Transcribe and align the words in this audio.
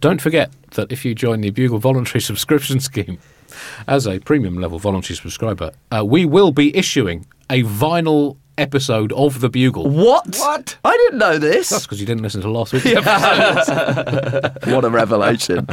Don't 0.00 0.20
forget 0.20 0.52
that 0.76 0.92
if 0.92 1.04
you 1.04 1.12
join 1.12 1.40
the 1.40 1.50
Bugle 1.50 1.80
voluntary 1.80 2.20
subscription 2.30 2.78
scheme 2.78 3.18
as 3.88 4.06
a 4.06 4.20
premium 4.20 4.60
level 4.60 4.78
voluntary 4.78 5.16
subscriber, 5.16 5.72
uh, 5.90 6.04
we 6.04 6.24
will 6.24 6.52
be 6.52 6.76
issuing 6.76 7.26
a 7.50 7.64
vinyl 7.64 8.36
episode 8.56 9.12
of 9.14 9.40
the 9.40 9.48
Bugle. 9.48 9.90
What? 9.90 10.36
What? 10.36 10.78
I 10.84 10.96
didn't 10.96 11.18
know 11.18 11.38
this. 11.38 11.70
That's 11.70 11.82
because 11.84 11.98
you 11.98 12.06
didn't 12.06 12.22
listen 12.22 12.40
to 12.42 12.48
last 12.48 12.72
week's 12.72 12.86
episode. 12.94 14.66
what 14.72 14.84
a 14.84 14.88
revelation. 14.88 15.66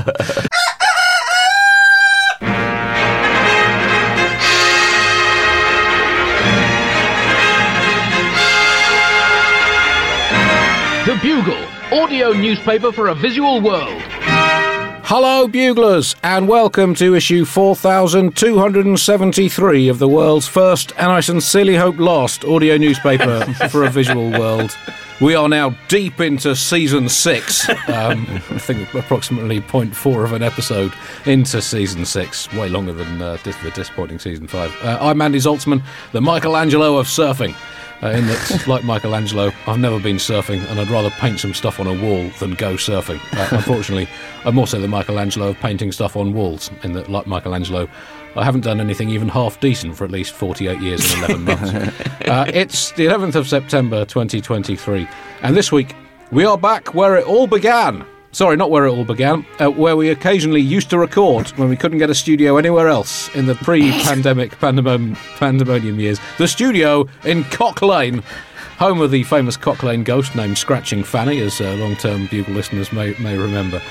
The 11.06 11.20
Bugle, 11.22 11.64
audio 12.02 12.32
newspaper 12.32 12.92
for 12.92 13.10
a 13.10 13.14
visual 13.14 13.62
world. 13.62 14.02
Hello, 15.08 15.48
Buglers, 15.48 16.16
and 16.24 16.48
welcome 16.48 16.96
to 16.96 17.14
issue 17.14 17.46
4273 17.46 19.88
of 19.88 20.00
the 20.00 20.08
world's 20.08 20.48
first, 20.48 20.94
and 20.98 21.12
I 21.12 21.20
sincerely 21.20 21.76
hope 21.76 22.00
last, 22.00 22.44
audio 22.44 22.76
newspaper 22.76 23.46
for 23.70 23.84
a 23.84 23.92
visual 23.92 24.32
world. 24.32 24.76
We 25.22 25.36
are 25.36 25.48
now 25.48 25.78
deep 25.90 26.20
into 26.20 26.56
season 26.56 27.08
six. 27.08 27.70
Um, 27.88 28.26
I 28.50 28.58
think 28.58 28.92
approximately 28.96 29.62
0.4 29.62 30.24
of 30.24 30.34
an 30.34 30.42
episode 30.42 30.92
into 31.28 31.62
season 31.62 32.04
six, 32.04 32.52
way 32.54 32.68
longer 32.68 32.94
than 32.94 33.22
uh, 33.22 33.38
the 33.44 33.72
disappointing 33.76 34.18
season 34.18 34.48
five. 34.48 34.76
Uh, 34.84 34.98
I'm 35.00 35.22
Andy 35.22 35.38
Zaltzman, 35.38 35.84
the 36.14 36.22
Michelangelo 36.22 36.98
of 36.98 37.06
surfing. 37.06 37.54
Uh, 38.04 38.10
in 38.10 38.28
that, 38.28 38.68
like 38.68 38.84
Michelangelo, 38.84 39.52
I've 39.68 39.80
never 39.80 40.00
been 40.00 40.18
surfing, 40.18 40.64
and 40.70 40.80
I'd 40.80 40.90
rather 40.90 41.10
paint 41.12 41.40
some 41.40 41.54
stuff 41.54 41.80
on 41.80 41.88
a 41.88 41.94
wall 41.94 42.30
than 42.40 42.54
go 42.56 42.74
surfing. 42.76 43.20
Uh, 43.34 43.48
unfortunately, 43.56 44.08
I'm 44.44 44.60
also 44.60 44.80
the 44.80 44.88
Michelangelo 44.88 45.50
of 45.50 45.60
painting 45.60 45.92
stuff 45.92 46.16
on 46.16 46.34
walls. 46.34 46.70
In 46.84 46.94
that, 46.94 47.10
like 47.10 47.26
Michelangelo, 47.26 47.88
I 48.36 48.44
haven't 48.44 48.62
done 48.62 48.82
anything 48.82 49.10
even 49.10 49.30
half 49.30 49.60
decent 49.60 49.96
for 49.96 50.04
at 50.04 50.12
least 50.12 50.34
48 50.34 50.80
years 50.82 51.14
and 51.14 51.24
11 51.24 51.44
months. 51.46 51.74
Uh, 52.28 52.46
it's 52.54 52.92
the 52.92 53.06
11th 53.06 53.36
of 53.36 53.48
September 53.48 54.04
2023, 54.06 55.08
and 55.42 55.56
this 55.56 55.72
week 55.72 55.96
we 56.32 56.44
are 56.44 56.58
back 56.58 56.94
where 56.94 57.16
it 57.16 57.26
all 57.26 57.48
began. 57.48 58.06
Sorry, 58.36 58.58
not 58.58 58.70
where 58.70 58.86
it 58.86 58.92
all 58.92 59.06
began, 59.06 59.46
uh, 59.62 59.70
where 59.70 59.96
we 59.96 60.10
occasionally 60.10 60.60
used 60.60 60.90
to 60.90 61.00
record 61.00 61.48
when 61.52 61.70
we 61.70 61.78
couldn't 61.78 62.00
get 62.00 62.10
a 62.10 62.14
studio 62.14 62.58
anywhere 62.58 62.90
else 62.90 63.34
in 63.34 63.46
the 63.46 63.56
pre 63.56 63.92
pandemic 64.02 64.52
pandemonium, 64.60 65.16
pandemonium 65.38 66.02
years. 66.02 66.20
The 66.38 66.46
studio 66.46 67.08
in 67.24 67.46
Cock 67.46 67.82
Lane, 67.82 68.22
home 68.78 69.00
of 69.00 69.12
the 69.12 69.24
famous 69.24 69.56
Cock 69.56 69.84
Lane 69.84 70.04
ghost 70.04 70.36
named 70.36 70.58
Scratching 70.58 71.02
Fanny, 71.02 71.40
as 71.40 71.62
uh, 71.62 71.76
long 71.76 71.96
term 71.96 72.28
Bugle 72.28 72.56
listeners 72.56 72.92
may, 72.92 73.14
may 73.20 73.38
remember, 73.38 73.82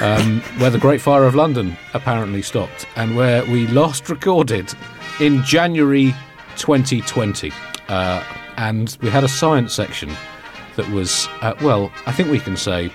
um, 0.00 0.40
where 0.56 0.70
the 0.70 0.78
Great 0.78 1.02
Fire 1.02 1.24
of 1.24 1.34
London 1.34 1.76
apparently 1.92 2.40
stopped, 2.40 2.86
and 2.96 3.14
where 3.14 3.44
we 3.44 3.66
last 3.66 4.08
recorded 4.08 4.72
in 5.20 5.42
January 5.42 6.14
2020. 6.56 7.52
Uh, 7.88 8.24
and 8.56 8.96
we 9.02 9.10
had 9.10 9.24
a 9.24 9.28
science 9.28 9.74
section 9.74 10.10
that 10.76 10.88
was, 10.88 11.28
uh, 11.42 11.54
well, 11.60 11.92
I 12.06 12.12
think 12.12 12.30
we 12.30 12.40
can 12.40 12.56
say, 12.56 12.90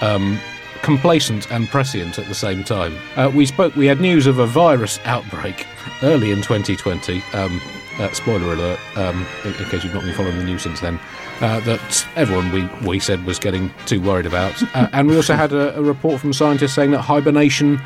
um, 0.00 0.38
complacent 0.82 1.50
and 1.50 1.68
prescient 1.68 2.18
at 2.18 2.26
the 2.26 2.34
same 2.34 2.62
time. 2.62 2.96
Uh, 3.16 3.30
we 3.34 3.46
spoke. 3.46 3.74
We 3.76 3.86
had 3.86 4.00
news 4.00 4.26
of 4.26 4.38
a 4.38 4.46
virus 4.46 4.98
outbreak 5.04 5.66
early 6.02 6.30
in 6.30 6.42
2020. 6.42 7.22
Um, 7.32 7.60
uh, 7.98 8.12
spoiler 8.12 8.52
alert! 8.52 8.78
Um, 8.96 9.26
in, 9.44 9.54
in, 9.54 9.64
case 9.64 9.82
you've 9.82 9.94
not 9.94 10.04
been 10.04 10.14
following 10.14 10.38
the 10.38 10.44
news 10.44 10.62
since 10.62 10.80
then, 10.80 11.00
uh, 11.40 11.60
that 11.60 12.06
everyone 12.14 12.52
we 12.52 12.64
we 12.86 13.00
said 13.00 13.24
was 13.24 13.38
getting 13.38 13.72
too 13.86 14.00
worried 14.00 14.26
about, 14.26 14.62
uh, 14.74 14.88
and 14.92 15.08
we 15.08 15.16
also 15.16 15.34
had 15.34 15.52
a, 15.52 15.76
a, 15.76 15.82
report 15.82 16.20
from 16.20 16.32
scientists 16.32 16.74
saying 16.74 16.90
that 16.92 17.02
hibernation. 17.02 17.80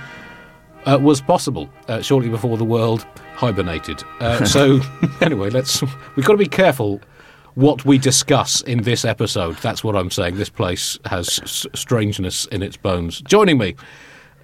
Uh, 0.87 0.97
was 0.99 1.21
possible 1.21 1.69
uh, 1.89 2.01
shortly 2.01 2.31
before 2.31 2.57
the 2.57 2.65
world 2.65 3.07
hibernated. 3.35 4.03
so, 4.47 4.81
anyway, 5.21 5.51
let's. 5.51 5.83
We've 6.17 6.25
got 6.25 6.33
to 6.33 6.39
be 6.39 6.47
careful 6.47 7.03
what 7.61 7.85
we 7.85 7.99
discuss 7.99 8.63
in 8.63 8.83
this 8.83 9.05
episode. 9.05 9.57
That's 9.59 9.85
what 9.85 9.95
I'm 9.95 10.11
saying. 10.11 10.37
This 10.37 10.49
place 10.49 10.99
has 11.05 11.39
s- 11.43 11.67
strangeness 11.75 12.47
in 12.47 12.63
its 12.63 12.77
bones. 12.77 13.21
Joining 13.23 13.59
me 13.59 13.77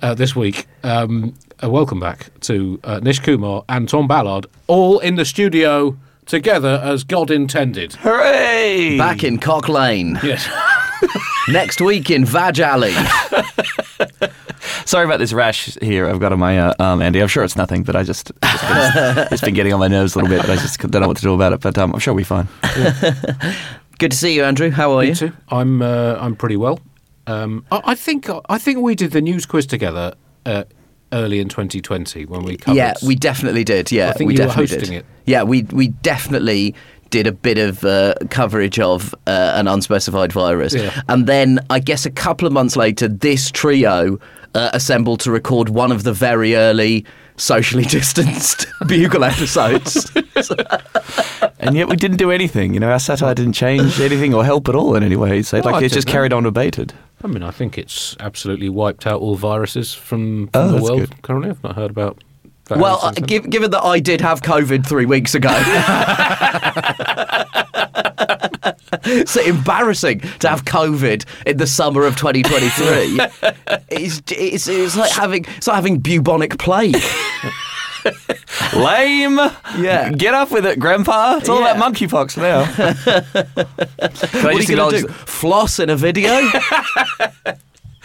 uh, 0.03 0.15
this 0.15 0.37
week, 0.37 0.67
um, 0.83 1.35
uh, 1.63 1.71
welcome 1.71 1.99
back 1.99 2.29
to 2.41 2.79
uh, 2.85 3.01
Nish 3.03 3.21
Kumar 3.21 3.65
and 3.71 3.89
Tom 3.89 4.07
Ballard, 4.07 4.47
all 4.67 4.99
in 4.99 5.15
the 5.17 5.25
studio 5.25 5.97
together 6.27 6.79
as 6.85 7.05
God 7.05 7.31
intended. 7.31 7.95
Hooray! 7.95 8.99
Back 8.99 9.25
in 9.25 9.39
Cock 9.39 9.69
Lane. 9.69 10.19
Yes. 10.23 10.47
Next 11.49 11.81
week 11.81 12.11
in 12.11 12.25
Vag 12.27 12.59
Alley. 12.61 12.93
Sorry 14.87 15.05
about 15.05 15.19
this 15.19 15.33
rash 15.33 15.77
here 15.83 16.07
I've 16.09 16.21
got 16.21 16.33
on 16.33 16.39
my 16.39 16.59
uh, 16.59 16.73
arm, 16.79 17.03
Andy. 17.03 17.21
I'm 17.21 17.27
sure 17.27 17.43
it's 17.43 17.57
nothing, 17.57 17.83
but 17.83 17.97
I 17.97 18.05
just, 18.05 18.31
just 18.43 18.95
been, 18.95 19.29
it's 19.33 19.43
been 19.43 19.55
getting 19.55 19.73
on 19.73 19.81
my 19.81 19.89
nerves 19.89 20.15
a 20.15 20.19
little 20.21 20.31
bit, 20.35 20.47
but 20.47 20.51
I 20.51 20.55
just 20.63 20.79
don't 20.79 21.03
know 21.03 21.09
what 21.09 21.17
to 21.17 21.23
do 21.25 21.35
about 21.35 21.53
it. 21.53 21.61
But 21.61 21.77
um, 21.77 21.93
I'm 21.93 21.99
sure 21.99 22.15
we'll 22.15 22.21
be 22.21 22.25
fine. 22.25 22.47
Good 23.99 24.13
to 24.13 24.17
see 24.17 24.35
you, 24.35 24.45
Andrew. 24.45 24.71
How 24.71 24.93
are 24.93 25.03
Me 25.03 25.09
you? 25.09 25.15
too. 25.17 25.33
I'm 25.49 25.83
uh, 25.83 26.17
I'm 26.21 26.37
pretty 26.37 26.57
well. 26.57 26.79
Um, 27.27 27.67
I, 27.73 27.83
I 27.85 27.95
think 27.97 28.29
I 28.49 28.59
think 28.59 28.79
we 28.79 28.95
did 28.95 29.11
the 29.11 29.21
news 29.21 29.45
quiz 29.45 29.67
together 29.67 30.15
uh, 30.45 30.65
early 31.13 31.41
in 31.41 31.49
2020 31.49 32.25
when 32.27 32.45
we 32.45 32.57
covered. 32.57 32.77
Yeah, 32.77 32.95
we 33.05 33.17
definitely 33.17 33.65
did. 33.65 33.91
Yeah, 33.91 34.11
I 34.11 34.13
think 34.13 34.29
we 34.29 34.35
you 34.35 34.43
were 34.43 34.47
definitely 34.47 34.77
hosting 34.77 34.95
did. 34.95 34.99
it. 35.01 35.07
Yeah, 35.25 35.43
we 35.43 35.63
we 35.63 35.89
definitely 35.89 36.77
did 37.11 37.27
a 37.27 37.33
bit 37.33 37.59
of 37.59 37.85
uh, 37.85 38.15
coverage 38.31 38.79
of 38.79 39.15
uh, 39.27 39.53
an 39.57 39.69
unspecified 39.69 40.33
virus, 40.33 40.75
Yeah. 40.75 41.01
and 41.09 41.27
then 41.27 41.61
I 41.71 41.79
guess 41.81 42.07
a 42.07 42.11
couple 42.11 42.47
of 42.47 42.53
months 42.53 42.77
later, 42.77 43.09
this 43.09 43.51
trio 43.51 44.19
uh, 44.55 44.71
assembled 44.73 45.21
to 45.21 45.31
record 45.31 45.69
one 45.69 45.93
of 45.93 46.03
the 46.05 46.13
very 46.13 46.55
early 46.57 47.05
socially 47.37 47.85
distanced 47.99 48.67
bugle 48.87 49.25
episodes. 49.25 50.11
And 51.59 51.75
yet 51.77 51.89
we 51.89 51.97
didn't 51.97 52.19
do 52.19 52.31
anything. 52.31 52.75
You 52.75 52.81
know, 52.81 52.91
our 52.91 52.99
satire 52.99 53.35
didn't 53.35 53.55
change 53.55 53.99
anything 54.01 54.35
or 54.35 54.45
help 54.45 54.69
at 54.69 54.75
all 54.75 54.95
in 54.95 55.03
any 55.03 55.17
way. 55.17 55.43
So, 55.43 55.61
Well, 55.61 55.73
like, 55.73 55.83
I 55.83 55.85
it's 55.87 55.95
just 55.95 56.07
don't 56.07 56.13
carried 56.13 56.33
on 56.33 56.39
unabated. 56.45 56.93
I 57.25 57.27
mean, 57.29 57.43
I 57.43 57.51
think 57.51 57.77
it's 57.79 58.15
absolutely 58.21 58.69
wiped 58.69 59.07
out 59.07 59.21
all 59.21 59.35
viruses 59.37 59.93
from, 59.93 60.49
from 60.49 60.63
Oh, 60.63 60.69
the 60.77 60.83
world 60.83 61.01
good. 61.01 61.23
currently. 61.23 61.51
I've 61.51 61.63
not 61.65 61.75
heard 61.75 61.91
about. 61.91 62.23
That 62.69 62.79
well, 62.79 62.97
uh, 63.03 63.13
since 63.13 63.19
then. 63.19 63.27
giv 63.27 63.51
given 63.51 63.71
that 63.73 63.83
I 63.85 64.01
did 64.01 64.21
have 64.21 64.43
COVID 64.43 64.87
three 64.87 65.07
weeks 65.07 65.35
ago. 65.35 65.51
it's 69.05 69.37
embarrassing 69.37 70.21
to 70.41 70.49
have 70.49 70.65
COVID 70.65 71.25
in 71.47 71.57
the 71.59 71.67
summer 71.67 72.05
of 72.07 72.17
2023. 72.17 73.21
it's, 73.91 74.23
it's, 74.31 74.67
it's 74.69 74.97
like 74.97 75.13
having 75.13 75.45
it's 75.57 75.67
like 75.67 75.77
having 75.77 75.99
bubonic 75.99 76.59
plague. 76.59 76.97
Lame. 78.77 79.39
Yeah. 79.79 80.11
Get 80.13 80.33
off 80.35 80.53
with 80.53 80.65
it, 80.65 80.79
Grandpa. 80.79 81.39
It's 81.39 81.49
all 81.49 81.61
Yeah. 81.61 81.73
about 81.73 81.95
monkeypox 81.95 82.37
now. 82.37 82.65
What 84.43 84.55
are 84.55 84.61
you 84.61 84.77
going 84.77 84.93
to 84.93 85.01
do? 85.03 85.09
Floss 85.09 85.79
in 85.81 85.91
a 85.91 85.97
video? 85.97 86.31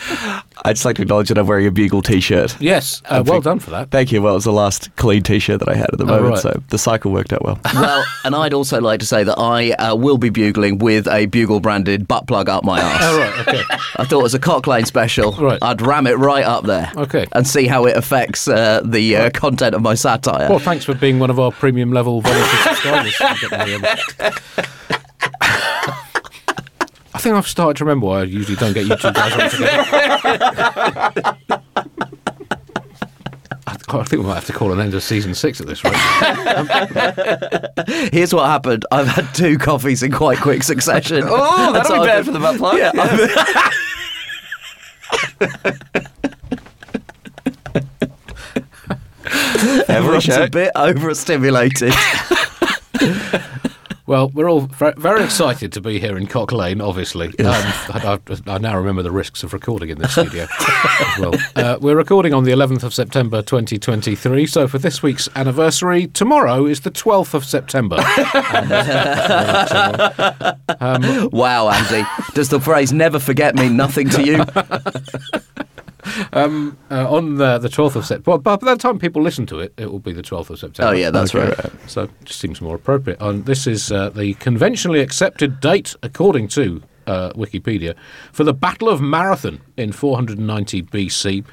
I'd 0.63 0.73
just 0.75 0.85
like 0.85 0.95
to 0.97 1.01
acknowledge 1.01 1.29
that 1.29 1.37
I'm 1.37 1.47
wearing 1.47 1.65
a 1.67 1.71
Bugle 1.71 2.01
T-shirt. 2.01 2.59
yes, 2.61 3.01
uh, 3.05 3.23
well 3.25 3.41
done 3.41 3.59
for 3.59 3.71
that. 3.71 3.89
Thank 3.91 4.11
you. 4.11 4.21
Well, 4.21 4.33
it 4.33 4.37
was 4.37 4.43
the 4.45 4.51
last 4.53 4.95
clean 4.95 5.23
T-shirt 5.23 5.59
that 5.59 5.69
I 5.69 5.75
had 5.75 5.87
at 5.91 5.97
the 5.97 6.03
Oh, 6.03 6.07
moment, 6.07 6.33
right. 6.33 6.39
so 6.41 6.63
the 6.69 6.77
cycle 6.77 7.11
worked 7.11 7.33
out 7.33 7.43
well. 7.43 7.59
well, 7.73 8.03
and 8.23 8.35
I'd 8.35 8.53
also 8.53 8.79
like 8.81 8.99
to 9.01 9.05
say 9.05 9.23
that 9.23 9.37
I 9.39 9.71
uh, 9.71 9.95
will 9.95 10.17
be 10.17 10.29
bugling 10.29 10.77
with 10.79 11.07
a 11.07 11.25
bugle 11.27 11.59
branded 11.59 12.07
butt 12.07 12.27
plug 12.27 12.49
up 12.49 12.63
my 12.63 12.79
ass. 12.79 13.01
Oh, 13.11 13.17
right, 13.19 13.47
okay. 13.47 13.63
I 13.97 14.05
thought 14.05 14.19
it 14.19 14.23
was 14.23 14.33
a 14.33 14.39
Cock 14.39 14.67
Lane 14.67 14.85
special. 14.85 15.31
Right. 15.33 15.59
I'd 15.61 15.81
ram 15.81 16.07
it 16.07 16.17
right 16.17 16.45
up 16.45 16.65
there. 16.65 16.91
Okay. 16.95 17.25
And 17.33 17.45
see 17.47 17.67
how 17.67 17.85
it 17.85 17.97
affects 17.97 18.47
uh, 18.47 18.81
the 18.85 19.15
uh, 19.17 19.29
content 19.31 19.75
of 19.75 19.81
my 19.81 19.95
satire. 19.95 20.49
Well, 20.49 20.59
thanks 20.59 20.85
for 20.85 20.93
being 20.93 21.19
one 21.19 21.29
of 21.29 21.39
our 21.39 21.51
premium 21.51 21.91
level 21.91 22.21
voluntary 22.21 23.11
subscribers. 23.11 24.21
Getting 27.11 27.13
the, 27.13 27.13
I 27.13 27.17
think 27.19 27.35
I've 27.35 27.47
started 27.47 27.77
to 27.77 27.85
remember 27.85 28.07
why 28.07 28.21
I 28.21 28.23
usually 28.23 28.55
don't 28.57 28.73
get 28.73 28.85
you 28.85 28.95
two 28.95 29.11
guys 29.11 29.33
on 29.33 29.49
together. 29.49 29.83
I 33.67 33.75
I 33.93 34.03
think 34.05 34.21
we 34.21 34.27
might 34.27 34.35
have 34.35 34.45
to 34.45 34.53
call 34.53 34.71
an 34.71 34.79
end 34.79 34.93
of 34.93 35.03
season 35.03 35.35
six 35.35 35.59
at 35.59 35.67
this 35.67 35.83
rate. 35.83 35.93
Here's 38.13 38.33
what 38.33 38.45
happened. 38.45 38.85
I've 38.91 39.07
had 39.07 39.33
two 39.35 39.57
coffees 39.57 40.01
in 40.01 40.11
quite 40.13 40.37
quick 40.39 40.63
succession. 40.63 41.23
Oh, 41.25 41.65
And 41.67 41.75
that'll 41.75 41.89
so 41.89 41.95
be 41.95 41.99
I've 42.01 42.05
bad 42.07 42.25
for 42.25 42.31
the 42.31 42.39
butt 42.39 42.57
plug. 42.57 42.77
Yeah, 42.77 42.91
I've- 42.95 43.27
everyone's 49.87 50.27
a 50.29 50.47
bit 50.49 50.71
overstimulated. 50.75 51.93
Well, 54.11 54.29
we're 54.33 54.49
all 54.49 54.67
very 54.97 55.23
excited 55.23 55.71
to 55.71 55.79
be 55.79 55.97
here 55.97 56.17
in 56.17 56.27
Cock 56.27 56.51
Lane, 56.51 56.81
obviously. 56.81 57.27
Um, 57.39 57.45
I, 57.45 58.19
I, 58.27 58.55
I 58.55 58.57
now 58.57 58.75
remember 58.75 59.03
the 59.03 59.11
risks 59.11 59.41
of 59.41 59.53
recording 59.53 59.89
in 59.89 59.99
this 59.99 60.11
studio 60.11 60.47
well. 61.17 61.33
Uh, 61.55 61.77
we're 61.79 61.95
recording 61.95 62.33
on 62.33 62.43
the 62.43 62.51
11th 62.51 62.83
of 62.83 62.93
September 62.93 63.41
2023, 63.41 64.45
so 64.47 64.67
for 64.67 64.79
this 64.79 65.01
week's 65.01 65.29
anniversary, 65.37 66.07
tomorrow 66.07 66.65
is 66.65 66.81
the 66.81 66.91
12th 66.91 67.33
of 67.33 67.45
September. 67.45 67.95
wow, 71.31 71.69
Andy. 71.69 72.05
Does 72.33 72.49
the 72.49 72.59
phrase 72.59 72.91
never 72.91 73.17
forget 73.17 73.55
mean 73.55 73.77
nothing 73.77 74.09
to 74.09 74.25
you? 74.25 74.43
um, 76.33 76.77
uh, 76.89 77.13
on 77.13 77.35
the, 77.35 77.57
the 77.57 77.69
12th 77.69 77.95
of 77.95 78.05
September. 78.05 78.31
Well, 78.31 78.57
by 78.57 78.73
the 78.73 78.75
time 78.75 78.99
people 78.99 79.21
listen 79.21 79.45
to 79.47 79.59
it, 79.59 79.73
it 79.77 79.91
will 79.91 79.99
be 79.99 80.13
the 80.13 80.21
12th 80.21 80.49
of 80.49 80.59
September. 80.59 80.91
Oh, 80.91 80.95
yeah, 80.95 81.09
that's 81.09 81.33
right. 81.33 81.57
So 81.87 82.03
it 82.03 82.11
just 82.25 82.39
seems 82.39 82.61
more 82.61 82.75
appropriate. 82.75 83.21
And 83.21 83.45
this 83.45 83.67
is 83.67 83.91
uh, 83.91 84.09
the 84.09 84.33
conventionally 84.35 84.99
accepted 84.99 85.59
date, 85.59 85.95
according 86.03 86.47
to 86.49 86.81
uh, 87.07 87.31
Wikipedia, 87.33 87.95
for 88.31 88.43
the 88.43 88.53
Battle 88.53 88.89
of 88.89 89.01
Marathon 89.01 89.61
in 89.77 89.91
490 89.91 90.83
BC, 90.83 91.45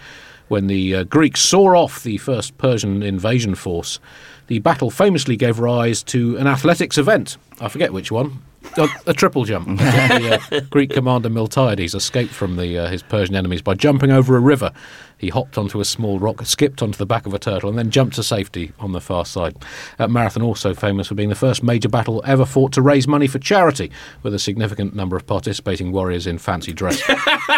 when 0.48 0.66
the 0.66 0.94
uh, 0.94 1.04
Greeks 1.04 1.40
saw 1.40 1.76
off 1.76 2.02
the 2.02 2.18
first 2.18 2.56
Persian 2.58 3.02
invasion 3.02 3.54
force. 3.54 4.00
The 4.46 4.60
battle 4.60 4.90
famously 4.90 5.36
gave 5.36 5.58
rise 5.58 6.02
to 6.04 6.36
an 6.38 6.46
athletics 6.46 6.96
event. 6.96 7.36
I 7.60 7.68
forget 7.68 7.92
which 7.92 8.10
one. 8.10 8.42
A, 8.76 8.88
a 9.06 9.14
triple 9.14 9.44
jump. 9.44 9.66
the 9.78 10.40
uh, 10.52 10.60
Greek 10.70 10.90
commander 10.90 11.28
Miltiades 11.28 11.94
escaped 11.94 12.32
from 12.32 12.56
the, 12.56 12.78
uh, 12.78 12.88
his 12.88 13.02
Persian 13.02 13.34
enemies 13.34 13.62
by 13.62 13.74
jumping 13.74 14.10
over 14.10 14.36
a 14.36 14.40
river. 14.40 14.72
He 15.18 15.28
hopped 15.28 15.58
onto 15.58 15.80
a 15.80 15.84
small 15.84 16.18
rock, 16.18 16.44
skipped 16.46 16.80
onto 16.80 16.96
the 16.96 17.06
back 17.06 17.26
of 17.26 17.34
a 17.34 17.38
turtle, 17.38 17.68
and 17.68 17.78
then 17.78 17.90
jumped 17.90 18.14
to 18.16 18.22
safety 18.22 18.72
on 18.78 18.92
the 18.92 19.00
far 19.00 19.26
side. 19.26 19.56
Uh, 19.98 20.06
Marathon 20.06 20.42
also 20.42 20.74
famous 20.74 21.08
for 21.08 21.16
being 21.16 21.28
the 21.28 21.34
first 21.34 21.62
major 21.62 21.88
battle 21.88 22.22
ever 22.24 22.44
fought 22.44 22.72
to 22.72 22.82
raise 22.82 23.08
money 23.08 23.26
for 23.26 23.40
charity, 23.40 23.90
with 24.22 24.32
a 24.32 24.38
significant 24.38 24.94
number 24.94 25.16
of 25.16 25.26
participating 25.26 25.90
warriors 25.90 26.26
in 26.26 26.38
fancy 26.38 26.72
dress. 26.72 27.02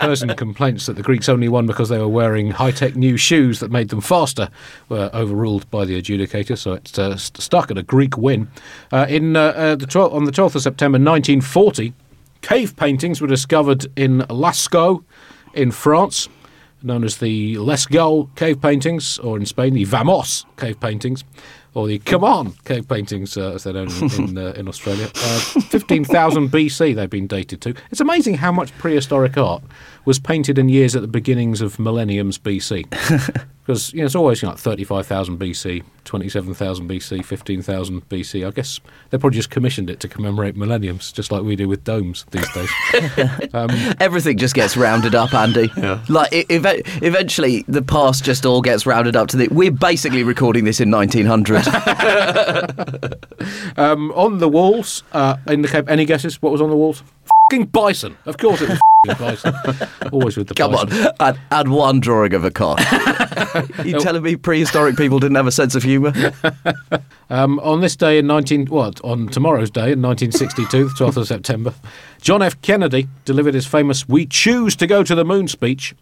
Persian 0.00 0.34
complaints 0.36 0.86
that 0.86 0.96
the 0.96 1.02
Greeks 1.02 1.28
only 1.28 1.48
won 1.48 1.66
because 1.66 1.88
they 1.88 1.98
were 1.98 2.08
wearing 2.08 2.50
high-tech 2.50 2.96
new 2.96 3.16
shoes 3.16 3.60
that 3.60 3.70
made 3.70 3.88
them 3.88 4.02
faster 4.02 4.50
were 4.90 5.10
overruled 5.14 5.68
by 5.70 5.86
the 5.86 6.00
adjudicator, 6.00 6.56
so 6.58 6.74
it 6.74 6.98
uh, 6.98 7.16
st- 7.16 7.42
stuck 7.42 7.70
at 7.70 7.78
a 7.78 7.82
Greek 7.82 8.18
win. 8.18 8.48
Uh, 8.92 9.06
in 9.08 9.36
uh, 9.36 9.40
uh, 9.40 9.76
the 9.76 9.86
12th, 9.86 10.12
on 10.12 10.24
the 10.24 10.32
12th 10.32 10.56
of 10.56 10.62
September 10.62 10.96
1940, 10.96 11.94
cave 12.42 12.76
paintings 12.76 13.22
were 13.22 13.26
discovered 13.26 13.86
in 13.96 14.20
Lascaux 14.28 15.02
in 15.54 15.70
France, 15.70 16.28
known 16.84 17.04
as 17.04 17.16
the 17.18 17.56
Lesgau 17.56 18.34
cave 18.36 18.60
paintings, 18.60 19.18
or 19.18 19.36
in 19.36 19.46
Spain, 19.46 19.74
the 19.74 19.84
Vamos 19.84 20.44
cave 20.56 20.78
paintings, 20.80 21.24
or 21.74 21.86
the 21.86 21.98
Come 22.00 22.24
On 22.24 22.52
cave 22.64 22.88
paintings, 22.88 23.36
uh, 23.36 23.52
as 23.52 23.64
they're 23.64 23.72
known 23.74 23.88
in, 23.90 24.28
in, 24.28 24.38
uh, 24.46 24.52
in 24.56 24.68
Australia. 24.68 25.10
Uh, 25.14 25.38
15,000 25.38 26.50
BC 26.50 26.94
they've 26.94 27.10
been 27.10 27.26
dated 27.26 27.60
to. 27.62 27.74
It's 27.90 28.00
amazing 28.00 28.34
how 28.34 28.52
much 28.52 28.76
prehistoric 28.78 29.36
art 29.36 29.62
was 30.04 30.18
painted 30.18 30.58
in 30.58 30.68
years 30.68 30.94
at 30.94 31.02
the 31.02 31.08
beginnings 31.08 31.60
of 31.60 31.78
millenniums 31.78 32.38
BC. 32.38 32.88
Because 33.62 33.92
you 33.94 34.00
know, 34.00 34.04
it's 34.04 34.14
always 34.14 34.42
you 34.42 34.46
know, 34.46 34.52
like 34.52 34.60
35,000 34.60 35.38
BC, 35.40 35.82
27,000 36.04 36.88
BC, 36.88 37.24
15,000 37.24 38.08
BC. 38.08 38.46
I 38.46 38.50
guess 38.50 38.80
they 39.10 39.18
probably 39.18 39.36
just 39.36 39.48
commissioned 39.50 39.88
it 39.88 40.00
to 40.00 40.08
commemorate 40.08 40.56
millenniums, 40.56 41.10
just 41.10 41.32
like 41.32 41.42
we 41.42 41.56
do 41.56 41.68
with 41.68 41.84
domes 41.84 42.26
these 42.30 42.52
days. 42.52 42.70
Everything 44.00 44.36
just 44.36 44.54
gets 44.54 44.76
rounded 44.76 45.14
up, 45.14 45.32
Andy. 45.32 45.68
Like 46.08 46.32
e- 46.32 46.44
ev- 46.50 46.82
eventually, 47.02 47.64
the 47.66 47.82
past 47.82 48.24
just 48.24 48.44
all 48.44 48.60
gets 48.60 48.84
rounded 48.84 49.16
up 49.16 49.28
to 49.28 49.36
the. 49.38 49.48
We're 49.48 49.70
basically 49.70 50.22
recording 50.22 50.64
this 50.64 50.80
in 50.80 50.90
1900. 50.90 51.63
Um, 53.76 54.12
on 54.12 54.38
the 54.38 54.48
walls, 54.48 55.02
uh, 55.12 55.36
in 55.48 55.62
the 55.62 55.68
Cape, 55.68 55.90
any 55.90 56.04
guesses 56.04 56.40
what 56.40 56.52
was 56.52 56.60
on 56.60 56.70
the 56.70 56.76
walls? 56.76 57.02
Fucking 57.50 57.66
bison. 57.66 58.16
Of 58.24 58.38
course 58.38 58.62
it 58.62 58.68
was 58.68 58.80
fucking 59.06 59.26
bison. 59.26 59.54
Always 60.12 60.36
with 60.36 60.48
the 60.48 60.54
bison. 60.54 60.88
Come 60.88 61.06
on, 61.06 61.14
add, 61.20 61.40
add 61.50 61.68
one 61.68 62.00
drawing 62.00 62.34
of 62.34 62.44
a 62.44 62.50
cock. 62.50 62.80
you 63.84 63.98
telling 63.98 64.22
me 64.22 64.36
prehistoric 64.36 64.96
people 64.96 65.18
didn't 65.18 65.34
have 65.34 65.46
a 65.46 65.52
sense 65.52 65.74
of 65.74 65.82
humour? 65.82 66.12
Um, 67.30 67.58
on 67.60 67.80
this 67.80 67.96
day 67.96 68.18
in 68.18 68.26
19, 68.26 68.66
what, 68.66 69.00
on 69.02 69.28
tomorrow's 69.28 69.70
day 69.70 69.92
in 69.92 70.02
1962, 70.02 70.84
the 70.84 70.90
12th 70.90 71.16
of 71.16 71.26
September, 71.26 71.72
John 72.20 72.42
F. 72.42 72.60
Kennedy 72.60 73.08
delivered 73.24 73.54
his 73.54 73.66
famous 73.66 74.06
"We 74.06 74.26
choose 74.26 74.76
to 74.76 74.86
go 74.86 75.02
to 75.02 75.14
the 75.14 75.24
moon" 75.24 75.48
speech. 75.48 75.94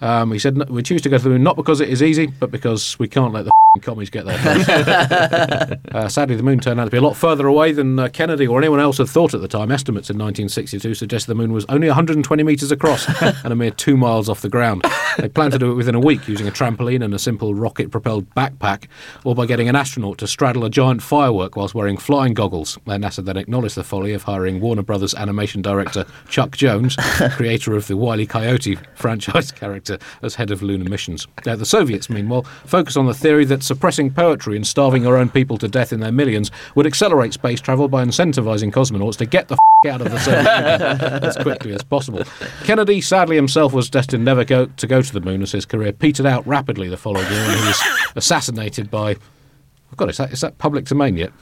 Um, 0.00 0.30
he 0.30 0.38
said, 0.38 0.70
"We 0.70 0.82
choose 0.84 1.02
to 1.02 1.08
go 1.08 1.18
to 1.18 1.24
the 1.24 1.30
moon 1.30 1.42
not 1.42 1.56
because 1.56 1.80
it 1.80 1.88
is 1.88 2.02
easy, 2.04 2.28
but 2.28 2.52
because 2.52 2.96
we 3.00 3.08
can't 3.08 3.32
let 3.32 3.46
the 3.46 3.50
commies 3.82 4.10
get 4.10 4.24
there." 4.24 4.38
first." 4.38 4.68
uh, 5.94 6.08
sadly, 6.08 6.36
the 6.36 6.42
moon 6.42 6.60
turned 6.60 6.80
out 6.80 6.84
to 6.84 6.90
be 6.90 6.96
a 6.96 7.02
lot 7.02 7.16
further 7.16 7.46
away 7.46 7.72
than 7.72 7.98
uh, 7.98 8.08
Kennedy 8.08 8.46
or 8.46 8.58
anyone 8.58 8.80
else 8.80 8.98
had 8.98 9.08
thought 9.08 9.34
at 9.34 9.40
the 9.40 9.48
time. 9.48 9.70
Estimates 9.70 10.10
in 10.10 10.18
1962 10.18 10.94
suggested 10.94 11.28
the 11.28 11.34
moon 11.34 11.52
was 11.52 11.64
only 11.68 11.88
120 11.88 12.42
metres 12.42 12.70
across 12.70 13.08
and 13.22 13.52
a 13.52 13.56
mere 13.56 13.70
two 13.70 13.96
miles 13.96 14.28
off 14.28 14.40
the 14.40 14.48
ground. 14.48 14.84
They 15.18 15.28
planned 15.28 15.52
to 15.52 15.58
do 15.58 15.70
it 15.70 15.74
within 15.74 15.94
a 15.94 16.00
week 16.00 16.26
using 16.28 16.48
a 16.48 16.50
trampoline 16.50 17.04
and 17.04 17.14
a 17.14 17.18
simple 17.18 17.54
rocket-propelled 17.54 18.28
backpack, 18.34 18.86
or 19.24 19.34
by 19.34 19.46
getting 19.46 19.68
an 19.68 19.76
astronaut 19.76 20.18
to 20.18 20.26
straddle 20.26 20.64
a 20.64 20.70
giant 20.70 21.02
firework 21.02 21.56
whilst 21.56 21.74
wearing 21.74 21.96
flying 21.96 22.34
goggles. 22.34 22.76
Uh, 22.86 22.92
NASA 22.92 23.24
then 23.24 23.36
acknowledged 23.36 23.74
the 23.74 23.84
folly 23.84 24.12
of 24.12 24.24
hiring 24.24 24.60
Warner 24.60 24.82
Brothers 24.82 25.14
animation 25.14 25.62
director 25.62 26.04
Chuck 26.28 26.56
Jones, 26.56 26.96
creator 27.32 27.76
of 27.76 27.86
the 27.86 27.96
Wile 27.96 28.20
E. 28.20 28.26
Coyote 28.26 28.76
franchise 28.94 29.50
character, 29.52 29.98
as 30.22 30.34
head 30.34 30.50
of 30.50 30.62
lunar 30.62 30.88
missions. 30.88 31.26
Uh, 31.46 31.56
the 31.56 31.66
Soviets, 31.66 32.10
meanwhile, 32.10 32.42
focused 32.64 32.96
on 32.96 33.06
the 33.06 33.14
theory 33.14 33.44
that 33.44 33.62
suppressing 33.64 34.12
poetry 34.12 34.56
and 34.56 34.66
starving 34.66 35.02
your 35.02 35.16
own 35.16 35.28
people 35.28 35.58
to 35.58 35.68
death 35.68 35.92
in 35.92 36.00
their 36.00 36.12
millions 36.12 36.50
would 36.74 36.86
accelerate 36.86 37.32
space 37.32 37.60
travel 37.60 37.88
by 37.88 38.04
incentivizing 38.04 38.72
cosmonauts 38.72 39.16
to 39.16 39.26
get 39.26 39.48
the 39.48 39.54
f- 39.54 39.92
out 39.92 40.00
of 40.00 40.10
the 40.10 40.18
Soviet 40.18 40.46
as 41.24 41.36
quickly 41.36 41.72
as 41.74 41.82
possible. 41.82 42.22
Kennedy, 42.64 43.00
sadly 43.00 43.36
himself, 43.36 43.72
was 43.72 43.90
destined 43.90 44.24
never 44.24 44.44
go, 44.44 44.66
to 44.66 44.86
go 44.86 45.02
to 45.02 45.12
the 45.12 45.20
moon 45.20 45.42
as 45.42 45.52
his 45.52 45.66
career 45.66 45.92
petered 45.92 46.26
out 46.26 46.46
rapidly 46.46 46.88
the 46.88 46.96
following 46.96 47.30
year 47.30 47.46
when 47.46 47.58
he 47.58 47.64
was 47.66 47.82
assassinated 48.16 48.90
by. 48.90 49.14
Oh 49.14 49.96
God, 49.96 50.10
is 50.10 50.16
that, 50.16 50.32
is 50.32 50.40
that 50.40 50.56
public 50.58 50.86
domain 50.86 51.16
yet? 51.16 51.32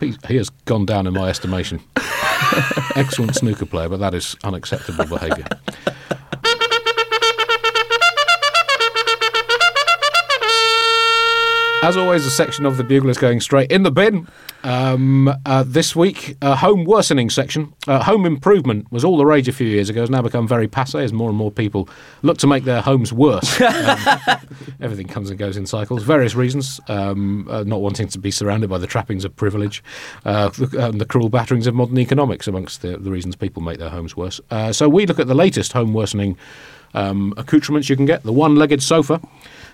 He 0.00 0.36
has 0.36 0.50
gone 0.66 0.84
down 0.84 1.06
in 1.06 1.14
my 1.14 1.28
estimation. 1.30 1.80
Excellent 2.96 3.34
snooker 3.34 3.64
player, 3.66 3.88
but 3.88 3.98
that 4.00 4.14
is 4.14 4.36
unacceptable 4.44 5.06
behaviour. 5.06 5.46
As 11.82 11.96
always, 11.96 12.26
a 12.26 12.30
section 12.30 12.66
of 12.66 12.78
the 12.78 12.84
Bugle 12.84 13.10
is 13.10 13.18
going 13.18 13.40
straight 13.40 13.70
in 13.70 13.82
the 13.82 13.90
bin. 13.90 14.26
Um, 14.64 15.32
uh, 15.44 15.62
this 15.64 15.94
week, 15.94 16.36
a 16.42 16.56
home 16.56 16.84
worsening 16.84 17.30
section. 17.30 17.72
Uh, 17.86 18.02
home 18.02 18.26
improvement 18.26 18.90
was 18.90 19.04
all 19.04 19.16
the 19.16 19.26
rage 19.26 19.46
a 19.46 19.52
few 19.52 19.66
years 19.68 19.88
ago. 19.88 20.00
Has 20.00 20.10
now 20.10 20.22
become 20.22 20.48
very 20.48 20.66
passe 20.66 20.98
as 20.98 21.12
more 21.12 21.28
and 21.28 21.38
more 21.38 21.52
people 21.52 21.88
look 22.22 22.38
to 22.38 22.46
make 22.46 22.64
their 22.64 22.80
homes 22.80 23.12
worse. 23.12 23.60
Um, 23.76 24.38
everything 24.80 25.06
comes 25.06 25.28
and 25.30 25.38
goes 25.38 25.56
in 25.56 25.66
cycles. 25.66 26.02
Various 26.02 26.34
reasons. 26.34 26.80
Um, 26.88 27.46
uh, 27.50 27.62
not 27.62 27.80
wanting 27.80 28.08
to 28.08 28.18
be 28.18 28.30
surrounded 28.30 28.70
by 28.70 28.78
the 28.78 28.86
trappings 28.86 29.24
of 29.24 29.36
privilege, 29.36 29.84
uh, 30.24 30.48
the, 30.48 30.86
um, 30.86 30.98
the 30.98 31.04
cruel 31.04 31.28
batterings 31.28 31.66
of 31.66 31.74
modern 31.74 31.98
economics, 31.98 32.48
amongst 32.48 32.82
the, 32.82 32.96
the 32.96 33.10
reasons 33.10 33.36
people 33.36 33.62
make 33.62 33.78
their 33.78 33.90
homes 33.90 34.16
worse. 34.16 34.40
Uh, 34.50 34.72
so 34.72 34.88
we 34.88 35.06
look 35.06 35.18
at 35.18 35.26
the 35.26 35.34
latest 35.34 35.72
home 35.72 35.92
worsening 35.92 36.36
um, 36.94 37.34
accoutrements 37.36 37.88
you 37.88 37.96
can 37.96 38.06
get. 38.06 38.22
The 38.22 38.32
one-legged 38.32 38.82
sofa. 38.82 39.20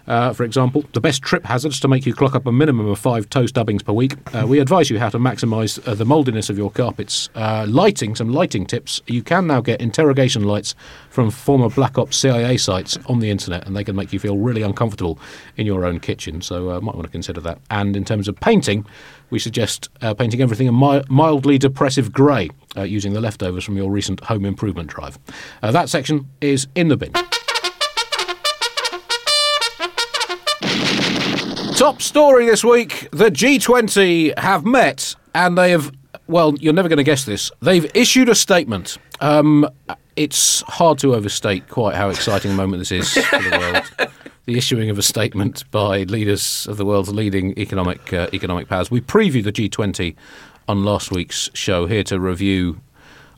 Uh, 0.07 0.33
for 0.33 0.45
example, 0.45 0.85
the 0.93 1.01
best 1.01 1.23
trip 1.23 1.45
hazards 1.45 1.81
to 1.81 1.89
make 1.89 2.07
you 2.07 2.15
clock 2.15 2.35
up 2.35 2.47
a 2.47 2.53
minimum 2.53 2.89
of 2.89 2.99
five 2.99 3.29
toe 3.31 3.47
stubbings 3.47 3.83
per 3.83 3.93
week. 3.93 4.17
Uh, 4.35 4.47
we 4.47 4.59
advise 4.59 4.91
you 4.91 4.99
how 4.99 5.09
to 5.09 5.19
maximise 5.19 5.87
uh, 5.87 5.95
the 5.95 6.05
mouldiness 6.05 6.51
of 6.51 6.59
your 6.59 6.71
carpets. 6.71 7.29
Uh, 7.35 7.67
lighting, 7.69 8.15
some 8.15 8.33
lighting 8.33 8.67
tips. 8.67 9.01
You 9.07 9.23
can 9.23 9.47
now 9.47 9.61
get 9.61 9.81
interrogation 9.81 10.45
lights 10.45 10.75
from 11.11 11.31
former 11.31 11.69
Black 11.69 11.99
Ops 11.99 12.17
CIA 12.17 12.57
sites 12.57 12.99
on 13.07 13.21
the 13.21 13.31
internet, 13.31 13.67
and 13.67 13.77
they 13.77 13.85
can 13.85 13.97
make 13.97 14.13
you 14.13 14.19
feel 14.19 14.39
really 14.39 14.63
uncomfortable 14.63 15.19
in 15.57 15.67
your 15.67 15.85
own 15.85 16.01
kitchen. 16.01 16.41
So, 16.41 16.71
uh, 16.71 16.81
might 16.81 16.95
want 16.95 17.07
to 17.07 17.13
consider 17.13 17.41
that. 17.43 17.59
And 17.71 17.97
in 17.97 18.05
terms 18.05 18.29
of 18.29 18.37
painting, 18.37 18.87
we 19.31 19.39
suggest 19.39 19.89
uh, 20.01 20.15
painting 20.15 20.41
everything 20.41 20.69
a 20.69 20.73
mi- 20.73 21.05
mildly 21.09 21.59
depressive 21.59 22.13
grey 22.13 22.51
uh, 22.77 22.83
using 22.83 23.13
the 23.13 23.21
leftovers 23.21 23.65
from 23.65 23.77
your 23.77 23.91
recent 23.91 24.21
home 24.25 24.45
improvement 24.45 24.89
drive. 24.91 25.19
That 25.63 25.89
section 25.89 26.29
is 26.41 26.67
in 26.75 26.89
the 26.89 26.97
bin. 26.97 27.13
Top 31.83 32.01
story 32.01 32.47
this 32.47 32.63
week 32.63 33.09
the 33.11 33.29
G20 33.29 34.39
have 34.39 34.65
met 34.65 35.17
and 35.35 35.59
they 35.59 35.73
have, 35.73 35.91
well, 36.29 36.55
you're 36.61 36.73
never 36.73 36.89
going 36.89 36.99
to 36.99 37.03
guess 37.03 37.25
this. 37.25 37.51
They've 37.61 37.91
issued 37.93 38.29
a 38.29 38.37
statement. 38.37 38.99
Um, 39.21 39.69
it's 40.15 40.61
hard 40.69 41.01
to 41.01 41.17
overstate 41.17 41.69
quite 41.69 41.97
how 41.97 42.09
exciting 42.11 42.53
a 42.53 42.55
moment 42.55 42.83
this 42.83 42.93
is 42.93 43.13
for 43.27 43.37
the 43.37 43.59
world. 43.99 44.13
The 44.47 44.57
issuing 44.57 44.91
of 44.91 44.99
a 44.99 45.03
statement 45.03 45.69
by 45.73 46.05
leaders 46.05 46.69
of 46.69 46.77
the 46.77 46.85
world's 46.85 47.13
leading 47.13 47.59
economic 47.59 48.13
uh, 48.13 48.29
economic 48.33 48.69
powers. 48.69 48.89
We 48.89 49.01
previewed 49.01 49.45
the 49.45 49.53
G20 49.53 50.15
on 50.69 50.85
last 50.85 51.11
week's 51.11 51.51
show 51.53 51.87
here 51.87 52.05
to 52.05 52.21
review 52.21 52.81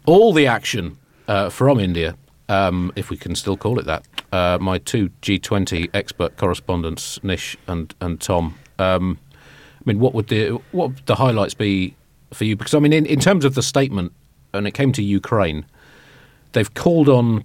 all 0.05 0.35
the 0.35 0.47
action 0.47 0.99
uh, 1.29 1.49
from 1.49 1.79
India, 1.79 2.17
um, 2.51 2.93
if 2.97 3.09
we 3.09 3.17
can 3.17 3.35
still 3.35 3.57
call 3.57 3.79
it 3.79 3.87
that. 3.87 4.07
Uh, 4.35 4.59
my 4.61 4.79
two 4.79 5.11
G20 5.23 5.91
expert 5.95 6.37
correspondents, 6.37 7.23
Nish 7.23 7.57
and 7.69 7.95
and 8.01 8.21
Tom. 8.21 8.59
Um, 8.81 9.21
I 9.33 9.83
mean, 9.85 10.01
what 10.01 10.13
would 10.13 10.27
the 10.27 10.61
what 10.73 10.89
would 10.89 11.07
the 11.07 11.15
highlights 11.15 11.55
be 11.55 11.95
for 12.33 12.45
you? 12.45 12.57
Because 12.57 12.75
I 12.75 12.81
mean, 12.81 12.93
in, 12.93 13.07
in 13.07 13.21
terms 13.21 13.45
of 13.45 13.55
the 13.55 13.63
statement, 13.63 14.13
and 14.53 14.67
it 14.67 14.73
came 14.73 14.91
to 14.91 15.05
Ukraine, 15.05 15.65
they've 16.51 16.75
called 16.75 17.09
on 17.09 17.45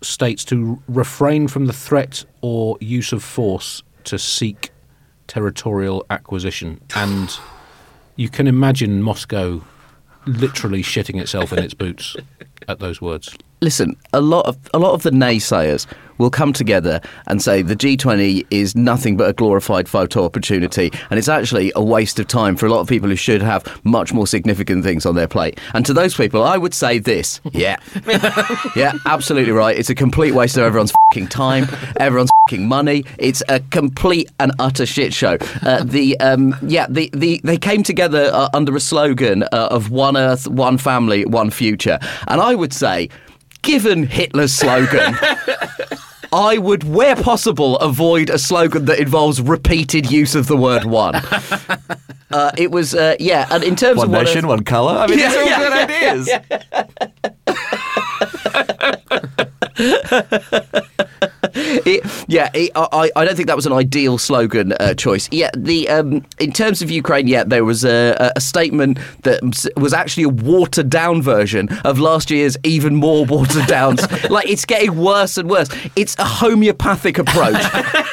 states 0.00 0.42
to 0.46 0.82
refrain 0.88 1.46
from 1.46 1.66
the 1.66 1.74
threat 1.74 2.24
or 2.40 2.78
use 2.80 3.12
of 3.12 3.22
force 3.22 3.82
to 4.04 4.18
seek 4.18 4.70
territorial 5.26 6.06
acquisition, 6.08 6.80
and 6.96 7.38
you 8.16 8.30
can 8.30 8.46
imagine 8.46 9.02
Moscow 9.02 9.60
literally 10.24 10.82
shitting 10.82 11.20
itself 11.20 11.52
in 11.52 11.58
its 11.58 11.74
boots 11.74 12.16
at 12.66 12.78
those 12.78 13.02
words. 13.02 13.36
Listen, 13.60 13.96
a 14.12 14.20
lot 14.20 14.46
of 14.46 14.58
a 14.74 14.78
lot 14.78 14.92
of 14.92 15.02
the 15.02 15.10
naysayers 15.10 15.86
will 16.18 16.30
come 16.30 16.52
together 16.52 17.00
and 17.26 17.40
say 17.40 17.62
the 17.62 17.74
G20 17.74 18.46
is 18.50 18.76
nothing 18.76 19.16
but 19.16 19.28
a 19.28 19.32
glorified 19.32 19.88
photo 19.88 20.24
opportunity, 20.24 20.90
and 21.08 21.18
it's 21.18 21.28
actually 21.28 21.72
a 21.74 21.82
waste 21.82 22.18
of 22.18 22.28
time 22.28 22.56
for 22.56 22.66
a 22.66 22.70
lot 22.70 22.80
of 22.80 22.88
people 22.88 23.08
who 23.08 23.16
should 23.16 23.40
have 23.40 23.64
much 23.84 24.12
more 24.12 24.26
significant 24.26 24.84
things 24.84 25.06
on 25.06 25.14
their 25.14 25.26
plate. 25.26 25.58
And 25.72 25.84
to 25.86 25.94
those 25.94 26.14
people, 26.14 26.42
I 26.42 26.58
would 26.58 26.74
say 26.74 26.98
this: 26.98 27.40
yeah, 27.52 27.76
yeah, 28.76 28.92
absolutely 29.06 29.52
right. 29.52 29.76
It's 29.76 29.90
a 29.90 29.94
complete 29.94 30.32
waste 30.32 30.56
of 30.56 30.64
everyone's 30.64 30.92
fucking 31.08 31.28
time, 31.28 31.66
everyone's 31.96 32.30
fucking 32.46 32.68
money. 32.68 33.04
It's 33.18 33.42
a 33.48 33.60
complete 33.60 34.30
and 34.38 34.52
utter 34.58 34.86
shit 34.86 35.14
show. 35.14 35.38
Uh, 35.62 35.84
the 35.84 36.18
um, 36.20 36.54
yeah, 36.62 36.86
the, 36.88 37.10
the 37.14 37.40
they 37.44 37.56
came 37.56 37.82
together 37.82 38.30
uh, 38.32 38.48
under 38.52 38.76
a 38.76 38.80
slogan 38.80 39.42
uh, 39.44 39.68
of 39.70 39.90
one 39.90 40.16
Earth, 40.16 40.46
one 40.48 40.76
family, 40.78 41.24
one 41.24 41.50
future, 41.50 41.98
and 42.28 42.40
I 42.40 42.54
would 42.54 42.72
say. 42.72 43.08
Given 43.62 44.06
Hitler's 44.06 44.52
slogan, 44.52 45.16
I 46.32 46.58
would, 46.58 46.84
where 46.84 47.16
possible, 47.16 47.76
avoid 47.78 48.30
a 48.30 48.38
slogan 48.38 48.86
that 48.86 48.98
involves 48.98 49.40
repeated 49.40 50.10
use 50.10 50.34
of 50.34 50.46
the 50.46 50.56
word 50.56 50.84
one. 50.84 51.20
Uh, 52.32 52.52
it 52.56 52.70
was, 52.70 52.94
uh, 52.94 53.16
yeah, 53.18 53.44
and 53.50 53.64
in 53.64 53.74
terms 53.74 53.96
One 53.96 54.06
of 54.06 54.12
what 54.12 54.22
nation, 54.24 54.46
one 54.46 54.62
colour. 54.62 54.96
I 54.96 55.08
mean, 55.08 55.18
these 55.18 55.34
are 55.34 55.42
all 55.42 55.48
good 55.58 55.72
ideas. 55.72 56.30
it, 61.86 62.24
yeah, 62.28 62.50
it, 62.54 62.70
I, 62.74 63.10
I 63.16 63.24
don't 63.24 63.36
think 63.36 63.48
that 63.48 63.56
was 63.56 63.66
an 63.66 63.72
ideal 63.72 64.18
slogan 64.18 64.72
uh, 64.72 64.94
choice. 64.94 65.28
Yeah, 65.30 65.50
the 65.56 65.88
um, 65.88 66.24
in 66.38 66.52
terms 66.52 66.82
of 66.82 66.90
Ukraine, 66.90 67.26
yeah, 67.26 67.44
there 67.44 67.64
was 67.64 67.84
a, 67.84 68.32
a 68.36 68.40
statement 68.40 68.98
that 69.22 69.40
was 69.76 69.92
actually 69.92 70.24
a 70.24 70.28
watered 70.28 70.90
down 70.90 71.22
version 71.22 71.68
of 71.84 71.98
last 71.98 72.30
year's 72.30 72.56
even 72.64 72.96
more 72.96 73.24
watered 73.24 73.66
down. 73.66 73.96
like 74.30 74.48
it's 74.48 74.64
getting 74.64 74.96
worse 74.96 75.36
and 75.36 75.48
worse. 75.48 75.68
It's 75.96 76.16
a 76.18 76.24
homeopathic 76.24 77.18
approach 77.18 77.62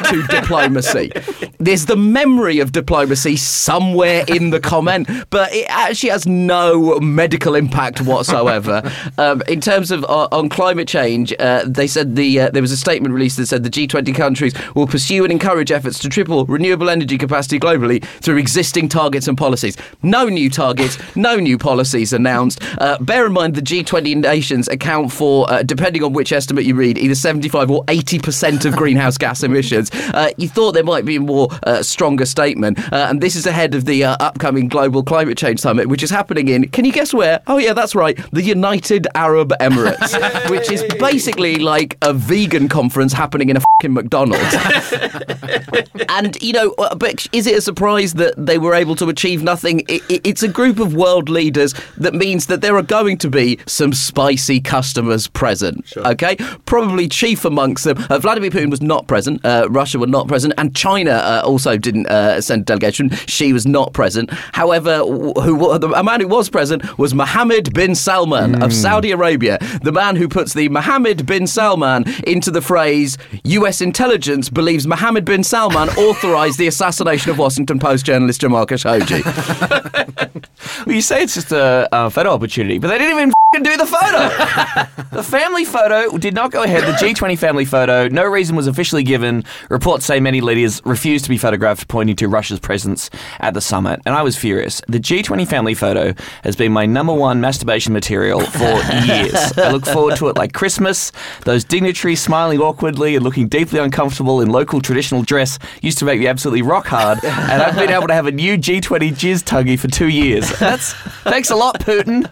to 0.09 0.23
diplomacy. 0.29 1.11
There's 1.59 1.85
the 1.85 1.95
memory 1.95 2.59
of 2.59 2.71
diplomacy 2.71 3.35
somewhere 3.35 4.23
in 4.27 4.51
the 4.51 4.59
comment, 4.59 5.09
but 5.29 5.53
it 5.53 5.65
actually 5.69 6.09
has 6.09 6.27
no 6.27 6.99
medical 6.99 7.55
impact 7.55 8.01
whatsoever. 8.01 8.81
Um, 9.19 9.41
in 9.47 9.61
terms 9.61 9.89
of 9.89 10.03
uh, 10.05 10.27
on 10.31 10.49
climate 10.49 10.87
change, 10.87 11.33
uh, 11.39 11.63
they 11.65 11.87
said 11.87 12.15
the 12.15 12.41
uh, 12.41 12.49
there 12.51 12.61
was 12.61 12.71
a 12.71 12.77
statement 12.77 13.13
released 13.13 13.37
said 13.47 13.63
the 13.63 13.69
G20 13.69 14.13
countries 14.13 14.53
will 14.75 14.87
pursue 14.87 15.23
and 15.23 15.31
encourage 15.31 15.71
efforts 15.71 15.99
to 15.99 16.09
triple 16.09 16.45
renewable 16.45 16.89
energy 16.89 17.17
capacity 17.17 17.59
globally 17.59 18.03
through 18.21 18.37
existing 18.37 18.89
targets 18.89 19.27
and 19.27 19.37
policies. 19.37 19.77
No 20.03 20.25
new 20.29 20.49
targets, 20.49 20.97
no 21.15 21.37
new 21.37 21.57
policies 21.57 22.13
announced. 22.13 22.61
Uh, 22.79 22.97
bear 22.99 23.25
in 23.25 23.33
mind 23.33 23.55
the 23.55 23.61
G20 23.61 24.15
nations 24.17 24.67
account 24.67 25.11
for, 25.11 25.49
uh, 25.51 25.63
depending 25.63 26.03
on 26.03 26.13
which 26.13 26.31
estimate 26.31 26.65
you 26.65 26.75
read, 26.75 26.97
either 26.97 27.15
75 27.15 27.71
or 27.71 27.83
80 27.87 28.19
percent 28.19 28.65
of 28.65 28.75
greenhouse 28.75 29.17
gas 29.17 29.43
emissions. 29.43 29.89
Uh, 29.93 30.31
you 30.37 30.47
thought 30.47 30.73
there 30.73 30.83
might 30.83 31.05
be 31.05 31.15
a 31.15 31.19
more 31.19 31.49
uh, 31.63 31.81
stronger 31.81 32.25
statement, 32.25 32.79
uh, 32.91 33.07
and 33.09 33.21
this 33.21 33.35
is 33.35 33.45
ahead 33.45 33.75
of 33.75 33.85
the 33.85 34.03
uh, 34.03 34.17
upcoming 34.19 34.67
global 34.67 35.03
climate 35.03 35.37
change 35.37 35.59
summit, 35.59 35.87
which 35.87 36.03
is 36.03 36.09
happening 36.09 36.47
in. 36.47 36.67
Can 36.69 36.85
you 36.85 36.91
guess 36.91 37.13
where? 37.13 37.41
Oh 37.47 37.57
yeah, 37.57 37.73
that's 37.73 37.95
right, 37.95 38.17
the 38.31 38.41
United 38.43 39.07
Arab 39.15 39.53
Emirates, 39.59 40.49
which 40.49 40.71
is 40.71 40.83
basically 40.99 41.57
like 41.57 41.97
a 42.01 42.13
vegan 42.13 42.67
conference 42.67 43.13
happening 43.13 43.37
in 43.41 43.58
a 43.58 43.60
fucking 43.60 43.94
McDonald's. 43.94 44.44
and 46.10 46.41
you 46.41 46.53
know, 46.53 46.72
uh, 46.77 46.96
but 46.96 47.27
is 47.32 47.48
it 47.48 47.58
a 47.58 47.62
surprise 47.62 48.13
that 48.15 48.34
they 48.38 48.58
were 48.58 48.74
able 48.74 48.96
to 48.96 49.10
achieve 49.10 49.44
nothing? 49.44 49.82
I- 49.89 50.01
I- 50.10 50.22
it's 50.24 50.44
a 50.44 50.48
group 50.48 50.79
of 50.79 50.94
world 50.94 51.29
leaders 51.29 51.74
that 51.98 52.13
means 52.13 52.48
that 52.48 52.62
there 52.62 52.75
are 52.75 52.82
going 52.84 53.17
to 53.20 53.29
be 53.29 53.60
some 53.65 53.94
spicy 53.94 54.60
customers 54.60 55.27
present. 55.27 55.86
Okay, 55.98 56.36
probably 56.65 57.08
chief 57.08 57.46
amongst 57.46 57.84
them. 57.84 58.03
Uh, 58.10 58.20
Vladimir 58.20 58.50
Putin 58.50 58.70
was 58.72 58.82
not 58.82 59.08
present. 59.08 59.44
Uh, 59.46 59.67
Russia 59.70 60.00
were 60.00 60.08
not 60.08 60.27
present, 60.27 60.53
and 60.58 60.75
China 60.75 61.12
uh, 61.12 61.41
also 61.46 61.77
didn't 61.77 62.08
uh, 62.08 62.41
send 62.41 62.62
a 62.62 62.65
delegation. 62.65 63.10
Xi 63.27 63.53
was 63.53 63.65
not 63.65 63.94
present. 63.94 64.32
However, 64.53 65.00
wh- 65.00 65.41
who 65.44 65.72
a 65.72 66.03
man 66.03 66.22
who 66.22 66.27
was 66.27 66.50
present 66.50 66.98
was 66.98 67.13
Mohammed 67.13 67.74
bin 67.74 67.96
Salman 67.96 68.62
of 68.62 68.74
Saudi 68.74 69.12
Arabia, 69.12 69.58
the 69.82 69.91
man 69.91 70.15
who 70.15 70.27
puts 70.27 70.53
the 70.53 70.70
Mohammed 70.70 71.25
bin 71.25 71.48
Salman 71.48 72.06
into 72.25 72.51
the 72.51 72.62
phrase 72.62 73.17
U.S. 73.43 73.81
intelligence 73.81 74.50
believes 74.50 74.88
Mohammed 74.88 75.25
bin 75.25 75.43
Salman 75.43 75.89
authorized 75.98 76.57
the 76.57 76.67
assassination 76.67 77.31
of 77.31 77.38
Washington 77.38 77.79
Post 77.79 78.05
journalist 78.05 78.41
Jamal 78.41 78.65
Khashoggi. 78.65 79.24
Well, 80.86 80.96
you 80.96 81.01
say 81.01 81.24
it's 81.24 81.34
just 81.34 81.51
a 81.51 81.93
uh, 81.93 82.10
photo 82.10 82.31
opportunity, 82.31 82.77
but 82.79 82.88
they 82.88 82.98
didn't 82.98 83.17
even 83.17 83.29
f***ing 83.29 83.63
do 83.63 83.77
the 83.77 83.86
photo. 83.86 85.05
the 85.15 85.24
family 85.24 85.65
photo 85.65 86.17
did 86.17 86.34
not 86.34 86.51
go 86.51 86.63
ahead. 86.63 86.84
The 86.84 86.93
G20 86.93 87.38
family 87.38 87.65
photo, 87.65 88.07
no 88.07 88.24
reason 88.24 88.55
was 88.55 88.67
officially 88.67 89.03
given. 89.03 89.43
Reports 89.69 90.05
say 90.05 90.19
many 90.19 90.41
leaders 90.41 90.81
refused 90.86 91.25
to 91.25 91.29
be 91.29 91.38
photographed, 91.38 91.88
pointing 91.88 92.15
to 92.17 92.27
Russia's 92.27 92.60
presence 92.60 93.10
at 93.39 93.53
the 93.53 93.62
summit. 93.62 94.01
And 94.05 94.15
I 94.15 94.24
was 94.24 94.38
furious. 94.38 94.81
The 94.88 95.00
G20 95.00 95.48
family 95.48 95.74
photo 95.74 96.13
has 96.43 96.55
been 96.55 96.72
my 96.72 96.86
number 96.86 97.13
one 97.13 97.41
masturbation 97.41 97.93
material 97.93 98.41
for 98.41 98.63
years. 99.05 99.57
I 99.57 99.72
look 99.72 99.86
forward 99.86 100.15
to 100.17 100.29
it 100.29 100.38
like 100.38 100.53
Christmas. 100.53 101.12
Those 101.43 101.63
dignitaries 101.63 102.22
smiling 102.22 102.60
awkwardly 102.60 103.16
and 103.17 103.25
looking 103.25 103.47
deeply 103.50 103.79
uncomfortable 103.79 104.39
in 104.39 104.50
local 104.50 104.79
traditional 104.79 105.21
dress 105.24 105.59
used 105.81 105.97
to 105.97 106.05
make 106.05 106.19
me 106.19 106.27
absolutely 106.27 106.62
rock 106.62 106.88
hard. 106.88 107.19
And 107.47 107.62
I've 107.62 107.75
been 107.75 107.89
able 107.89 108.07
to 108.07 108.13
have 108.13 108.25
a 108.27 108.31
new 108.31 108.57
G20 108.57 109.12
jizz 109.12 109.43
tuggy 109.43 109.79
for 109.79 109.88
two 109.88 110.07
years. 110.07 110.50
That's 110.59 110.93
thanks 111.24 111.50
a 111.50 111.55
lot, 111.55 111.79
Putin. 111.79 112.29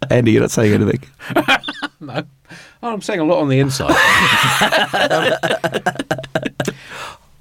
Andy, 0.10 0.32
you're 0.32 0.40
not 0.42 0.50
saying 0.50 0.72
anything. 0.72 1.02
Oh, 2.84 2.92
I'm 2.92 3.00
saying 3.00 3.20
a 3.20 3.24
lot 3.24 3.38
on 3.40 3.48
the 3.48 3.60
inside. 3.60 3.94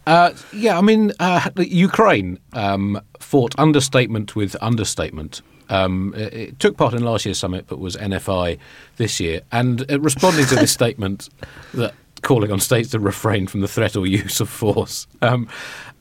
uh, 0.05 0.31
yeah, 0.53 0.77
I 0.77 0.81
mean, 0.81 1.11
uh, 1.19 1.49
Ukraine 1.57 2.37
um, 2.53 3.01
fought 3.19 3.55
understatement 3.57 4.35
with 4.35 4.55
understatement. 4.61 5.41
Um, 5.71 6.13
it, 6.15 6.33
it 6.33 6.59
took 6.59 6.77
part 6.77 6.93
in 6.93 7.03
last 7.03 7.25
year's 7.25 7.39
summit, 7.39 7.65
but 7.67 7.79
was 7.79 7.95
NFI 7.95 8.59
this 8.97 9.19
year. 9.19 9.41
And 9.51 9.89
uh, 9.91 9.99
responding 9.99 10.45
to 10.47 10.55
this 10.55 10.71
statement 10.79 11.29
that 11.73 11.93
calling 12.21 12.51
on 12.51 12.59
states 12.59 12.89
to 12.91 12.99
refrain 12.99 13.47
from 13.47 13.61
the 13.61 13.67
threat 13.67 13.95
or 13.95 14.05
use 14.05 14.39
of 14.39 14.49
force, 14.49 15.07
um, 15.21 15.47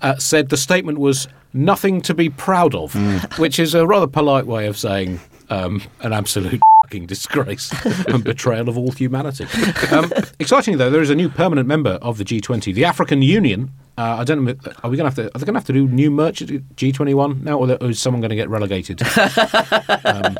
uh, 0.02 0.16
said 0.16 0.48
the 0.48 0.56
statement 0.56 0.98
was 0.98 1.28
nothing 1.52 2.00
to 2.02 2.14
be 2.14 2.28
proud 2.28 2.74
of, 2.74 2.94
which 3.38 3.58
is 3.58 3.74
a 3.74 3.86
rather 3.86 4.06
polite 4.06 4.46
way 4.46 4.66
of 4.66 4.76
saying 4.76 5.20
um, 5.48 5.82
an 6.00 6.12
absolute 6.12 6.60
fucking 6.90 7.06
disgrace 7.06 7.72
and 8.08 8.24
betrayal 8.24 8.68
of 8.68 8.76
all 8.76 8.90
humanity. 8.90 9.46
Um, 9.92 10.12
excitingly, 10.40 10.76
though, 10.76 10.90
there 10.90 11.02
is 11.02 11.10
a 11.10 11.14
new 11.14 11.28
permanent 11.28 11.68
member 11.68 11.92
of 12.02 12.18
the 12.18 12.24
G20, 12.24 12.74
the 12.74 12.84
African 12.84 13.22
Union. 13.22 13.70
Uh, 13.96 14.16
I 14.18 14.24
don't 14.24 14.44
know. 14.44 14.54
Are 14.82 14.90
we 14.90 14.96
going 14.96 15.08
to 15.08 15.14
have 15.22 15.30
to? 15.30 15.36
Are 15.36 15.38
they 15.38 15.44
going 15.44 15.54
to 15.54 15.60
have 15.60 15.66
to 15.66 15.72
do 15.72 15.86
new 15.86 16.10
merch 16.10 16.42
at 16.42 16.48
G21 16.48 17.42
now, 17.42 17.58
or 17.60 17.90
is 17.90 18.00
someone 18.00 18.20
going 18.20 18.30
to 18.30 18.36
get 18.36 18.48
relegated? 18.48 19.02
Um, 20.02 20.36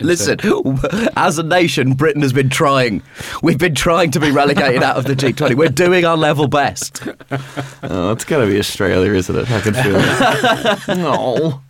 Listen, 0.00 0.38
as 1.16 1.38
a 1.38 1.42
nation, 1.42 1.92
Britain 1.92 2.22
has 2.22 2.32
been 2.32 2.48
trying. 2.48 3.02
We've 3.42 3.58
been 3.58 3.74
trying 3.74 4.10
to 4.12 4.20
be 4.20 4.30
relegated 4.30 4.82
out 4.82 4.96
of 4.96 5.04
the 5.04 5.14
G20. 5.14 5.54
We're 5.54 5.68
doing 5.68 6.04
our 6.04 6.16
level 6.16 6.48
best. 6.48 7.06
Oh, 7.82 8.12
it's 8.12 8.24
got 8.24 8.40
to 8.40 8.46
be 8.46 8.58
Australia, 8.58 9.12
isn't 9.12 9.36
it? 9.36 9.50
I 9.50 9.60
can 9.60 9.74
feel 9.74 9.96
it. 9.96 10.98
no. 10.98 11.60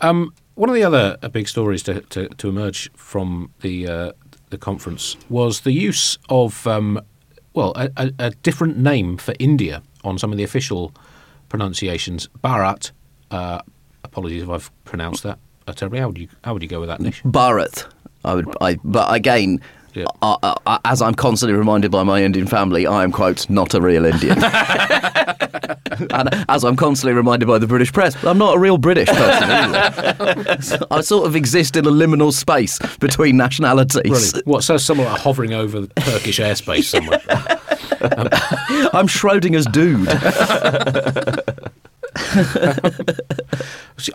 Um, 0.00 0.32
one 0.58 0.68
of 0.68 0.74
the 0.74 0.82
other 0.82 1.16
uh, 1.22 1.28
big 1.28 1.48
stories 1.48 1.82
to, 1.84 2.00
to, 2.00 2.28
to 2.28 2.48
emerge 2.48 2.90
from 2.94 3.52
the 3.60 3.86
uh, 3.86 4.12
the 4.50 4.58
conference 4.58 5.16
was 5.28 5.60
the 5.60 5.72
use 5.72 6.18
of 6.28 6.66
um, 6.66 7.00
well 7.54 7.72
a, 7.76 7.90
a, 7.96 8.12
a 8.18 8.30
different 8.30 8.76
name 8.76 9.16
for 9.16 9.34
India 9.38 9.82
on 10.02 10.18
some 10.18 10.32
of 10.32 10.38
the 10.38 10.44
official 10.44 10.92
pronunciations. 11.48 12.28
Bharat. 12.42 12.90
Uh, 13.30 13.60
apologies 14.04 14.42
if 14.42 14.48
I've 14.48 14.70
pronounced 14.84 15.22
that 15.22 15.38
terribly. 15.76 16.00
How 16.00 16.08
would 16.08 16.18
you 16.18 16.28
how 16.42 16.54
would 16.54 16.62
you 16.62 16.68
go 16.68 16.80
with 16.80 16.88
that, 16.88 17.00
Nish? 17.00 17.22
Bharat. 17.22 17.86
I 18.24 18.34
would, 18.34 18.48
I, 18.60 18.78
but 18.82 19.14
again, 19.14 19.60
Yeah. 19.98 20.06
uh, 20.22 20.36
uh, 20.44 20.54
uh, 20.64 20.78
as 20.84 21.02
I'm 21.02 21.14
constantly 21.14 21.58
reminded 21.58 21.90
by 21.90 22.04
my 22.04 22.22
Indian 22.22 22.46
family, 22.46 22.86
I 22.86 23.02
am 23.02 23.10
quote 23.10 23.50
not 23.50 23.74
a 23.74 23.80
real 23.80 24.04
Indian. 24.04 24.38
and 24.44 26.28
as 26.48 26.62
I'm 26.62 26.76
constantly 26.76 27.14
reminded 27.14 27.46
by 27.46 27.58
the 27.58 27.66
British 27.66 27.92
press, 27.92 28.14
I'm 28.24 28.38
not 28.38 28.56
a 28.56 28.60
real 28.60 28.78
British 28.78 29.08
person. 29.08 29.50
either. 29.50 30.62
So 30.62 30.78
I 30.92 31.00
sort 31.00 31.26
of 31.26 31.34
exist 31.34 31.76
in 31.76 31.84
a 31.84 31.90
liminal 31.90 32.32
space 32.32 32.78
between 32.98 33.36
nationalities. 33.36 34.02
Brilliant. 34.32 34.46
What 34.46 34.62
so 34.62 34.76
someone 34.76 35.08
like 35.08 35.20
hovering 35.20 35.52
over 35.52 35.80
the 35.80 35.88
Turkish 35.88 36.38
airspace 36.38 36.84
somewhere? 36.84 37.20
I'm 38.92 39.08
Schrodinger's 39.08 39.66
dude. 39.66 40.08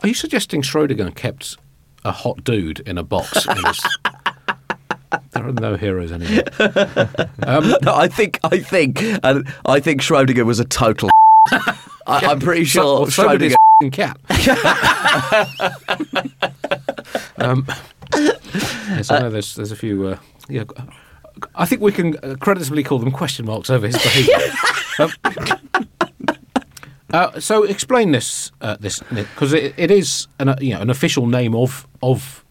Are 0.02 0.08
you 0.08 0.14
suggesting 0.14 0.62
Schrodinger 0.62 1.14
kept 1.14 1.58
a 2.06 2.12
hot 2.14 2.46
dude 2.46 2.80
in 2.82 2.98
a 2.98 3.04
box? 3.04 3.46
In 3.46 3.58
his... 3.66 3.82
there 5.32 5.48
are 5.48 5.52
no 5.54 5.76
heroes 5.76 6.12
anymore. 6.12 6.44
No, 7.84 7.94
I 7.96 8.08
think 8.08 8.40
I 8.44 8.60
think 8.60 9.02
and 9.24 9.48
I 9.66 9.80
think 9.80 10.02
Schrodinger 10.02 10.46
was 10.46 10.60
a 10.60 10.66
total. 10.66 11.10
I, 11.52 11.76
I'm 12.08 12.40
pretty 12.40 12.64
sure 12.66 13.10
So, 13.12 13.28
Schrodinger. 13.28 13.56
cat. 13.92 14.18
um, 17.38 17.66
yes, 18.16 19.12
I 19.12 19.20
know 19.20 19.30
there's 19.30 19.56
there's 19.56 19.72
a 19.72 19.76
few. 19.76 20.08
Uh, 20.08 20.18
yeah, 20.50 20.64
I 21.56 21.66
think 21.66 21.82
we 21.82 21.92
can 21.92 22.18
uh, 22.24 22.36
creditably 22.40 22.84
call 22.84 23.00
them 23.00 23.12
question 23.12 23.46
marks 23.46 23.70
over 23.70 23.88
his 23.88 23.98
behaviour. 23.98 24.38
um, 25.00 25.12
uh, 27.12 27.40
so 27.40 27.64
explain 27.64 28.12
this 28.12 28.52
uh, 28.62 28.78
this 28.80 29.00
because 29.12 29.54
it, 29.54 29.74
it 29.78 29.92
is 29.92 30.28
an 30.40 30.50
uh, 30.50 30.56
you 30.62 30.74
know 30.74 30.82
an 30.82 30.90
official 30.90 31.28
name 31.28 31.56
of 31.56 31.88
of 32.02 32.44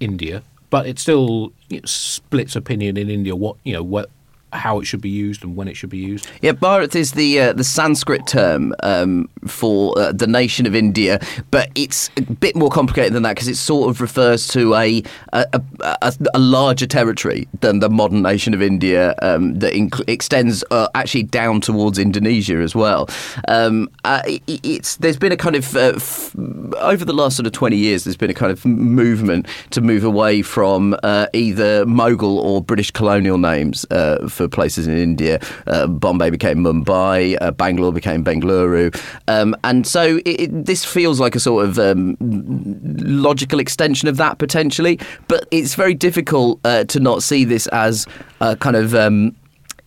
India, 0.00 0.42
but 0.72 0.86
it 0.86 0.98
still 0.98 1.52
you 1.68 1.82
splits 1.84 2.56
opinion 2.56 2.96
in 2.96 3.10
India. 3.10 3.36
What 3.36 3.56
you 3.62 3.74
know 3.74 3.82
what 3.82 4.08
how 4.52 4.80
it 4.80 4.84
should 4.84 5.00
be 5.00 5.10
used 5.10 5.42
and 5.44 5.56
when 5.56 5.68
it 5.68 5.76
should 5.76 5.90
be 5.90 5.98
used. 5.98 6.26
Yeah, 6.40 6.52
Bharat 6.52 6.94
is 6.94 7.12
the 7.12 7.40
uh, 7.40 7.52
the 7.52 7.64
Sanskrit 7.64 8.26
term 8.26 8.74
um, 8.82 9.28
for 9.46 9.98
uh, 9.98 10.12
the 10.12 10.26
nation 10.26 10.66
of 10.66 10.74
India, 10.74 11.20
but 11.50 11.70
it's 11.74 12.10
a 12.16 12.22
bit 12.22 12.54
more 12.56 12.70
complicated 12.70 13.12
than 13.12 13.22
that 13.22 13.34
because 13.34 13.48
it 13.48 13.56
sort 13.56 13.90
of 13.90 14.00
refers 14.00 14.48
to 14.48 14.74
a 14.74 15.02
a, 15.32 15.60
a, 15.80 16.14
a 16.34 16.38
larger 16.38 16.86
territory 16.86 17.48
than 17.60 17.80
the 17.80 17.88
modern 17.88 18.22
nation 18.22 18.54
of 18.54 18.62
India 18.62 19.14
um, 19.22 19.58
that 19.58 19.72
inc- 19.72 20.08
extends 20.08 20.64
uh, 20.70 20.88
actually 20.94 21.22
down 21.22 21.60
towards 21.60 21.98
Indonesia 21.98 22.56
as 22.56 22.74
well. 22.74 23.08
Um, 23.48 23.88
uh, 24.04 24.22
it, 24.26 24.42
it's 24.46 24.96
there's 24.96 25.16
been 25.16 25.32
a 25.32 25.36
kind 25.36 25.56
of 25.56 25.74
uh, 25.76 25.92
f- 25.96 26.34
over 26.76 27.04
the 27.04 27.14
last 27.14 27.36
sort 27.36 27.46
of 27.46 27.52
twenty 27.52 27.76
years, 27.76 28.04
there's 28.04 28.16
been 28.16 28.30
a 28.30 28.34
kind 28.34 28.52
of 28.52 28.64
movement 28.64 29.46
to 29.70 29.80
move 29.80 30.04
away 30.04 30.42
from 30.42 30.96
uh, 31.02 31.26
either 31.32 31.84
Mughal 31.86 32.36
or 32.36 32.62
British 32.62 32.90
colonial 32.90 33.38
names 33.38 33.86
for 34.28 34.41
places 34.48 34.86
in 34.86 34.96
India. 34.96 35.40
Uh, 35.66 35.86
Bombay 35.86 36.30
became 36.30 36.58
Mumbai, 36.58 37.36
uh, 37.40 37.50
Bangalore 37.50 37.92
became 37.92 38.24
Bengaluru. 38.24 38.94
Um, 39.28 39.54
and 39.64 39.86
so 39.86 40.18
it, 40.24 40.40
it, 40.40 40.64
this 40.66 40.84
feels 40.84 41.20
like 41.20 41.34
a 41.34 41.40
sort 41.40 41.64
of 41.64 41.78
um, 41.78 42.16
logical 42.20 43.60
extension 43.60 44.08
of 44.08 44.16
that 44.16 44.38
potentially, 44.38 44.98
but 45.28 45.46
it's 45.50 45.74
very 45.74 45.94
difficult 45.94 46.60
uh, 46.64 46.84
to 46.84 47.00
not 47.00 47.22
see 47.22 47.44
this 47.44 47.66
as 47.68 48.06
a 48.40 48.56
kind 48.56 48.76
of. 48.76 48.94
Um, 48.94 49.36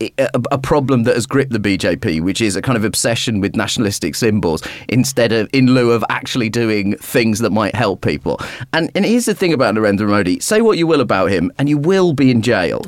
a, 0.02 0.30
a, 0.52 0.58
problem 0.58 1.04
that 1.04 1.16
has 1.16 1.25
gripped 1.25 1.52
the 1.52 1.60
BJP, 1.60 2.22
which 2.22 2.42
is 2.42 2.56
a 2.56 2.62
kind 2.62 2.78
of 2.78 2.84
obsession 2.84 3.40
with 3.40 3.56
nationalistic 3.56 4.16
symbols 4.16 4.62
instead 4.90 5.32
of 5.32 5.50
in 5.54 5.68
lieu 5.68 5.92
of 5.92 6.04
actually 6.10 6.50
doing 6.50 6.98
things 6.98 7.40
that 7.40 7.52
might 7.52 7.75
help 7.75 8.02
people. 8.02 8.40
And 8.74 8.92
and 8.96 9.06
here's 9.06 9.25
the 9.25 9.36
thing 9.36 9.54
about 9.54 9.75
Narendra 9.75 10.08
Modi: 10.08 10.40
say 10.40 10.62
what 10.62 10.78
you 10.78 10.88
will 10.88 11.02
about 11.02 11.32
him, 11.32 11.52
and 11.58 11.70
you 11.70 11.78
will 11.78 12.14
be 12.14 12.30
in 12.30 12.42
jail. 12.42 12.82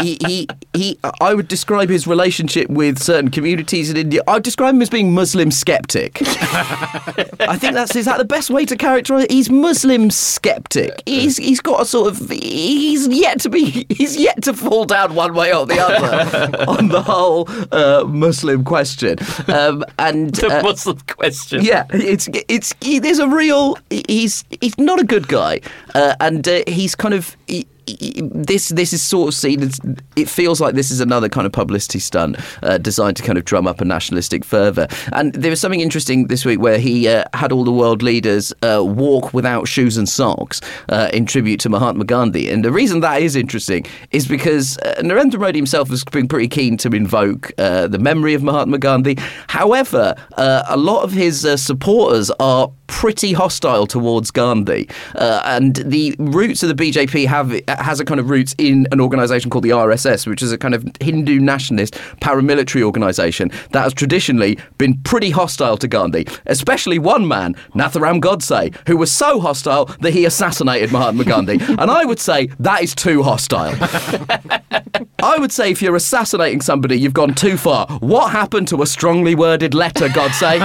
he, 0.00 0.18
he 0.26 0.48
he. 0.72 0.98
I 1.20 1.34
would 1.34 1.46
describe 1.46 1.88
his 1.88 2.06
relationship 2.06 2.68
with 2.68 2.98
certain 2.98 3.30
communities 3.30 3.90
in 3.90 3.96
India. 3.96 4.22
I'd 4.26 4.42
describe 4.42 4.74
him 4.74 4.82
as 4.82 4.90
being 4.90 5.14
Muslim 5.14 5.52
skeptic. 5.52 6.18
I 6.22 7.56
think 7.58 7.74
that's 7.74 7.94
is 7.94 8.06
that 8.06 8.18
the 8.18 8.24
best 8.24 8.50
way 8.50 8.64
to 8.66 8.76
characterize 8.76 9.24
it? 9.24 9.30
He's 9.30 9.50
Muslim 9.50 10.10
skeptic. 10.10 11.02
He's 11.06 11.36
he's 11.36 11.60
got 11.60 11.80
a 11.80 11.84
sort 11.84 12.08
of 12.08 12.28
he's 12.28 13.06
yet 13.06 13.40
to 13.40 13.48
be 13.48 13.86
he's 13.88 14.16
yet 14.16 14.42
to 14.42 14.54
fall 14.54 14.79
down 14.84 15.14
one 15.14 15.34
way 15.34 15.52
or 15.54 15.66
the 15.66 15.78
other 15.78 16.64
on 16.68 16.88
the 16.88 17.02
whole 17.02 17.48
uh, 17.72 18.04
Muslim 18.06 18.64
question. 18.64 19.18
Um, 19.48 19.84
and 19.98 20.34
the 20.34 20.58
uh, 20.58 20.62
Muslim 20.62 20.98
question. 21.06 21.64
Yeah, 21.64 21.86
it's 21.90 22.28
it's 22.48 22.74
he, 22.80 22.98
there's 22.98 23.18
a 23.18 23.28
real 23.28 23.76
he's 23.90 24.44
he's 24.60 24.78
not 24.78 25.00
a 25.00 25.04
good 25.04 25.28
guy, 25.28 25.60
uh, 25.94 26.14
and 26.20 26.46
uh, 26.46 26.62
he's 26.66 26.94
kind 26.94 27.14
of. 27.14 27.36
He, 27.46 27.66
this 27.98 28.68
this 28.68 28.92
is 28.92 29.02
sort 29.02 29.28
of 29.28 29.34
seen 29.34 29.70
it 30.16 30.28
feels 30.28 30.60
like 30.60 30.74
this 30.74 30.90
is 30.90 31.00
another 31.00 31.28
kind 31.28 31.46
of 31.46 31.52
publicity 31.52 31.98
stunt 31.98 32.36
uh, 32.62 32.78
designed 32.78 33.16
to 33.16 33.22
kind 33.22 33.38
of 33.38 33.44
drum 33.44 33.66
up 33.66 33.80
a 33.80 33.84
nationalistic 33.84 34.44
fervour. 34.44 34.86
And 35.12 35.32
there 35.32 35.50
was 35.50 35.60
something 35.60 35.80
interesting 35.80 36.26
this 36.26 36.44
week 36.44 36.60
where 36.60 36.78
he 36.78 37.08
uh, 37.08 37.24
had 37.34 37.52
all 37.52 37.64
the 37.64 37.72
world 37.72 38.02
leaders 38.02 38.52
uh, 38.62 38.82
walk 38.84 39.32
without 39.32 39.68
shoes 39.68 39.96
and 39.96 40.08
socks 40.08 40.60
uh, 40.88 41.10
in 41.12 41.26
tribute 41.26 41.60
to 41.60 41.68
Mahatma 41.68 42.04
Gandhi. 42.04 42.50
And 42.50 42.64
the 42.64 42.72
reason 42.72 43.00
that 43.00 43.22
is 43.22 43.36
interesting 43.36 43.86
is 44.10 44.26
because 44.26 44.78
uh, 44.78 44.94
Narendra 45.00 45.38
Modi 45.40 45.58
himself 45.58 45.88
has 45.90 46.04
been 46.04 46.28
pretty 46.28 46.48
keen 46.48 46.76
to 46.78 46.88
invoke 46.88 47.52
uh, 47.58 47.86
the 47.86 47.98
memory 47.98 48.34
of 48.34 48.42
Mahatma 48.42 48.78
Gandhi. 48.78 49.16
However, 49.48 50.14
a 50.36 50.76
lot 50.76 51.02
of 51.02 51.12
his 51.12 51.40
supporters 51.60 52.30
are 52.40 52.70
pretty 52.86 53.32
hostile 53.32 53.86
towards 53.86 54.30
Gandhi, 54.30 54.88
and 55.14 55.76
the 55.76 56.14
roots 56.18 56.62
of 56.62 56.74
the 56.74 56.74
BJP 56.74 57.26
have 57.26 57.52
has 57.80 58.00
a 58.00 58.04
kind 58.04 58.20
of 58.20 58.30
roots 58.30 58.54
in 58.58 58.86
an 58.92 59.00
organisation 59.00 59.50
called 59.50 59.64
the 59.64 59.70
RSS, 59.70 60.26
which 60.26 60.42
is 60.42 60.52
a 60.52 60.58
kind 60.58 60.74
of 60.74 60.86
Hindu 61.00 61.38
nationalist 61.40 61.94
paramilitary 62.20 62.82
organisation 62.82 63.50
that 63.72 63.82
has 63.82 63.94
traditionally 63.94 64.58
been 64.78 65.00
pretty 65.02 65.30
hostile 65.30 65.76
to 65.78 65.88
Gandhi, 65.88 66.26
especially 66.46 66.98
one 66.98 67.26
man, 67.26 67.54
Nathuram 67.74 68.20
Godse, 68.20 68.76
who 68.86 68.96
was 68.96 69.10
so 69.10 69.40
hostile 69.40 69.86
that 70.00 70.12
he 70.12 70.24
assassinated 70.24 70.92
Mahatma 70.92 71.24
Gandhi. 71.24 71.58
and 71.68 71.90
I 71.90 72.04
would 72.04 72.20
say 72.20 72.48
that 72.58 72.82
is 72.82 72.94
too 72.94 73.22
hostile. 73.22 73.74
I 75.22 75.38
would 75.38 75.52
say 75.52 75.70
if 75.70 75.82
you're 75.82 75.96
assassinating 75.96 76.60
somebody, 76.60 76.98
you've 76.98 77.12
gone 77.14 77.34
too 77.34 77.56
far. 77.56 77.86
What 77.98 78.30
happened 78.30 78.68
to 78.68 78.82
a 78.82 78.86
strongly 78.86 79.34
worded 79.34 79.74
letter, 79.74 80.08
Godse? 80.08 80.60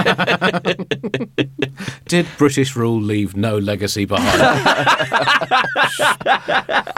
Did 2.06 2.26
British 2.38 2.76
rule 2.76 3.00
leave 3.00 3.36
no 3.36 3.58
legacy 3.58 4.04
behind? 4.04 4.40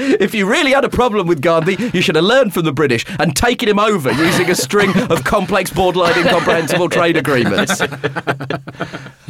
if 0.00 0.34
you 0.34 0.46
really 0.46 0.72
had 0.72 0.84
a 0.84 0.88
problem 0.88 1.26
with 1.26 1.42
Gandhi, 1.42 1.76
you 1.92 2.00
should 2.00 2.16
have 2.16 2.24
learned 2.24 2.54
from 2.54 2.64
the 2.64 2.72
British 2.72 3.04
and 3.18 3.34
taken 3.36 3.68
him 3.68 3.78
over 3.78 4.10
using 4.12 4.50
a 4.50 4.54
string 4.54 4.90
of 5.10 5.24
complex, 5.24 5.70
borderline 5.70 6.18
incomprehensible 6.18 6.88
trade 6.88 7.16
agreements. 7.16 7.80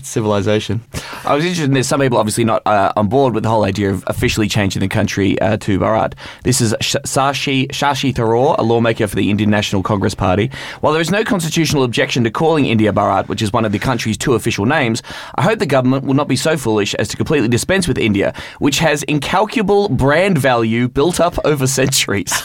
civilization. 0.02 0.82
I 1.24 1.34
was 1.34 1.44
interested 1.44 1.66
in 1.66 1.74
this. 1.74 1.88
Some 1.88 2.00
people 2.00 2.18
obviously 2.18 2.44
not 2.44 2.62
uh, 2.66 2.92
on 2.96 3.08
board 3.08 3.34
with 3.34 3.42
the 3.42 3.48
whole 3.48 3.64
idea 3.64 3.90
of 3.90 4.04
officially 4.06 4.48
changing 4.48 4.80
the 4.80 4.88
country 4.88 5.38
uh, 5.40 5.56
to 5.58 5.78
Bharat. 5.78 6.14
This 6.42 6.60
is 6.60 6.74
Shashi, 6.80 7.68
Shashi 7.68 8.12
Tharoor, 8.12 8.56
a 8.58 8.62
lawmaker 8.62 9.06
for 9.06 9.16
the 9.16 9.30
Indian 9.30 9.50
National 9.50 9.82
Congress 9.82 10.14
Party. 10.14 10.50
While 10.80 10.92
there 10.92 11.02
is 11.02 11.10
no 11.10 11.24
constitutional 11.24 11.84
objection 11.84 12.24
to 12.24 12.30
calling 12.30 12.66
India 12.66 12.92
Bharat, 12.92 13.28
which 13.28 13.42
is 13.42 13.52
one 13.52 13.64
of 13.64 13.72
the 13.72 13.78
country's 13.78 14.16
two 14.16 14.34
official 14.34 14.66
names, 14.66 15.02
I 15.34 15.42
hope 15.42 15.58
the 15.58 15.66
government 15.66 16.04
will 16.04 16.14
not 16.14 16.28
be 16.28 16.36
so 16.36 16.56
foolish 16.56 16.94
as 16.94 17.08
to 17.08 17.16
completely 17.16 17.48
dispense 17.48 17.86
with 17.86 17.98
India, 17.98 18.34
which 18.58 18.78
has 18.78 19.02
incalculable 19.04 19.88
brand 19.88 20.38
value 20.38 20.59
built 20.88 21.20
up 21.20 21.36
over 21.44 21.66
centuries. 21.66 22.32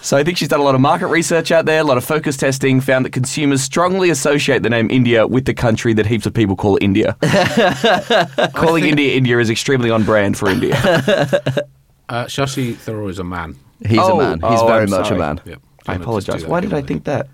So 0.00 0.16
I 0.16 0.22
think 0.22 0.38
she's 0.38 0.48
done 0.48 0.60
a 0.60 0.62
lot 0.62 0.76
of 0.76 0.80
market 0.80 1.08
research 1.08 1.50
out 1.50 1.66
there, 1.66 1.80
a 1.80 1.84
lot 1.84 1.98
of 1.98 2.04
focus 2.04 2.36
testing, 2.36 2.80
found 2.80 3.04
that 3.04 3.10
consumers 3.10 3.62
strongly 3.62 4.10
associate 4.10 4.62
the 4.62 4.70
name 4.70 4.88
India 4.92 5.26
with 5.26 5.44
the 5.44 5.52
country 5.52 5.92
that 5.94 6.06
heaps 6.06 6.24
of 6.24 6.32
people 6.32 6.54
call 6.54 6.78
India. 6.80 7.16
Calling 8.54 8.84
India 8.86 9.14
India 9.16 9.38
is 9.40 9.50
extremely 9.50 9.90
on 9.90 10.04
brand 10.04 10.38
for 10.38 10.48
India. 10.48 10.76
Uh, 12.08 12.24
Shashi 12.24 12.74
Tharoor 12.74 13.10
is 13.10 13.18
a 13.18 13.24
man. 13.24 13.56
He's 13.86 13.98
Oh, 13.98 14.18
a 14.18 14.22
man. 14.22 14.50
He's 14.50 14.60
oh, 14.60 14.66
very 14.68 14.84
I'm 14.84 14.90
much 14.90 15.08
sorry. 15.08 15.16
a 15.16 15.18
man. 15.18 15.40
Yep. 15.44 15.60
I 15.88 15.94
apologise. 15.96 16.44
Why 16.46 16.60
did 16.60 16.72
I 16.72 16.80
think 16.80 17.04
that? 17.04 17.28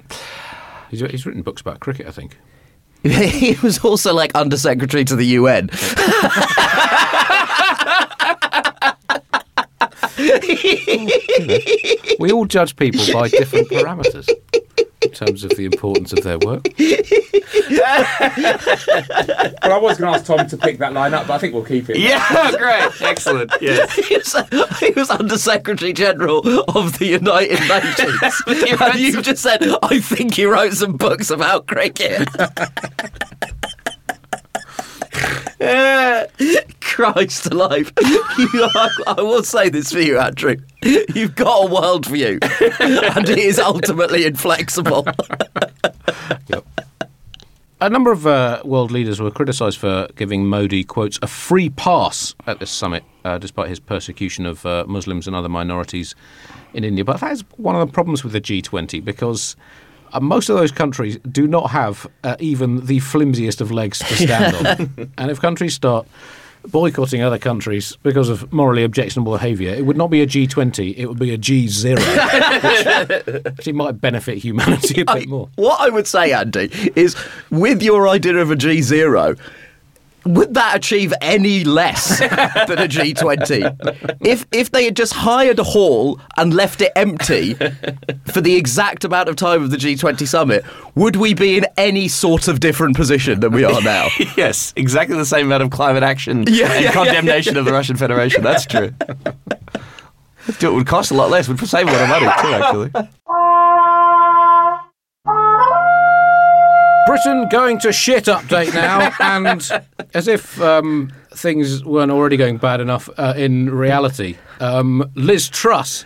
He's, 0.91 0.99
he's 1.01 1.25
written 1.27 1.43
books 1.43 1.61
about 1.61 1.79
cricket, 1.79 2.09
I 2.09 2.11
think. 2.11 2.37
he 3.05 3.57
was 3.63 3.79
also 3.85 4.13
like 4.15 4.35
undersecretary 4.35 5.05
to 5.05 5.15
the 5.15 5.27
UN. 5.39 5.69
We 12.19 12.33
all 12.33 12.45
judge 12.47 12.77
people 12.77 13.05
by 13.13 13.29
different 13.29 13.69
parameters 13.69 14.29
in 15.03 15.11
terms 15.11 15.45
of 15.45 15.51
the 15.51 15.65
importance 15.65 16.13
of 16.13 16.23
their 16.23 16.39
work. 16.39 16.67
Well, 19.65 19.73
I 19.73 19.79
was 19.79 19.99
going 19.99 20.13
to 20.13 20.19
ask 20.19 20.25
Tom 20.25 20.47
to 20.47 20.57
pick 20.57 20.79
that 20.79 20.93
line 20.93 21.15
up, 21.15 21.27
but 21.27 21.35
I 21.35 21.39
think 21.39 21.55
we'll 21.55 21.65
keep 21.65 21.91
it. 21.91 21.99
Yeah, 21.99 22.53
great. 22.57 22.91
Excellent. 23.03 23.53
Yes. 23.61 23.95
he, 24.09 24.17
was, 24.17 24.37
he 24.81 24.91
was 24.91 25.11
Undersecretary 25.11 25.93
General 25.93 26.39
of 26.71 26.99
the 26.99 27.07
United 27.07 27.61
Nations. 27.61 28.81
and 28.81 29.01
you 29.01 29.21
just 29.23 29.43
said, 29.43 29.63
I 29.83 30.01
think 30.01 30.35
he 30.35 30.45
wrote 30.45 30.73
some 30.75 30.97
books 30.97 31.31
about 31.31 31.67
cricket. 31.67 32.29
Christ 36.95 37.47
alive. 37.47 37.93
You, 38.39 38.69
I, 38.75 38.89
I 39.07 39.23
will 39.23 39.43
say 39.43 39.69
this 39.69 39.93
for 39.93 40.01
you, 40.01 40.19
Andrew. 40.19 40.57
You've 40.83 41.35
got 41.35 41.67
a 41.67 41.73
world 41.73 42.07
worldview, 42.07 42.43
and 43.17 43.29
it 43.29 43.39
is 43.39 43.59
ultimately 43.59 44.27
inflexible. 44.27 45.07
yep. 46.49 46.65
A 47.81 47.89
number 47.89 48.11
of 48.11 48.27
uh, 48.27 48.61
world 48.65 48.91
leaders 48.91 49.21
were 49.21 49.31
criticised 49.31 49.79
for 49.79 50.09
giving 50.17 50.47
Modi, 50.47 50.85
quotes, 50.85 51.19
a 51.23 51.27
free 51.27 51.71
pass 51.71 52.35
at 52.47 52.59
this 52.59 52.71
summit, 52.71 53.05
uh, 53.25 53.39
despite 53.39 53.69
his 53.69 53.79
persecution 53.79 54.47
of 54.47 54.67
uh, 54.67 54.85
Muslims 54.89 55.27
and 55.27 55.35
other 55.35 55.49
minorities 55.49 56.15
in 56.75 56.85
India. 56.85 57.05
But 57.05 57.21
that 57.21 57.33
is 57.33 57.45
one 57.57 57.77
of 57.77 57.87
the 57.87 57.93
problems 57.93 58.25
with 58.25 58.33
the 58.33 58.41
G20 58.41 59.05
because 59.05 59.57
uh, 60.13 60.21
most 60.21 60.49
of 60.49 60.57
those 60.57 60.73
countries 60.73 61.19
do 61.31 61.47
not 61.47 61.71
have 61.71 62.07
uh, 62.25 62.37
even 62.41 62.87
the 62.87 63.01
flimsiest 63.01 63.61
of 63.61 63.71
legs 63.71 64.01
to 64.01 64.15
stand 64.17 64.55
on. 64.57 65.13
and 65.19 65.31
if 65.31 65.41
countries 65.41 65.75
start 65.75 66.07
boycotting 66.67 67.23
other 67.23 67.39
countries 67.39 67.97
because 68.03 68.29
of 68.29 68.53
morally 68.53 68.85
objectionable 68.85 69.33
behaviour, 69.33 69.71
it 69.71 69.87
would 69.87 69.97
not 69.97 70.11
be 70.11 70.23
a 70.23 70.27
G20, 70.27 70.97
it 70.97 71.07
would 71.07 71.19
be 71.19 71.33
a 71.33 71.39
G0, 71.39 71.97
which 73.27 73.47
actually 73.47 73.73
might 73.73 74.01
benefit 74.01 74.39
humanity 74.39 75.03
a 75.03 75.05
bit 75.05 75.29
more. 75.29 75.49
What 75.57 75.81
I 75.81 75.91
would 75.91 76.07
say, 76.07 76.33
Andy, 76.33 76.71
is 76.97 77.17
with 77.51 77.83
your 77.83 78.09
idea 78.09 78.37
of 78.37 78.51
a 78.51 78.57
G 78.57 78.83
zero, 78.83 79.37
would 80.25 80.55
that 80.55 80.77
achieve 80.77 81.13
any 81.21 81.65
less 81.65 82.19
than 82.21 82.31
a 82.79 82.89
G20? 82.89 84.17
If 84.27 84.47
if 84.53 84.71
they 84.71 84.85
had 84.87 84.97
just 84.97 85.13
hired 85.13 85.59
a 85.59 85.65
hall 85.65 86.21
and 86.37 86.55
left 86.55 86.81
it 86.81 86.93
empty 86.97 87.55
for 88.33 88.41
the 88.41 88.57
exact 88.57 89.05
amount 89.05 89.29
of 89.29 89.37
time 89.37 89.63
of 89.63 89.71
the 89.71 89.77
G20 89.77 90.27
summit, 90.27 90.65
would 90.95 91.17
we 91.17 91.35
be 91.35 91.59
in 91.59 91.67
any 91.77 92.09
sort 92.09 92.49
of 92.49 92.61
different 92.61 92.97
position 92.97 93.41
than 93.41 93.53
we 93.53 93.65
are 93.65 93.83
now? 93.83 94.09
yes, 94.37 94.73
exactly 94.77 95.17
the 95.17 95.27
same 95.27 95.47
amount 95.47 95.63
of 95.63 95.71
climate 95.71 96.03
action 96.03 96.45
Yeah, 96.49 96.73
and 96.73 96.85
yeah, 96.85 96.93
condemnation 96.93 97.57
of 97.57 97.65
the 97.65 97.73
Russian 97.73 97.97
Federation. 97.97 98.43
That's 98.43 98.67
true. 98.67 98.93
It. 99.01 99.35
It 100.63 100.73
would 100.73 100.87
cost 100.87 101.11
a 101.11 101.15
lot 101.15 101.31
less. 101.31 101.49
We'd 101.49 101.59
save 101.61 101.89
a 101.89 101.91
lot 101.91 102.03
of 102.03 102.09
money 102.09 102.27
too, 102.27 102.55
actually. 102.55 103.09
Britain 107.07 107.49
going 107.51 107.79
to 107.81 107.93
shit 107.93 108.25
update 108.25 108.75
now, 108.75 109.13
and 109.21 109.83
as 110.15 110.29
if 110.29 110.61
um, 110.61 111.13
things 111.33 111.85
weren't 111.85 112.11
already 112.11 112.37
going 112.37 112.57
bad 112.57 112.81
enough 112.81 113.09
uh, 113.19 113.35
in 113.37 113.71
reality, 113.71 114.37
um, 114.61 115.11
Liz 115.15 115.49
Truss 115.49 116.05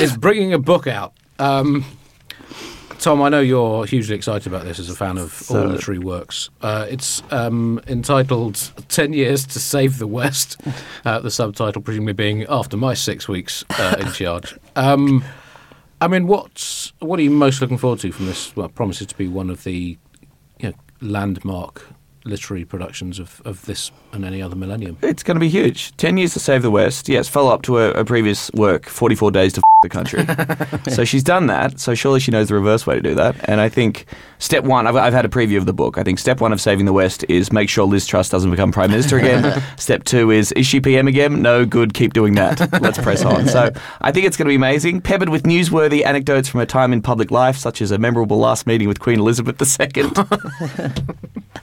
is 0.00 0.16
bringing 0.16 0.52
a 0.52 0.58
book 0.58 0.86
out. 0.86 1.14
Um, 1.38 1.84
Tom, 2.98 3.20
I 3.20 3.30
know 3.30 3.40
you're 3.40 3.84
hugely 3.84 4.14
excited 4.14 4.46
about 4.46 4.64
this 4.64 4.78
as 4.78 4.88
a 4.88 4.94
fan 4.94 5.18
of 5.18 5.50
all 5.50 5.56
the 5.56 5.66
literary 5.66 5.98
works. 5.98 6.50
Uh, 6.60 6.86
it's 6.88 7.20
um, 7.32 7.80
entitled 7.88 8.54
10 8.88 9.12
Years 9.12 9.44
to 9.46 9.58
Save 9.58 9.98
the 9.98 10.06
West, 10.06 10.60
uh, 11.04 11.18
the 11.18 11.30
subtitle 11.30 11.82
presumably 11.82 12.12
being 12.12 12.44
After 12.48 12.76
My 12.76 12.94
Six 12.94 13.26
Weeks 13.26 13.64
uh, 13.70 13.96
in 13.98 14.12
Charge. 14.12 14.56
Um, 14.76 15.24
I 16.00 16.06
mean, 16.06 16.28
what's, 16.28 16.92
what 17.00 17.18
are 17.18 17.22
you 17.22 17.30
most 17.30 17.60
looking 17.60 17.76
forward 17.78 17.98
to 18.00 18.12
from 18.12 18.26
this? 18.26 18.54
Well, 18.54 18.68
promises 18.68 19.08
to 19.08 19.16
be 19.16 19.26
one 19.26 19.50
of 19.50 19.64
the 19.64 19.98
landmark 21.02 21.86
literary 22.24 22.64
productions 22.64 23.18
of, 23.18 23.42
of 23.44 23.66
this 23.66 23.90
and 24.12 24.24
any 24.24 24.40
other 24.40 24.54
millennium. 24.54 24.96
It's 25.02 25.22
going 25.22 25.34
to 25.34 25.40
be 25.40 25.48
huge. 25.48 25.96
10 25.96 26.16
years 26.16 26.32
to 26.34 26.40
save 26.40 26.62
the 26.62 26.70
West. 26.70 27.08
Yes, 27.08 27.28
follow 27.28 27.52
up 27.52 27.62
to 27.62 27.78
a, 27.78 27.90
a 27.92 28.04
previous 28.04 28.50
work, 28.52 28.86
44 28.86 29.32
days 29.32 29.52
to 29.54 29.62
the 29.82 29.88
country. 29.88 30.24
so 30.92 31.04
she's 31.04 31.22
done 31.22 31.46
that. 31.46 31.78
So 31.78 31.94
surely 31.94 32.20
she 32.20 32.30
knows 32.30 32.48
the 32.48 32.54
reverse 32.54 32.86
way 32.86 32.94
to 32.94 33.02
do 33.02 33.14
that. 33.14 33.36
And 33.48 33.60
I 33.60 33.68
think 33.68 34.06
step 34.38 34.64
one, 34.64 34.86
I've, 34.86 34.96
I've 34.96 35.12
had 35.12 35.24
a 35.24 35.28
preview 35.28 35.58
of 35.58 35.66
the 35.66 35.72
book. 35.72 35.98
I 35.98 36.02
think 36.02 36.18
step 36.18 36.40
one 36.40 36.52
of 36.52 36.60
saving 36.60 36.86
the 36.86 36.92
West 36.92 37.24
is 37.28 37.52
make 37.52 37.68
sure 37.68 37.84
Liz 37.84 38.06
Truss 38.06 38.28
doesn't 38.28 38.50
become 38.50 38.72
Prime 38.72 38.90
Minister 38.90 39.18
again. 39.18 39.62
step 39.76 40.04
two 40.04 40.30
is, 40.30 40.52
is 40.52 40.66
she 40.66 40.80
PM 40.80 41.08
again? 41.08 41.42
No, 41.42 41.66
good, 41.66 41.94
keep 41.94 42.12
doing 42.12 42.34
that. 42.34 42.80
Let's 42.80 42.98
press 42.98 43.24
on. 43.24 43.46
So 43.48 43.70
I 44.00 44.12
think 44.12 44.26
it's 44.26 44.36
going 44.36 44.46
to 44.46 44.50
be 44.50 44.56
amazing. 44.56 45.00
Peppered 45.00 45.28
with 45.28 45.42
newsworthy 45.42 46.04
anecdotes 46.04 46.48
from 46.48 46.60
her 46.60 46.66
time 46.66 46.92
in 46.92 47.02
public 47.02 47.30
life, 47.30 47.56
such 47.56 47.82
as 47.82 47.90
a 47.90 47.98
memorable 47.98 48.38
last 48.38 48.66
meeting 48.66 48.88
with 48.88 49.00
Queen 49.00 49.18
Elizabeth 49.18 49.60
II. 49.60 50.02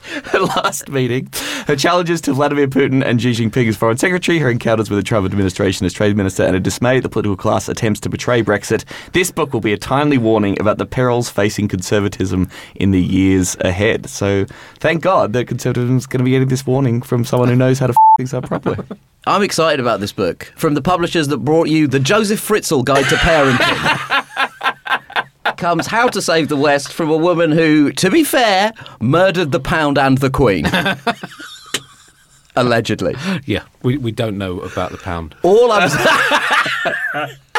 her 0.24 0.40
last 0.40 0.88
meeting, 0.88 1.28
her 1.66 1.76
challenges 1.76 2.20
to 2.22 2.32
Vladimir 2.32 2.66
Putin 2.66 3.04
and 3.04 3.20
Xi 3.20 3.32
Jinping 3.32 3.68
as 3.68 3.76
foreign 3.76 3.98
secretary, 3.98 4.38
her 4.38 4.50
encounters 4.50 4.90
with 4.90 4.98
the 4.98 5.02
Trump 5.02 5.24
administration 5.24 5.86
as 5.86 5.92
trade 5.92 6.16
minister, 6.16 6.44
and 6.44 6.56
a 6.56 6.60
dismay 6.60 6.98
at 6.98 7.02
the 7.02 7.08
political 7.08 7.36
class 7.36 7.68
attempts 7.68 8.00
to 8.00 8.09
betray 8.10 8.42
Brexit. 8.42 8.84
This 9.12 9.30
book 9.30 9.52
will 9.52 9.60
be 9.60 9.72
a 9.72 9.78
timely 9.78 10.18
warning 10.18 10.60
about 10.60 10.78
the 10.78 10.86
perils 10.86 11.30
facing 11.30 11.68
conservatism 11.68 12.48
in 12.74 12.90
the 12.90 13.00
years 13.00 13.56
ahead. 13.60 14.08
So 14.08 14.44
thank 14.78 15.02
God 15.02 15.32
that 15.32 15.46
conservatism 15.46 15.96
is 15.96 16.06
going 16.06 16.18
to 16.18 16.24
be 16.24 16.32
getting 16.32 16.48
this 16.48 16.66
warning 16.66 17.02
from 17.02 17.24
someone 17.24 17.48
who 17.48 17.56
knows 17.56 17.78
how 17.78 17.86
to 17.88 17.92
f- 17.92 17.96
things 18.18 18.34
up 18.34 18.44
properly. 18.46 18.78
I'm 19.26 19.42
excited 19.42 19.80
about 19.80 20.00
this 20.00 20.12
book 20.12 20.52
from 20.56 20.74
the 20.74 20.80
publishers 20.82 21.28
that 21.28 21.38
brought 21.38 21.68
you 21.68 21.86
the 21.86 22.00
Josef 22.00 22.40
Fritzl 22.40 22.84
Guide 22.84 23.04
to 23.10 23.16
Parenting. 23.16 24.26
Comes 25.58 25.86
How 25.86 26.08
to 26.08 26.22
Save 26.22 26.48
the 26.48 26.56
West 26.56 26.90
from 26.90 27.10
a 27.10 27.16
woman 27.16 27.52
who, 27.52 27.92
to 27.92 28.10
be 28.10 28.24
fair, 28.24 28.72
murdered 28.98 29.52
the 29.52 29.60
pound 29.60 29.98
and 29.98 30.16
the 30.16 30.30
queen. 30.30 30.64
Allegedly. 32.56 33.14
Yeah, 33.44 33.64
we, 33.82 33.98
we 33.98 34.10
don't 34.10 34.38
know 34.38 34.60
about 34.60 34.90
the 34.90 34.96
pound. 34.96 35.34
All 35.42 35.70
I'm 35.70 35.88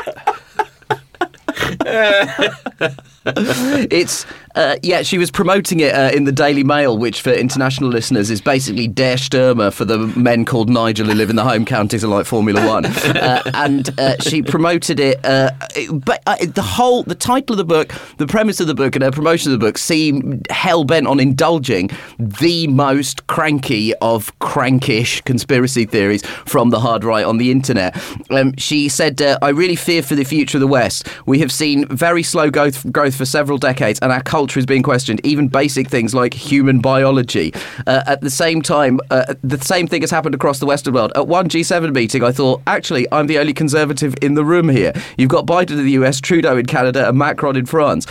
it's 3.91 4.25
uh, 4.55 4.75
yeah. 4.83 5.01
She 5.03 5.17
was 5.17 5.31
promoting 5.31 5.79
it 5.79 5.93
uh, 5.93 6.11
in 6.13 6.25
the 6.25 6.31
Daily 6.31 6.63
Mail, 6.63 6.97
which 6.97 7.21
for 7.21 7.31
international 7.31 7.89
listeners 7.89 8.29
is 8.29 8.41
basically 8.41 8.87
Der 8.87 9.15
Stürmer 9.15 9.71
for 9.73 9.85
the 9.85 9.97
men 9.97 10.45
called 10.45 10.69
Nigel 10.69 11.07
who 11.07 11.13
live 11.13 11.29
in 11.29 11.35
the 11.35 11.43
home 11.43 11.65
counties 11.65 12.03
of 12.03 12.09
like 12.09 12.25
Formula 12.25 12.65
One. 12.67 12.85
Uh, 13.21 13.41
and 13.53 13.97
uh, 13.99 14.15
she 14.19 14.41
promoted 14.41 14.99
it. 14.99 15.23
Uh, 15.25 15.51
it- 15.75 16.03
but 16.05 16.21
uh, 16.25 16.35
the 16.53 16.61
whole, 16.61 17.03
the 17.03 17.13
title 17.15 17.53
of 17.53 17.57
the 17.57 17.63
book, 17.63 17.93
the 18.17 18.25
premise 18.27 18.59
of 18.59 18.67
the 18.67 18.73
book, 18.73 18.95
and 18.95 19.03
her 19.03 19.11
promotion 19.11 19.51
of 19.53 19.59
the 19.59 19.63
book 19.65 19.77
seem 19.77 20.41
hell 20.49 20.83
bent 20.83 21.05
on 21.07 21.19
indulging 21.19 21.89
the 22.17 22.67
most 22.67 23.27
cranky 23.27 23.93
of 23.95 24.37
crankish 24.39 25.23
conspiracy 25.25 25.85
theories 25.85 26.25
from 26.45 26.69
the 26.71 26.79
hard 26.79 27.03
right 27.03 27.25
on 27.25 27.37
the 27.37 27.51
internet. 27.51 27.95
Um, 28.31 28.55
she 28.57 28.89
said, 28.89 29.21
uh, 29.21 29.37
"I 29.41 29.49
really 29.49 29.75
fear 29.75 30.01
for 30.01 30.15
the 30.15 30.23
future 30.23 30.57
of 30.57 30.61
the 30.61 30.67
West. 30.67 31.07
We 31.25 31.39
have 31.39 31.51
seen 31.51 31.85
very 31.87 32.23
slow 32.23 32.49
growth, 32.49 32.89
growth 32.91 33.15
for 33.15 33.25
several 33.25 33.57
decades, 33.57 33.99
and 34.01 34.11
our 34.11 34.21
culture 34.23 34.40
is 34.57 34.65
being 34.65 34.83
questioned. 34.83 35.21
Even 35.25 35.47
basic 35.47 35.89
things 35.89 36.13
like 36.13 36.33
human 36.33 36.79
biology. 36.79 37.53
Uh, 37.87 38.03
at 38.07 38.21
the 38.21 38.29
same 38.29 38.61
time, 38.61 38.99
uh, 39.09 39.33
the 39.43 39.59
same 39.59 39.87
thing 39.87 40.01
has 40.01 40.11
happened 40.11 40.35
across 40.35 40.59
the 40.59 40.65
Western 40.65 40.93
world. 40.93 41.11
At 41.15 41.27
one 41.27 41.49
G7 41.49 41.93
meeting, 41.93 42.23
I 42.23 42.31
thought, 42.31 42.61
actually, 42.67 43.07
I'm 43.11 43.27
the 43.27 43.39
only 43.39 43.53
conservative 43.53 44.15
in 44.21 44.35
the 44.35 44.43
room 44.43 44.69
here. 44.69 44.93
You've 45.17 45.29
got 45.29 45.45
Biden 45.45 45.71
in 45.71 45.85
the 45.85 45.91
US, 45.91 46.19
Trudeau 46.19 46.57
in 46.57 46.65
Canada, 46.65 47.07
and 47.07 47.17
Macron 47.17 47.55
in 47.55 47.65
France." 47.65 48.07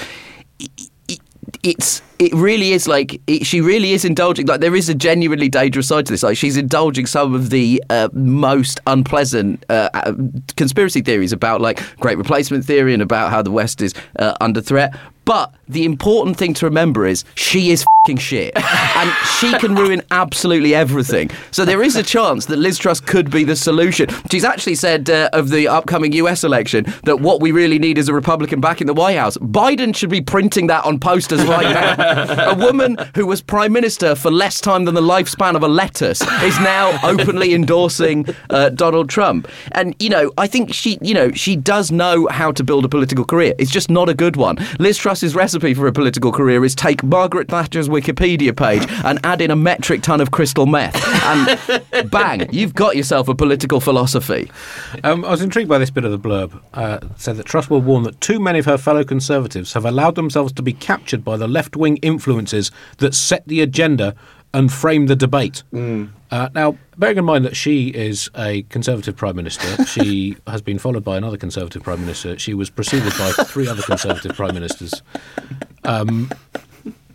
it's 1.62 2.00
it 2.18 2.32
really 2.34 2.72
is 2.72 2.86
like 2.86 3.20
it, 3.26 3.44
she 3.44 3.60
really 3.60 3.92
is 3.92 4.04
indulging 4.04 4.46
like 4.46 4.60
there 4.60 4.74
is 4.74 4.88
a 4.88 4.94
genuinely 4.94 5.48
dangerous 5.48 5.88
side 5.88 6.06
to 6.06 6.12
this 6.12 6.22
like 6.22 6.36
she's 6.36 6.56
indulging 6.56 7.06
some 7.06 7.34
of 7.34 7.50
the 7.50 7.82
uh, 7.90 8.08
most 8.12 8.80
unpleasant 8.86 9.64
uh, 9.68 9.88
uh, 9.94 10.12
conspiracy 10.56 11.00
theories 11.00 11.32
about 11.32 11.60
like 11.60 11.80
great 11.98 12.18
replacement 12.18 12.64
theory 12.64 12.94
and 12.94 13.02
about 13.02 13.30
how 13.30 13.42
the 13.42 13.50
west 13.50 13.82
is 13.82 13.94
uh, 14.18 14.34
under 14.40 14.60
threat 14.60 14.96
but 15.24 15.54
the 15.68 15.84
important 15.84 16.36
thing 16.36 16.54
to 16.54 16.66
remember 16.66 17.06
is 17.06 17.24
she 17.34 17.70
is 17.70 17.84
fing 18.06 18.16
shit 18.16 18.56
and 18.56 19.12
she 19.38 19.52
can 19.58 19.74
ruin 19.74 20.00
absolutely 20.10 20.74
everything 20.74 21.30
so 21.50 21.64
there 21.64 21.82
is 21.82 21.96
a 21.96 22.02
chance 22.02 22.46
that 22.46 22.56
Liz 22.56 22.78
Truss 22.78 23.00
could 23.00 23.30
be 23.30 23.44
the 23.44 23.56
solution 23.56 24.08
she's 24.30 24.44
actually 24.44 24.74
said 24.74 25.10
uh, 25.10 25.28
of 25.32 25.50
the 25.50 25.68
upcoming 25.68 26.12
US 26.12 26.42
election 26.42 26.86
that 27.04 27.20
what 27.20 27.40
we 27.40 27.52
really 27.52 27.78
need 27.78 27.98
is 27.98 28.08
a 28.08 28.14
Republican 28.14 28.60
back 28.60 28.80
in 28.80 28.86
the 28.86 28.94
White 28.94 29.16
House 29.16 29.36
Biden 29.38 29.94
should 29.94 30.10
be 30.10 30.22
printing 30.22 30.66
that 30.68 30.84
on 30.84 30.98
posters 30.98 31.44
right 31.44 31.70
now 31.74 32.50
a 32.50 32.54
woman 32.54 32.96
who 33.14 33.26
was 33.26 33.42
prime 33.42 33.72
minister 33.72 34.14
for 34.14 34.30
less 34.30 34.60
time 34.60 34.84
than 34.84 34.94
the 34.94 35.00
lifespan 35.00 35.54
of 35.54 35.62
a 35.62 35.68
lettuce 35.68 36.22
is 36.42 36.58
now 36.60 36.98
openly 37.02 37.54
endorsing 37.54 38.26
uh, 38.50 38.68
Donald 38.70 39.08
Trump. 39.08 39.48
And 39.72 39.94
you 39.98 40.08
know, 40.08 40.32
I 40.38 40.46
think 40.46 40.72
she, 40.72 40.98
you 41.00 41.14
know, 41.14 41.30
she 41.32 41.56
does 41.56 41.90
know 41.90 42.26
how 42.28 42.52
to 42.52 42.64
build 42.64 42.84
a 42.84 42.88
political 42.88 43.24
career. 43.24 43.54
It's 43.58 43.70
just 43.70 43.90
not 43.90 44.08
a 44.08 44.14
good 44.14 44.36
one. 44.36 44.56
Liz 44.78 44.98
Truss's 45.10 45.34
recipe 45.34 45.74
for 45.74 45.88
a 45.88 45.92
political 45.92 46.30
career 46.30 46.64
is 46.64 46.72
take 46.72 47.02
Margaret 47.02 47.48
Thatcher's 47.48 47.88
Wikipedia 47.88 48.56
page 48.56 48.86
and 49.04 49.18
add 49.24 49.40
in 49.40 49.50
a 49.50 49.56
metric 49.56 50.02
ton 50.02 50.20
of 50.20 50.30
crystal 50.30 50.66
meth, 50.66 50.94
and 51.24 52.10
bang, 52.12 52.48
you've 52.52 52.76
got 52.76 52.94
yourself 52.94 53.26
a 53.26 53.34
political 53.34 53.80
philosophy. 53.80 54.48
Um, 55.02 55.24
I 55.24 55.30
was 55.30 55.42
intrigued 55.42 55.68
by 55.68 55.78
this 55.78 55.90
bit 55.90 56.04
of 56.04 56.12
the 56.12 56.18
blurb. 56.20 56.62
Uh, 56.74 57.00
said 57.16 57.38
that 57.38 57.46
Truss 57.46 57.68
will 57.68 57.80
warn 57.80 58.04
that 58.04 58.20
too 58.20 58.38
many 58.38 58.60
of 58.60 58.66
her 58.66 58.78
fellow 58.78 59.02
Conservatives 59.02 59.72
have 59.72 59.84
allowed 59.84 60.14
themselves 60.14 60.52
to 60.52 60.62
be 60.62 60.72
captured 60.72 61.24
by 61.24 61.36
the 61.36 61.48
left 61.48 61.74
wing 61.74 61.96
influences 61.96 62.70
that 62.98 63.12
set 63.12 63.44
the 63.48 63.62
agenda 63.62 64.14
and 64.52 64.72
frame 64.72 65.06
the 65.06 65.16
debate. 65.16 65.62
Uh, 66.30 66.48
now, 66.54 66.76
bearing 66.96 67.18
in 67.18 67.24
mind 67.24 67.44
that 67.44 67.56
she 67.56 67.88
is 67.88 68.30
a 68.36 68.62
Conservative 68.64 69.16
Prime 69.16 69.36
Minister, 69.36 69.84
she 69.86 70.36
has 70.46 70.62
been 70.62 70.78
followed 70.78 71.04
by 71.04 71.16
another 71.16 71.36
Conservative 71.36 71.82
Prime 71.82 72.00
Minister. 72.00 72.38
She 72.38 72.54
was 72.54 72.70
preceded 72.70 73.12
by 73.18 73.32
three 73.44 73.68
other 73.68 73.82
Conservative 73.82 74.36
Prime 74.36 74.54
Ministers. 74.54 75.02
Um, 75.84 76.30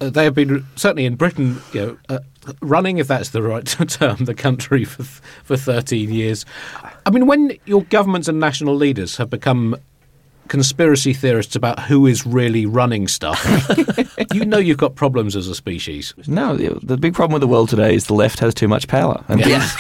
uh, 0.02 0.10
they 0.10 0.26
have 0.26 0.36
been 0.36 0.66
certainly 0.76 1.06
in 1.06 1.16
Britain, 1.16 1.62
you 1.72 1.82
know, 1.82 1.98
uh, 2.10 2.20
running, 2.62 2.98
if 2.98 3.08
that's 3.08 3.30
the 3.30 3.42
right 3.42 3.66
term, 3.88 4.26
the 4.26 4.34
country 4.34 4.84
for 4.84 5.04
for 5.04 5.56
13 5.58 6.12
years. 6.12 6.46
I 7.06 7.10
mean, 7.10 7.28
when 7.28 7.58
your 7.66 7.84
governments 7.84 8.28
and 8.28 8.40
national 8.40 8.76
leaders 8.76 9.18
have 9.18 9.30
become 9.30 9.78
conspiracy 10.48 11.14
theorists 11.14 11.56
about 11.56 11.80
who 11.80 12.06
is 12.06 12.26
really 12.26 12.66
running 12.66 13.08
stuff, 13.08 13.44
you 14.34 14.46
know 14.46 14.58
you've 14.58 14.78
got 14.78 14.96
problems 14.96 15.36
as 15.36 15.48
a 15.48 15.56
species. 15.56 16.14
No, 16.28 16.56
the, 16.56 16.80
the 16.82 16.98
big 16.98 17.14
problem 17.14 17.34
with 17.34 17.42
the 17.42 17.48
world 17.48 17.70
today 17.70 17.96
is 17.96 18.06
the 18.06 18.14
left 18.14 18.40
has 18.40 18.54
too 18.54 18.68
much 18.68 18.88
power. 18.88 19.24
And 19.28 19.44
things 19.44 19.76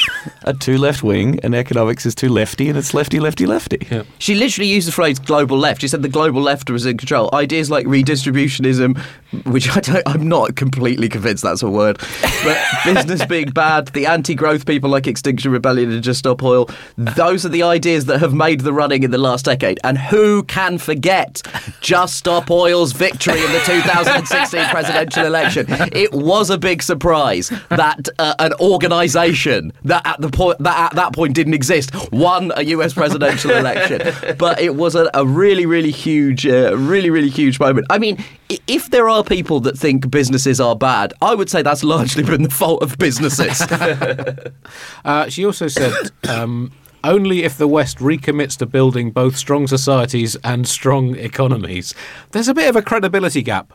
are 0.45 0.53
too 0.53 0.77
left 0.77 1.03
wing, 1.03 1.39
and 1.43 1.55
economics 1.55 2.05
is 2.05 2.15
too 2.15 2.29
lefty, 2.29 2.69
and 2.69 2.77
it's 2.77 2.93
lefty, 2.93 3.19
lefty, 3.19 3.45
lefty. 3.45 3.85
Yeah. 3.91 4.03
She 4.19 4.35
literally 4.35 4.69
used 4.69 4.87
the 4.87 4.91
phrase 4.91 5.19
global 5.19 5.57
left. 5.57 5.81
She 5.81 5.87
said 5.87 6.01
the 6.01 6.09
global 6.09 6.41
left 6.41 6.69
was 6.69 6.85
in 6.85 6.97
control. 6.97 7.29
Ideas 7.33 7.69
like 7.69 7.85
redistributionism, 7.85 8.97
which 9.45 9.75
I 9.75 9.79
don't, 9.79 10.03
I'm 10.05 10.27
not 10.27 10.55
completely 10.55 11.09
convinced 11.09 11.43
that's 11.43 11.63
a 11.63 11.69
word, 11.69 11.99
but 12.43 12.57
business 12.83 13.25
being 13.29 13.49
bad, 13.49 13.87
the 13.89 14.05
anti 14.05 14.35
growth 14.35 14.65
people 14.65 14.89
like 14.89 15.07
Extinction 15.07 15.51
Rebellion 15.51 15.91
and 15.91 16.03
Just 16.03 16.19
Stop 16.19 16.43
Oil, 16.43 16.69
those 16.97 17.45
are 17.45 17.49
the 17.49 17.63
ideas 17.63 18.05
that 18.05 18.19
have 18.19 18.33
made 18.33 18.61
the 18.61 18.73
running 18.73 19.03
in 19.03 19.11
the 19.11 19.17
last 19.17 19.45
decade. 19.45 19.79
And 19.83 19.97
who 19.97 20.43
can 20.55 20.77
forget 20.77 21.41
Just 21.81 22.15
Stop 22.15 22.49
Oil's 22.49 22.93
victory 22.93 23.43
in 23.43 23.51
the 23.51 23.59
2016 23.65 24.63
presidential 24.69 25.25
election. 25.25 25.65
It 25.91 26.13
was 26.13 26.49
a 26.49 26.57
big 26.57 26.81
surprise 26.81 27.49
that 27.67 28.07
uh, 28.19 28.35
an 28.39 28.53
organisation 28.61 29.73
that 29.83 30.07
at 30.07 30.21
the 30.21 30.29
point 30.29 30.59
that 30.59 30.77
at 30.77 30.95
that 30.95 31.11
point 31.11 31.33
didn't 31.33 31.55
exist 31.55 31.91
won 32.13 32.53
a 32.55 32.63
US 32.75 32.93
presidential 32.93 33.51
election. 33.51 34.13
But 34.37 34.61
it 34.61 34.75
was 34.75 34.95
a, 34.95 35.09
a 35.13 35.25
really, 35.25 35.65
really 35.65 35.91
huge, 35.91 36.47
uh, 36.47 36.77
really, 36.77 37.09
really 37.09 37.29
huge 37.29 37.59
moment. 37.59 37.87
I 37.89 37.97
mean, 37.97 38.23
if 38.65 38.91
there 38.91 39.09
are 39.09 39.25
people 39.25 39.59
that 39.59 39.77
think 39.77 40.09
businesses 40.09 40.61
are 40.61 40.77
bad, 40.77 41.13
I 41.21 41.35
would 41.35 41.49
say 41.49 41.63
that's 41.63 41.83
largely 41.83 42.23
been 42.23 42.43
the 42.43 42.49
fault 42.49 42.81
of 42.81 42.97
businesses. 42.97 43.61
Uh, 45.03 45.29
she 45.29 45.45
also 45.45 45.67
said. 45.67 45.93
Um, 46.27 46.71
only 47.05 47.43
if 47.43 47.57
the 47.57 47.67
West 47.67 47.99
recommits 47.99 48.57
to 48.57 48.65
building 48.65 49.11
both 49.11 49.37
strong 49.37 49.67
societies 49.67 50.35
and 50.43 50.67
strong 50.67 51.15
economies. 51.15 51.93
There's 52.31 52.47
a 52.47 52.53
bit 52.53 52.67
of 52.67 52.75
a 52.75 52.81
credibility 52.81 53.41
gap 53.43 53.73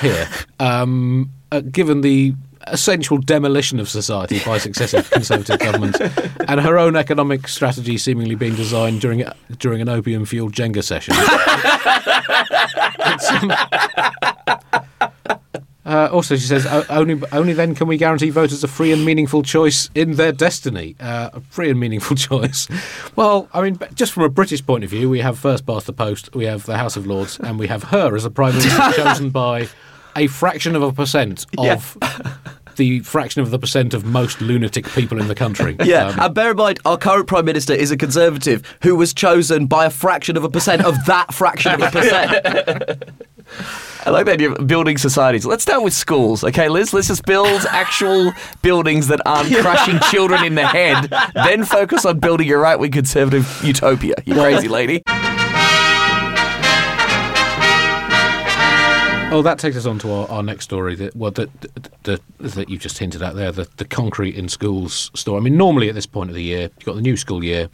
here, 0.00 0.28
um, 0.60 1.30
uh, 1.52 1.60
given 1.60 2.00
the 2.00 2.34
essential 2.68 3.18
demolition 3.18 3.80
of 3.80 3.88
society 3.88 4.40
by 4.44 4.56
successive 4.58 5.10
Conservative 5.10 5.58
governments, 5.60 6.00
and 6.48 6.60
her 6.60 6.78
own 6.78 6.96
economic 6.96 7.48
strategy 7.48 7.98
seemingly 7.98 8.34
being 8.34 8.54
designed 8.54 9.00
during 9.00 9.24
during 9.58 9.80
an 9.80 9.88
opium-fueled 9.88 10.52
Jenga 10.52 10.82
session. 10.82 11.14
uh, 15.92 16.08
also, 16.10 16.36
she 16.36 16.46
says, 16.46 16.64
only 16.88 17.20
only 17.32 17.52
then 17.52 17.74
can 17.74 17.86
we 17.86 17.98
guarantee 17.98 18.30
voters 18.30 18.64
a 18.64 18.68
free 18.68 18.92
and 18.92 19.04
meaningful 19.04 19.42
choice 19.42 19.90
in 19.94 20.12
their 20.12 20.32
destiny. 20.32 20.96
Uh, 20.98 21.28
a 21.34 21.40
free 21.42 21.68
and 21.68 21.78
meaningful 21.78 22.16
choice. 22.28 22.66
Well, 23.14 23.46
I 23.52 23.60
mean, 23.60 23.78
just 23.92 24.14
from 24.14 24.22
a 24.22 24.30
British 24.30 24.64
point 24.64 24.84
of 24.84 24.90
view, 24.90 25.10
we 25.10 25.20
have 25.20 25.38
first 25.38 25.66
past 25.66 25.84
the 25.84 25.92
post, 25.92 26.34
we 26.34 26.46
have 26.46 26.64
the 26.64 26.78
House 26.78 26.96
of 26.96 27.06
Lords, 27.06 27.38
and 27.38 27.58
we 27.58 27.66
have 27.66 27.82
her 27.84 28.16
as 28.16 28.24
a 28.24 28.30
prime 28.30 28.54
minister 28.54 28.92
chosen 28.96 29.28
by 29.28 29.68
a 30.16 30.28
fraction 30.28 30.74
of 30.74 30.82
a 30.82 30.92
percent 30.94 31.44
of 31.58 31.98
the 32.76 33.00
fraction 33.00 33.40
of 33.42 33.50
the 33.50 33.58
percent 33.58 33.94
of 33.94 34.04
most 34.04 34.40
lunatic 34.40 34.86
people 34.90 35.20
in 35.20 35.28
the 35.28 35.34
country. 35.34 35.76
Yeah, 35.84 36.08
Um, 36.08 36.20
and 36.20 36.34
bear 36.34 36.50
in 36.52 36.56
mind, 36.56 36.78
our 36.84 36.96
current 36.96 37.26
Prime 37.26 37.44
Minister 37.44 37.72
is 37.74 37.90
a 37.90 37.96
Conservative 37.96 38.62
who 38.82 38.94
was 38.96 39.12
chosen 39.12 39.66
by 39.66 39.86
a 39.86 39.90
fraction 39.90 40.36
of 40.36 40.44
a 40.44 40.48
percent 40.48 40.82
of 40.84 40.94
that 41.06 41.34
fraction 41.34 41.72
of 41.72 41.82
a 41.82 41.90
percent. 41.90 43.04
I 44.06 44.10
like 44.10 44.26
the 44.26 44.32
idea 44.32 44.50
of 44.52 44.66
building 44.66 44.96
societies. 44.98 45.44
Let's 45.44 45.62
start 45.62 45.82
with 45.82 45.92
schools, 45.92 46.42
okay, 46.44 46.68
Liz? 46.68 46.92
Let's 46.94 47.08
just 47.08 47.24
build 47.24 47.66
actual 47.68 48.32
buildings 48.62 49.08
that 49.08 49.20
aren't 49.26 49.54
crushing 49.60 49.98
children 50.10 50.44
in 50.44 50.54
the 50.54 50.66
head, 50.66 51.12
then 51.34 51.64
focus 51.64 52.04
on 52.04 52.18
building 52.18 52.50
a 52.50 52.56
right 52.56 52.78
wing 52.78 52.92
conservative 52.92 53.60
utopia. 53.62 54.14
You 54.24 54.34
crazy 54.34 54.68
lady. 54.68 55.02
Oh, 59.32 59.40
that 59.40 59.58
takes 59.58 59.78
us 59.78 59.86
on 59.86 59.98
to 60.00 60.12
our, 60.12 60.28
our 60.28 60.42
next 60.42 60.64
story. 60.64 60.94
That 60.94 61.16
well, 61.16 61.30
that 61.30 61.48
that 62.02 62.20
that 62.38 62.68
you 62.68 62.76
just 62.76 62.98
hinted 62.98 63.22
at 63.22 63.34
there, 63.34 63.50
the 63.50 63.66
the 63.78 63.86
concrete 63.86 64.36
in 64.36 64.46
schools 64.50 65.10
story. 65.14 65.38
I 65.38 65.40
mean, 65.40 65.56
normally 65.56 65.88
at 65.88 65.94
this 65.94 66.04
point 66.04 66.28
of 66.28 66.36
the 66.36 66.42
year, 66.42 66.62
you've 66.76 66.84
got 66.84 66.96
the 66.96 67.00
new 67.02 67.16
school 67.16 67.42
year. 67.42 67.70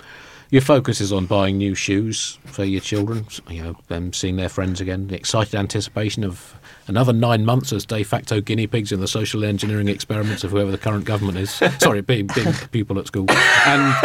Your 0.51 0.63
focus 0.63 1.01
is 1.01 1.13
on 1.13 1.27
buying 1.27 1.59
new 1.59 1.75
shoes 1.75 2.39
for 2.45 2.65
your 2.65 2.81
children. 2.81 3.27
You 3.51 3.63
know, 3.65 3.77
them 3.89 4.13
seeing 4.13 4.37
their 4.37 4.49
friends 4.49 4.81
again. 4.81 5.09
The 5.09 5.17
excited 5.17 5.57
anticipation 5.57 6.23
of 6.23 6.55
another 6.87 7.13
nine 7.13 7.45
months 7.45 7.73
as 7.73 7.85
de 7.85 8.05
facto 8.05 8.41
guinea 8.41 8.69
pigs 8.69 8.93
in 8.93 9.01
the 9.01 9.09
social 9.09 9.45
engineering 9.45 9.89
experiments 9.89 10.45
of 10.45 10.53
whoever 10.53 10.71
the 10.71 10.79
current 10.79 11.07
government 11.07 11.39
is. 11.39 11.51
Sorry, 11.81 12.03
being 12.03 12.29
being 12.37 12.53
people 12.71 13.01
at 13.01 13.09
school. 13.09 13.27
And 13.67 13.97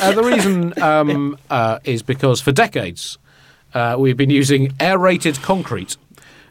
uh, 0.00 0.12
the 0.12 0.22
reason 0.22 0.80
um, 0.80 1.36
uh, 1.50 1.80
is 1.82 2.00
because 2.00 2.40
for 2.40 2.52
decades 2.52 3.18
uh, 3.74 3.96
we've 3.98 4.16
been 4.16 4.30
using 4.30 4.72
aerated 4.78 5.42
concrete 5.42 5.96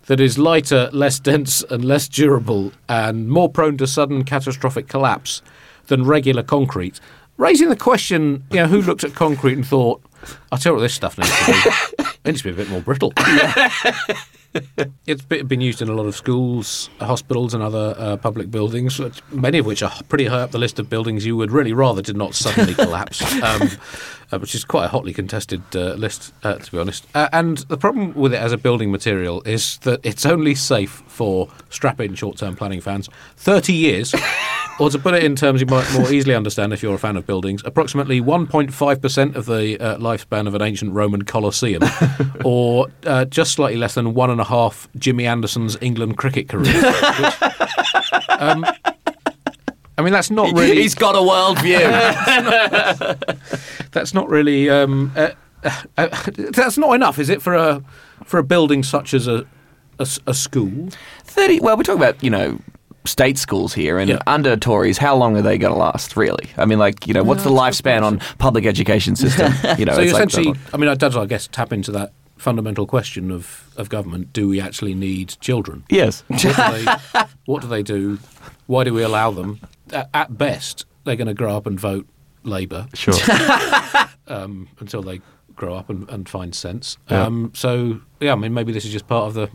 that 0.07 0.19
is 0.19 0.37
lighter, 0.37 0.89
less 0.91 1.19
dense, 1.19 1.63
and 1.63 1.85
less 1.85 2.07
durable, 2.07 2.71
and 2.89 3.29
more 3.29 3.49
prone 3.49 3.77
to 3.77 3.87
sudden 3.87 4.23
catastrophic 4.23 4.87
collapse 4.87 5.41
than 5.87 6.05
regular 6.05 6.43
concrete. 6.43 6.99
Raising 7.37 7.69
the 7.69 7.75
question, 7.75 8.43
you 8.51 8.57
know, 8.57 8.67
who 8.67 8.81
looked 8.81 9.03
at 9.03 9.13
concrete 9.13 9.53
and 9.53 9.65
thought, 9.65 10.01
"I'll 10.51 10.57
tell 10.57 10.73
you 10.73 10.75
what 10.77 10.81
this 10.81 10.93
stuff 10.93 11.17
needs 11.17 11.29
to 11.29 11.45
be. 11.45 12.03
it 12.03 12.25
needs 12.25 12.41
to 12.41 12.43
be 12.45 12.49
a 12.51 12.53
bit 12.53 12.69
more 12.69 12.81
brittle." 12.81 13.13
It's 15.07 15.23
be- 15.23 15.41
been 15.41 15.61
used 15.61 15.81
in 15.81 15.89
a 15.89 15.93
lot 15.93 16.05
of 16.05 16.15
schools, 16.15 16.89
hospitals, 16.99 17.53
and 17.53 17.63
other 17.63 17.95
uh, 17.97 18.17
public 18.17 18.51
buildings, 18.51 18.99
many 19.31 19.57
of 19.57 19.65
which 19.65 19.81
are 19.81 19.91
pretty 20.09 20.25
high 20.25 20.41
up 20.41 20.51
the 20.51 20.57
list 20.57 20.79
of 20.79 20.89
buildings 20.89 21.25
you 21.25 21.35
would 21.35 21.51
really 21.51 21.73
rather 21.73 22.01
did 22.01 22.15
not 22.15 22.35
suddenly 22.35 22.73
collapse, 22.85 23.21
um, 23.41 23.69
uh, 24.31 24.39
which 24.39 24.53
is 24.55 24.63
quite 24.63 24.85
a 24.85 24.87
hotly 24.87 25.13
contested 25.13 25.61
uh, 25.75 25.93
list, 25.93 26.33
uh, 26.43 26.55
to 26.55 26.71
be 26.71 26.77
honest. 26.77 27.05
Uh, 27.15 27.29
and 27.33 27.59
the 27.69 27.77
problem 27.77 28.13
with 28.13 28.33
it 28.33 28.37
as 28.37 28.51
a 28.51 28.57
building 28.57 28.91
material 28.91 29.41
is 29.45 29.77
that 29.79 29.99
it's 30.03 30.25
only 30.25 30.55
safe 30.55 31.03
for 31.07 31.49
strap-in 31.69 32.15
short-term 32.15 32.55
planning 32.55 32.81
fans. 32.81 33.09
Thirty 33.35 33.73
years. 33.73 34.13
Or 34.79 34.89
to 34.89 34.97
put 34.97 35.13
it 35.13 35.23
in 35.23 35.35
terms 35.35 35.61
you 35.61 35.67
might 35.67 35.85
more 35.93 36.11
easily 36.11 36.33
understand 36.33 36.73
if 36.73 36.81
you're 36.81 36.95
a 36.95 36.97
fan 36.97 37.15
of 37.15 37.27
buildings, 37.27 37.61
approximately 37.65 38.19
1.5% 38.19 39.35
of 39.35 39.45
the 39.45 39.79
uh, 39.79 39.97
lifespan 39.99 40.47
of 40.47 40.55
an 40.55 40.63
ancient 40.63 40.93
Roman 40.93 41.21
Colosseum, 41.23 41.83
or 42.45 42.87
uh, 43.05 43.25
just 43.25 43.51
slightly 43.51 43.77
less 43.77 43.93
than 43.93 44.15
one 44.15 44.31
and 44.31 44.40
a 44.41 44.45
half 44.45 44.87
Jimmy 44.97 45.27
Anderson's 45.27 45.77
England 45.81 46.17
cricket 46.17 46.49
career. 46.49 46.73
Which, 46.73 46.83
um, 48.29 48.65
I 49.97 50.01
mean, 50.03 50.13
that's 50.13 50.31
not 50.31 50.51
really. 50.57 50.81
He's 50.81 50.95
got 50.95 51.15
a 51.15 51.21
world 51.21 51.61
view. 51.61 51.77
That's 53.91 54.13
not 54.13 54.29
really. 54.29 54.69
Um, 54.69 55.11
uh, 55.15 55.31
uh, 55.63 55.71
uh, 55.97 56.07
that's 56.55 56.77
not 56.77 56.95
enough, 56.95 57.19
is 57.19 57.29
it, 57.29 57.41
for 57.41 57.53
a 57.55 57.83
for 58.25 58.39
a 58.39 58.43
building 58.43 58.83
such 58.83 59.13
as 59.13 59.27
a 59.27 59.45
a 59.99 60.33
school? 60.33 60.89
30, 61.25 61.59
well, 61.59 61.77
we're 61.77 61.83
talking 61.83 62.01
about, 62.01 62.23
you 62.23 62.31
know, 62.31 62.57
state 63.05 63.37
schools 63.37 63.71
here, 63.73 63.99
and 63.99 64.09
Yeah. 64.09 64.17
under 64.25 64.55
Tories, 64.57 64.97
how 64.97 65.15
long 65.15 65.37
are 65.37 65.43
they 65.43 65.59
going 65.59 65.73
to 65.73 65.79
last, 65.79 66.17
really? 66.17 66.49
I 66.57 66.65
mean, 66.65 66.79
like, 66.79 67.05
you 67.05 67.13
know, 67.13 67.21
what's 67.23 67.43
the 67.43 67.51
lifespan 67.51 68.01
on 68.01 68.17
public 68.39 68.65
education 68.65 69.15
system? 69.15 69.53
You 69.77 69.85
know, 69.85 69.93
so 69.93 70.01
you 70.01 70.05
it's 70.09 70.13
like- 70.13 70.27
essentially, 70.29 70.55
I 70.73 70.77
mean, 70.77 70.89
it 70.89 70.97
does, 70.97 71.15
I 71.15 71.27
guess, 71.27 71.47
tap 71.47 71.71
into 71.71 71.91
that 71.91 72.13
fundamental 72.41 72.87
question 72.87 73.31
of, 73.31 73.69
of 73.77 73.89
government: 73.89 74.33
Do 74.33 74.49
we 74.49 74.59
actually 74.59 74.93
need 74.93 75.35
children? 75.39 75.83
yes. 75.89 76.23
What 76.27 76.41
do 76.41 76.53
they, 76.53 76.85
what 77.45 77.61
do 77.61 77.67
they 77.67 77.83
do? 77.83 78.19
Why 78.67 78.83
do 78.83 78.93
we 78.93 79.03
allow 79.03 79.31
them? 79.31 79.61
At 79.93 80.37
best, 80.37 80.85
they're 81.03 81.15
going 81.15 81.27
to 81.27 81.33
grow 81.33 81.55
up 81.55 81.67
and 81.67 81.79
vote 81.79 82.07
Labour 82.43 82.87
Sure. 82.93 83.13
um, 84.27 84.67
until 84.79 85.01
they 85.01 85.21
grow 85.55 85.75
up 85.75 85.89
and, 85.89 86.09
and 86.09 86.27
find 86.27 86.55
sense. 86.55 86.97
Um, 87.09 87.51
so, 87.53 87.99
yeah, 88.19 88.31
I 88.31 88.35
mean, 88.35 88.53
maybe 88.53 88.71
this 88.71 88.85
is 88.85 88.91
just 88.91 89.07
part 89.07 89.27
of 89.27 89.33
the 89.33 89.49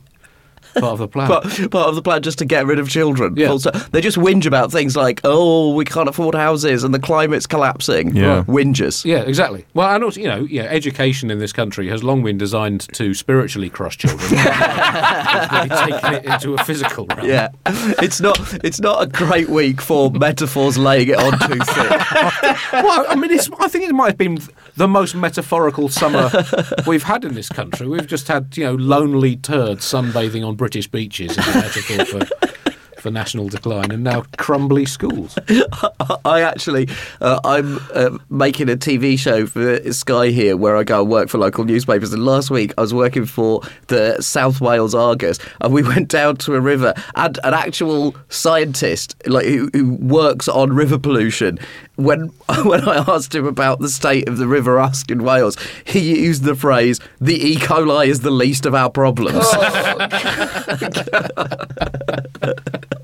part 0.74 0.92
of 0.92 0.98
the 0.98 1.08
plan. 1.08 1.28
part, 1.28 1.44
part 1.70 1.88
of 1.88 1.94
the 1.94 2.02
plan 2.02 2.22
just 2.22 2.38
to 2.38 2.44
get 2.44 2.66
rid 2.66 2.78
of 2.78 2.88
children. 2.88 3.34
Yeah. 3.36 3.48
Also, 3.48 3.70
they 3.70 4.00
just 4.00 4.16
whinge 4.16 4.46
about 4.46 4.72
things 4.72 4.96
like, 4.96 5.20
oh, 5.24 5.74
we 5.74 5.84
can't 5.84 6.08
afford 6.08 6.34
houses 6.34 6.84
and 6.84 6.92
the 6.94 6.98
climate's 6.98 7.46
collapsing. 7.46 8.14
Yeah. 8.14 8.44
Whinges. 8.44 9.04
Yeah, 9.04 9.20
exactly. 9.20 9.64
Well, 9.74 9.94
and 9.94 10.04
also, 10.04 10.20
you 10.20 10.28
know, 10.28 10.40
yeah, 10.50 10.64
education 10.64 11.30
in 11.30 11.38
this 11.38 11.52
country 11.52 11.88
has 11.88 12.02
long 12.02 12.22
been 12.22 12.38
designed 12.38 12.80
to 12.94 13.14
spiritually 13.14 13.70
crush 13.70 13.98
children. 13.98 14.40
Really 15.56 15.68
taken 15.68 16.14
it 16.14 16.24
into 16.24 16.54
a 16.54 16.64
physical 16.64 17.06
realm. 17.06 17.26
Yeah, 17.26 17.48
it's 18.02 18.20
not. 18.20 18.38
It's 18.64 18.80
not 18.80 19.02
a 19.02 19.06
great 19.06 19.48
week 19.48 19.80
for 19.80 20.10
metaphors 20.10 20.76
laying 20.76 21.08
it 21.08 21.16
on 21.16 21.32
too 21.38 21.58
thick. 21.58 22.56
Well, 22.72 23.06
I 23.08 23.14
mean, 23.14 23.30
it's, 23.30 23.48
I 23.60 23.68
think 23.68 23.88
it 23.88 23.94
might 23.94 24.08
have 24.08 24.18
been 24.18 24.38
the 24.76 24.88
most 24.88 25.14
metaphorical 25.14 25.88
summer 25.88 26.30
we've 26.86 27.02
had 27.02 27.24
in 27.24 27.34
this 27.34 27.48
country. 27.48 27.86
We've 27.86 28.06
just 28.06 28.28
had, 28.28 28.56
you 28.56 28.64
know, 28.64 28.74
lonely 28.74 29.36
turds 29.36 29.84
sunbathing 29.84 30.46
on 30.46 30.56
British 30.56 30.65
beaches 30.68 31.36
as 31.38 31.46
a 31.46 31.58
metaphor 31.58 32.04
for, 32.04 32.70
for 33.00 33.10
national 33.10 33.48
decline, 33.48 33.90
and 33.90 34.02
now 34.02 34.24
crumbly 34.38 34.84
schools. 34.84 35.38
I 36.24 36.42
actually, 36.42 36.88
uh, 37.20 37.40
I'm 37.44 37.78
uh, 37.94 38.18
making 38.30 38.68
a 38.68 38.76
TV 38.76 39.18
show 39.18 39.46
for 39.46 39.92
Sky 39.92 40.28
here, 40.28 40.56
where 40.56 40.76
I 40.76 40.84
go 40.84 41.02
and 41.02 41.10
work 41.10 41.28
for 41.28 41.38
local 41.38 41.64
newspapers. 41.64 42.12
And 42.12 42.24
last 42.24 42.50
week, 42.50 42.74
I 42.76 42.80
was 42.80 42.92
working 42.92 43.26
for 43.26 43.62
the 43.86 44.20
South 44.20 44.60
Wales 44.60 44.94
Argus, 44.94 45.38
and 45.60 45.72
we 45.72 45.82
went 45.94 46.08
down 46.08 46.36
to 46.38 46.54
a 46.54 46.60
river, 46.60 46.94
and 47.14 47.38
an 47.44 47.54
actual 47.54 48.14
scientist, 48.28 49.14
like 49.26 49.46
who, 49.46 49.70
who 49.72 49.92
works 49.94 50.48
on 50.48 50.72
river 50.72 50.98
pollution, 50.98 51.58
when 51.96 52.28
when 52.64 52.88
I 52.88 53.04
asked 53.08 53.34
him 53.34 53.46
about 53.46 53.80
the 53.80 53.88
state 53.88 54.28
of 54.28 54.38
the 54.38 54.46
River 54.46 54.78
Usk 54.78 55.10
in 55.10 55.24
Wales, 55.24 55.56
he 55.84 56.20
used 56.20 56.44
the 56.44 56.54
phrase, 56.54 57.00
"The 57.20 57.34
E. 57.34 57.56
coli 57.56 58.06
is 58.06 58.20
the 58.20 58.30
least 58.30 58.66
of 58.66 58.74
our 58.74 58.90
problems." 58.90 59.44
Oh, 59.44 60.06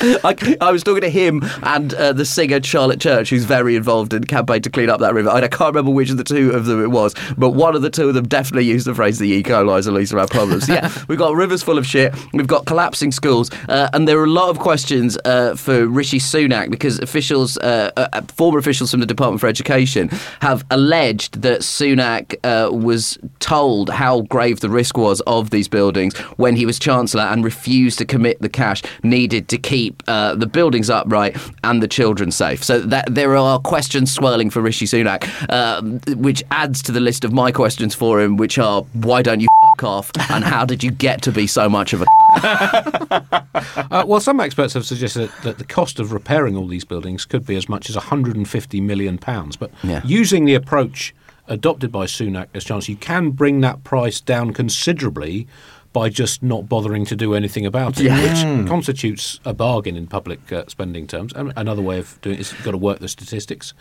I, 0.00 0.56
I 0.60 0.72
was 0.72 0.82
talking 0.82 1.02
to 1.02 1.10
him 1.10 1.42
and 1.62 1.92
uh, 1.94 2.12
the 2.12 2.24
singer 2.24 2.62
Charlotte 2.62 3.00
Church, 3.00 3.30
who's 3.30 3.44
very 3.44 3.76
involved 3.76 4.12
in 4.12 4.20
the 4.20 4.26
campaign 4.26 4.62
to 4.62 4.70
clean 4.70 4.90
up 4.90 5.00
that 5.00 5.14
river. 5.14 5.30
I, 5.30 5.42
I 5.42 5.48
can't 5.48 5.74
remember 5.74 5.90
which 5.90 6.10
of 6.10 6.16
the 6.16 6.24
two 6.24 6.50
of 6.50 6.66
them 6.66 6.82
it 6.82 6.90
was, 6.90 7.14
but 7.36 7.50
one 7.50 7.74
of 7.74 7.82
the 7.82 7.90
two 7.90 8.08
of 8.08 8.14
them 8.14 8.26
definitely 8.28 8.66
used 8.66 8.86
the 8.86 8.94
phrase 8.94 9.18
"the 9.18 9.28
E. 9.28 9.42
coli 9.42 9.78
is 9.78 9.88
Lisa 9.88 10.18
our 10.18 10.26
problems." 10.26 10.68
yeah, 10.68 10.90
we've 11.08 11.18
got 11.18 11.34
rivers 11.34 11.62
full 11.62 11.78
of 11.78 11.86
shit. 11.86 12.14
We've 12.32 12.46
got 12.46 12.66
collapsing 12.66 13.12
schools, 13.12 13.50
uh, 13.68 13.90
and 13.92 14.06
there 14.06 14.18
are 14.18 14.24
a 14.24 14.30
lot 14.30 14.50
of 14.50 14.58
questions 14.58 15.18
uh, 15.24 15.56
for 15.56 15.86
Rishi 15.86 16.18
Sunak 16.18 16.70
because 16.70 16.98
officials, 17.00 17.56
uh, 17.58 17.90
uh, 17.96 18.22
former 18.28 18.58
officials 18.58 18.90
from 18.90 19.00
the 19.00 19.06
Department 19.06 19.40
for 19.40 19.46
Education, 19.46 20.08
have 20.40 20.64
alleged 20.70 21.42
that 21.42 21.60
Sunak 21.60 22.36
uh, 22.44 22.72
was 22.72 23.18
told 23.40 23.90
how 23.90 24.22
grave 24.22 24.60
the 24.60 24.70
risk 24.70 24.96
was 24.96 25.20
of 25.22 25.50
these 25.50 25.68
buildings 25.68 26.16
when 26.36 26.56
he 26.56 26.66
was 26.66 26.78
chancellor 26.78 27.22
and 27.22 27.44
refused 27.44 27.98
to 27.98 28.04
commit 28.04 28.40
the 28.40 28.48
cash 28.48 28.82
needed 29.02 29.48
to 29.48 29.58
keep 29.58 29.87
uh, 30.06 30.34
the 30.34 30.46
buildings 30.46 30.90
upright 30.90 31.36
and 31.64 31.82
the 31.82 31.88
children 31.88 32.30
safe. 32.30 32.62
So 32.64 32.80
that 32.80 33.14
there 33.14 33.36
are 33.36 33.58
questions 33.58 34.12
swirling 34.12 34.50
for 34.50 34.60
Rishi 34.62 34.86
Sunak, 34.86 35.22
um, 35.52 36.00
which 36.22 36.42
adds 36.50 36.82
to 36.82 36.92
the 36.92 37.00
list 37.00 37.24
of 37.24 37.32
my 37.32 37.52
questions 37.52 37.94
for 37.94 38.20
him, 38.20 38.36
which 38.36 38.58
are 38.58 38.82
why 38.92 39.22
don't 39.22 39.40
you 39.40 39.48
f- 39.78 39.84
off 39.84 40.10
and 40.30 40.42
how 40.42 40.64
did 40.64 40.82
you 40.82 40.90
get 40.90 41.22
to 41.22 41.30
be 41.30 41.46
so 41.46 41.68
much 41.68 41.92
of 41.92 42.02
a 42.02 42.06
Uh, 43.90 44.04
well, 44.06 44.20
some 44.20 44.38
experts 44.40 44.74
have 44.74 44.84
suggested 44.84 45.30
that 45.42 45.58
the 45.58 45.64
cost 45.64 45.98
of 45.98 46.12
repairing 46.12 46.56
all 46.56 46.66
these 46.66 46.84
buildings 46.84 47.24
could 47.24 47.46
be 47.46 47.56
as 47.56 47.68
much 47.68 47.88
as 47.88 47.96
150 47.96 48.80
million 48.80 49.18
pounds. 49.18 49.56
But 49.56 49.70
Yeah. 49.82 50.02
using 50.04 50.44
the 50.44 50.54
approach 50.54 51.14
adopted 51.46 51.90
by 51.90 52.04
Sunak 52.06 52.48
as 52.54 52.64
Chancellor, 52.64 52.92
you 52.92 52.98
can 52.98 53.30
bring 53.30 53.60
that 53.62 53.82
price 53.84 54.20
down 54.20 54.52
considerably 54.52 55.46
by 55.92 56.08
just 56.08 56.42
not 56.42 56.68
bothering 56.68 57.04
to 57.06 57.16
do 57.16 57.34
anything 57.34 57.64
about 57.64 57.98
it, 57.98 58.04
which 58.10 58.68
constitutes 58.68 59.40
a 59.44 59.54
bargain 59.54 59.96
in 59.96 60.06
public 60.06 60.52
uh, 60.52 60.64
spending 60.68 61.06
terms. 61.06 61.32
And 61.32 61.52
another 61.56 61.82
way 61.82 61.98
of 61.98 62.20
doing 62.20 62.36
it 62.36 62.40
is 62.40 62.52
you've 62.52 62.64
got 62.64 62.72
to 62.72 62.78
work 62.78 62.98
the 62.98 63.08
statistics. 63.08 63.72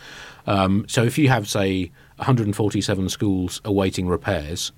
Um, 0.45 0.85
so 0.87 1.03
if 1.03 1.17
you 1.17 1.27
have, 1.29 1.47
say, 1.49 1.91
147 2.15 3.09
schools 3.09 3.61
awaiting 3.65 4.07
repairs, 4.07 4.71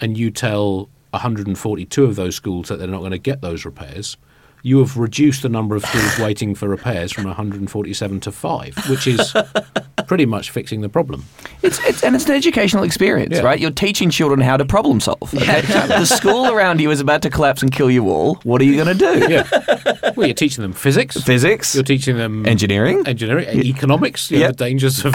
and 0.00 0.18
you 0.18 0.30
tell 0.30 0.88
142 1.10 2.04
of 2.04 2.16
those 2.16 2.34
schools 2.34 2.68
that 2.68 2.78
they're 2.78 2.88
not 2.88 3.00
going 3.00 3.12
to 3.12 3.18
get 3.18 3.40
those 3.40 3.64
repairs, 3.64 4.16
you 4.62 4.78
have 4.78 4.96
reduced 4.96 5.42
the 5.42 5.48
number 5.48 5.74
of 5.76 5.84
schools 5.84 6.18
waiting 6.18 6.54
for 6.54 6.68
repairs 6.68 7.10
from 7.12 7.24
147 7.24 8.20
to 8.20 8.32
five, 8.32 8.76
which 8.88 9.06
is 9.06 9.34
pretty 10.06 10.24
much 10.26 10.50
fixing 10.50 10.80
the 10.82 10.88
problem. 10.88 11.24
It's, 11.62 11.78
it's 11.86 12.02
and 12.04 12.14
it's 12.14 12.26
an 12.26 12.32
educational 12.32 12.84
experience, 12.84 13.34
Yeah. 13.36 13.42
right? 13.42 13.58
You're 13.58 13.70
teaching 13.70 14.10
children 14.10 14.40
how 14.40 14.56
to 14.56 14.64
problem 14.64 15.00
solve. 15.00 15.34
Okay? 15.34 15.60
the 15.88 16.04
school 16.04 16.48
around 16.48 16.80
you 16.80 16.90
is 16.90 17.00
about 17.00 17.22
to 17.22 17.30
collapse 17.30 17.62
and 17.62 17.72
kill 17.72 17.90
you 17.90 18.08
all. 18.08 18.34
What 18.44 18.60
are 18.60 18.64
you 18.64 18.76
going 18.82 18.96
to 18.96 19.04
do? 19.18 19.32
Yeah. 19.32 20.12
Well, 20.16 20.26
you're 20.26 20.34
teaching 20.34 20.62
them 20.62 20.72
physics. 20.72 21.20
Physics. 21.20 21.74
You're 21.74 21.84
teaching 21.84 22.16
them 22.16 22.46
Engineering. 22.46 23.06
engineering, 23.06 23.48
economics. 23.64 24.30
You 24.30 24.38
know, 24.38 24.42
Yep. 24.46 24.56
the 24.56 24.64
dangers 24.64 25.04
of 25.04 25.14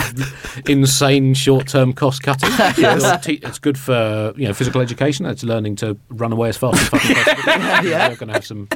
insane 0.67 1.33
short-term 1.33 1.93
cost 1.93 2.23
cutting. 2.23 2.49
You're 2.81 3.17
te- 3.17 3.39
it's 3.43 3.59
good 3.59 3.77
for 3.77 4.33
you 4.35 4.47
know 4.47 4.53
physical 4.53 4.81
education. 4.81 5.25
It's 5.25 5.43
learning 5.43 5.75
to 5.77 5.97
run 6.09 6.31
away 6.33 6.49
as 6.49 6.57
fast 6.57 6.81
as 6.81 6.89
possible. 6.89 7.15
Yeah. 7.87 8.07
You're 8.07 8.17
going 8.17 8.27
to 8.27 8.33
have 8.33 8.45
some 8.45 8.67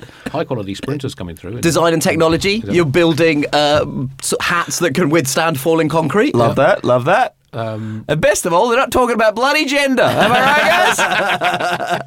high-quality 0.61 0.75
sprinters 0.75 1.15
coming 1.15 1.35
through. 1.35 1.51
and- 1.53 1.61
design 1.61 1.93
and 1.93 2.01
technology? 2.01 2.63
You're 2.65 2.85
building 2.85 3.45
uh, 3.53 3.85
hats 4.39 4.79
that 4.79 4.93
can 4.93 5.09
withstand 5.09 5.59
falling 5.59 5.89
concrete. 5.89 6.35
Love 6.35 6.55
that. 6.55 6.83
Love 6.83 7.05
that. 7.05 7.35
and 7.53 8.21
best 8.21 8.45
of 8.45 8.53
all, 8.53 8.69
they're 8.69 8.77
not 8.77 8.91
talking 8.91 9.15
about 9.15 9.35
bloody 9.35 9.65
gender. 9.65 10.03
Am 10.03 10.31
I 10.31 10.39
right, 10.39 11.97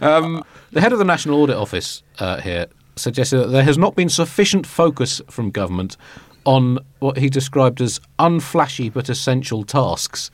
guys? 0.00 0.40
The 0.74 0.80
head 0.80 0.92
of 0.92 0.98
the 0.98 1.04
National 1.04 1.40
Audit 1.40 1.54
Office 1.56 2.02
uh, 2.18 2.40
here 2.40 2.66
suggested 2.96 3.36
that 3.38 3.46
there 3.52 3.62
has 3.62 3.78
not 3.78 3.94
been 3.94 4.08
sufficient 4.08 4.66
focus 4.66 5.20
from 5.30 5.52
government 5.52 5.96
on 6.44 6.80
what 6.98 7.16
he 7.16 7.28
described 7.28 7.80
as 7.80 8.00
unflashy 8.18 8.92
but 8.92 9.08
essential 9.08 9.62
tasks, 9.62 10.32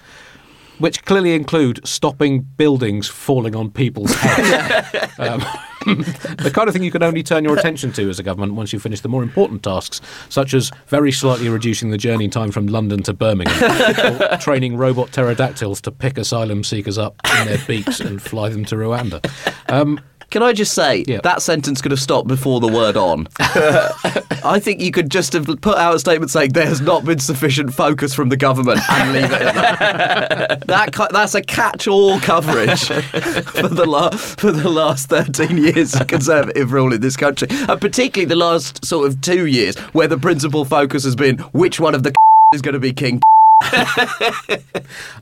which 0.79 1.05
clearly 1.05 1.35
include 1.35 1.87
stopping 1.87 2.41
buildings 2.57 3.07
falling 3.07 3.55
on 3.55 3.71
people's 3.71 4.15
heads. 4.15 5.13
um, 5.19 5.45
the 5.85 6.51
kind 6.53 6.69
of 6.69 6.75
thing 6.75 6.83
you 6.83 6.91
can 6.91 7.03
only 7.03 7.23
turn 7.23 7.45
your 7.45 7.59
attention 7.59 7.93
to 7.93 8.09
as 8.09 8.19
a 8.19 8.23
government 8.23 8.55
once 8.55 8.73
you 8.73 8.79
finish 8.79 9.01
the 9.01 9.09
more 9.09 9.23
important 9.23 9.63
tasks, 9.63 10.01
such 10.29 10.55
as 10.55 10.71
very 10.89 11.13
slightly 11.13 11.49
reducing 11.49 11.91
the 11.91 11.99
journey 11.99 12.29
time 12.29 12.51
from 12.51 12.67
London 12.67 13.03
to 13.03 13.13
Birmingham, 13.13 14.21
or 14.21 14.37
training 14.39 14.77
robot 14.77 15.13
pterodactyls 15.13 15.81
to 15.83 15.91
pick 15.91 16.19
asylum 16.19 16.65
seekers 16.65 16.99
up 16.99 17.17
in 17.41 17.47
their 17.47 17.59
beaks 17.67 18.01
and 18.01 18.21
fly 18.21 18.49
them 18.49 18.65
to 18.67 18.77
Rwanda. 18.77 19.25
Um, 19.69 20.01
Can 20.31 20.43
I 20.45 20.53
just 20.53 20.75
say 20.75 21.05
Yeah. 21.09 21.21
that 21.25 21.43
sentence 21.43 21.83
could 21.83 21.91
have 21.91 22.01
stopped 22.01 22.29
before 22.29 22.61
the 22.61 22.69
word 22.69 22.97
"on"? 22.97 23.27
I 24.45 24.61
think 24.61 24.81
you 24.81 24.93
could 24.93 25.11
just 25.11 25.33
have 25.33 25.47
put 25.61 25.77
out 25.77 25.95
a 25.95 25.99
statement 25.99 26.31
saying 26.31 26.53
there 26.53 26.67
has 26.67 26.81
not 26.81 27.05
been 27.05 27.19
sufficient 27.19 27.75
focus 27.75 28.15
from 28.15 28.29
the 28.29 28.37
government 28.37 28.81
and 28.91 29.13
leave 29.13 29.25
it 29.25 29.43
at 29.43 29.55
that. 29.55 30.67
that 30.69 31.09
that's 31.13 31.35
a 31.35 31.43
catch-all 31.43 32.21
coverage 32.21 32.85
for 32.87 33.69
the 33.69 33.85
la- 33.87 34.11
for 34.11 34.53
the 34.53 34.69
last 34.69 35.09
thirteen 35.09 35.59
years 35.59 35.95
of 35.95 36.07
Conservative 36.07 36.73
rule 36.73 36.93
in 36.93 37.01
this 37.01 37.17
country, 37.17 37.49
and 37.51 37.81
particularly 37.81 38.27
the 38.29 38.37
last 38.37 38.85
sort 38.85 39.09
of 39.09 39.21
two 39.21 39.47
years, 39.47 39.77
where 39.93 40.07
the 40.09 40.19
principal 40.19 40.65
focus 40.65 41.03
has 41.05 41.17
been 41.17 41.39
which 41.53 41.81
one 41.81 41.95
of 41.95 42.03
the 42.05 42.15
is 42.55 42.63
going 42.63 42.75
to 42.75 42.79
be 42.81 42.93
king. 42.93 43.21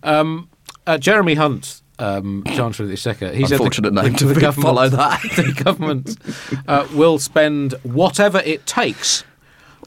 Uh, 0.03 0.97
Jeremy 0.99 1.35
Hunt, 1.35 1.83
um, 1.99 2.45
Chancellor 2.47 2.85
of 2.85 2.89
the 2.89 2.95
Exchequer, 2.95 3.33
he 3.33 3.45
said 3.45 3.53
Unfortunate 3.53 3.95
the, 3.95 4.03
name 4.03 4.15
to 4.15 4.27
the 4.27 4.41
government, 4.41 4.63
follow 4.67 4.89
that. 4.89 5.21
the 5.37 5.63
government 5.65 6.17
uh, 6.67 6.87
will 6.95 7.19
spend 7.19 7.73
whatever 7.83 8.39
it 8.45 8.67
takes, 8.67 9.25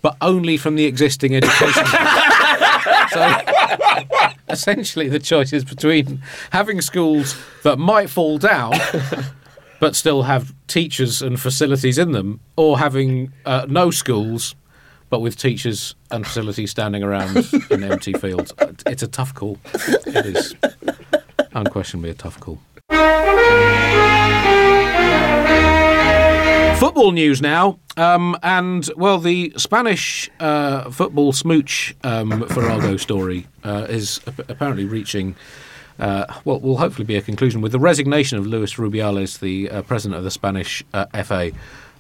but 0.02 0.18
only 0.22 0.58
from 0.58 0.76
the 0.76 0.86
existing 0.86 1.36
education. 1.36 1.86
so 3.12 3.42
essentially, 4.50 5.08
the 5.08 5.20
choice 5.20 5.54
is 5.54 5.64
between 5.64 6.22
having 6.52 6.82
schools 6.82 7.36
that 7.64 7.78
might 7.78 8.10
fall 8.10 8.38
down. 8.38 8.74
But 9.80 9.96
still 9.96 10.22
have 10.22 10.54
teachers 10.68 11.24
and 11.24 11.40
facilities 11.40 11.98
in 11.98 12.12
them, 12.12 12.40
or 12.56 12.78
having 12.78 13.34
uh, 13.48 13.66
no 13.68 13.90
schools, 13.90 14.54
but 15.10 15.22
with 15.22 15.36
teachers 15.38 15.96
and 16.12 16.24
facilities 16.24 16.70
standing 16.70 17.02
around 17.02 17.50
in 17.72 17.84
empty 17.84 18.14
fields. 18.14 18.54
It's 18.86 19.02
a 19.02 19.08
tough 19.08 19.34
call. 19.34 19.58
It 20.06 20.26
is 20.28 20.56
unquestionably 21.54 22.10
a 22.10 22.14
tough 22.14 22.40
call. 22.40 22.60
Football 26.80 27.12
news 27.12 27.42
now, 27.44 27.78
um, 27.96 28.36
and 28.42 28.90
well, 28.98 29.20
the 29.20 29.54
Spanish 29.56 30.32
uh, 30.40 30.90
football 30.90 31.32
smooch 31.32 31.96
um, 32.04 32.48
Farrago 32.48 32.98
story 32.98 33.46
uh, 33.64 33.86
is 33.88 34.20
ap- 34.26 34.50
apparently 34.50 34.86
reaching. 34.86 35.36
Uh, 36.00 36.26
what 36.44 36.64
will 36.64 36.78
hopefully 36.78 37.06
be 37.06 37.16
a 37.16 37.22
conclusion 37.22 37.62
with 37.62 37.72
the 37.72 37.80
resignation 37.80 38.40
of 38.40 38.48
Luis 38.48 38.74
Rubiales, 38.76 39.40
the 39.40 39.70
uh, 39.70 39.82
president 39.84 40.18
of 40.18 40.24
the 40.24 40.32
Spanish 40.32 40.84
uh, 40.94 41.06
FA. 41.24 41.52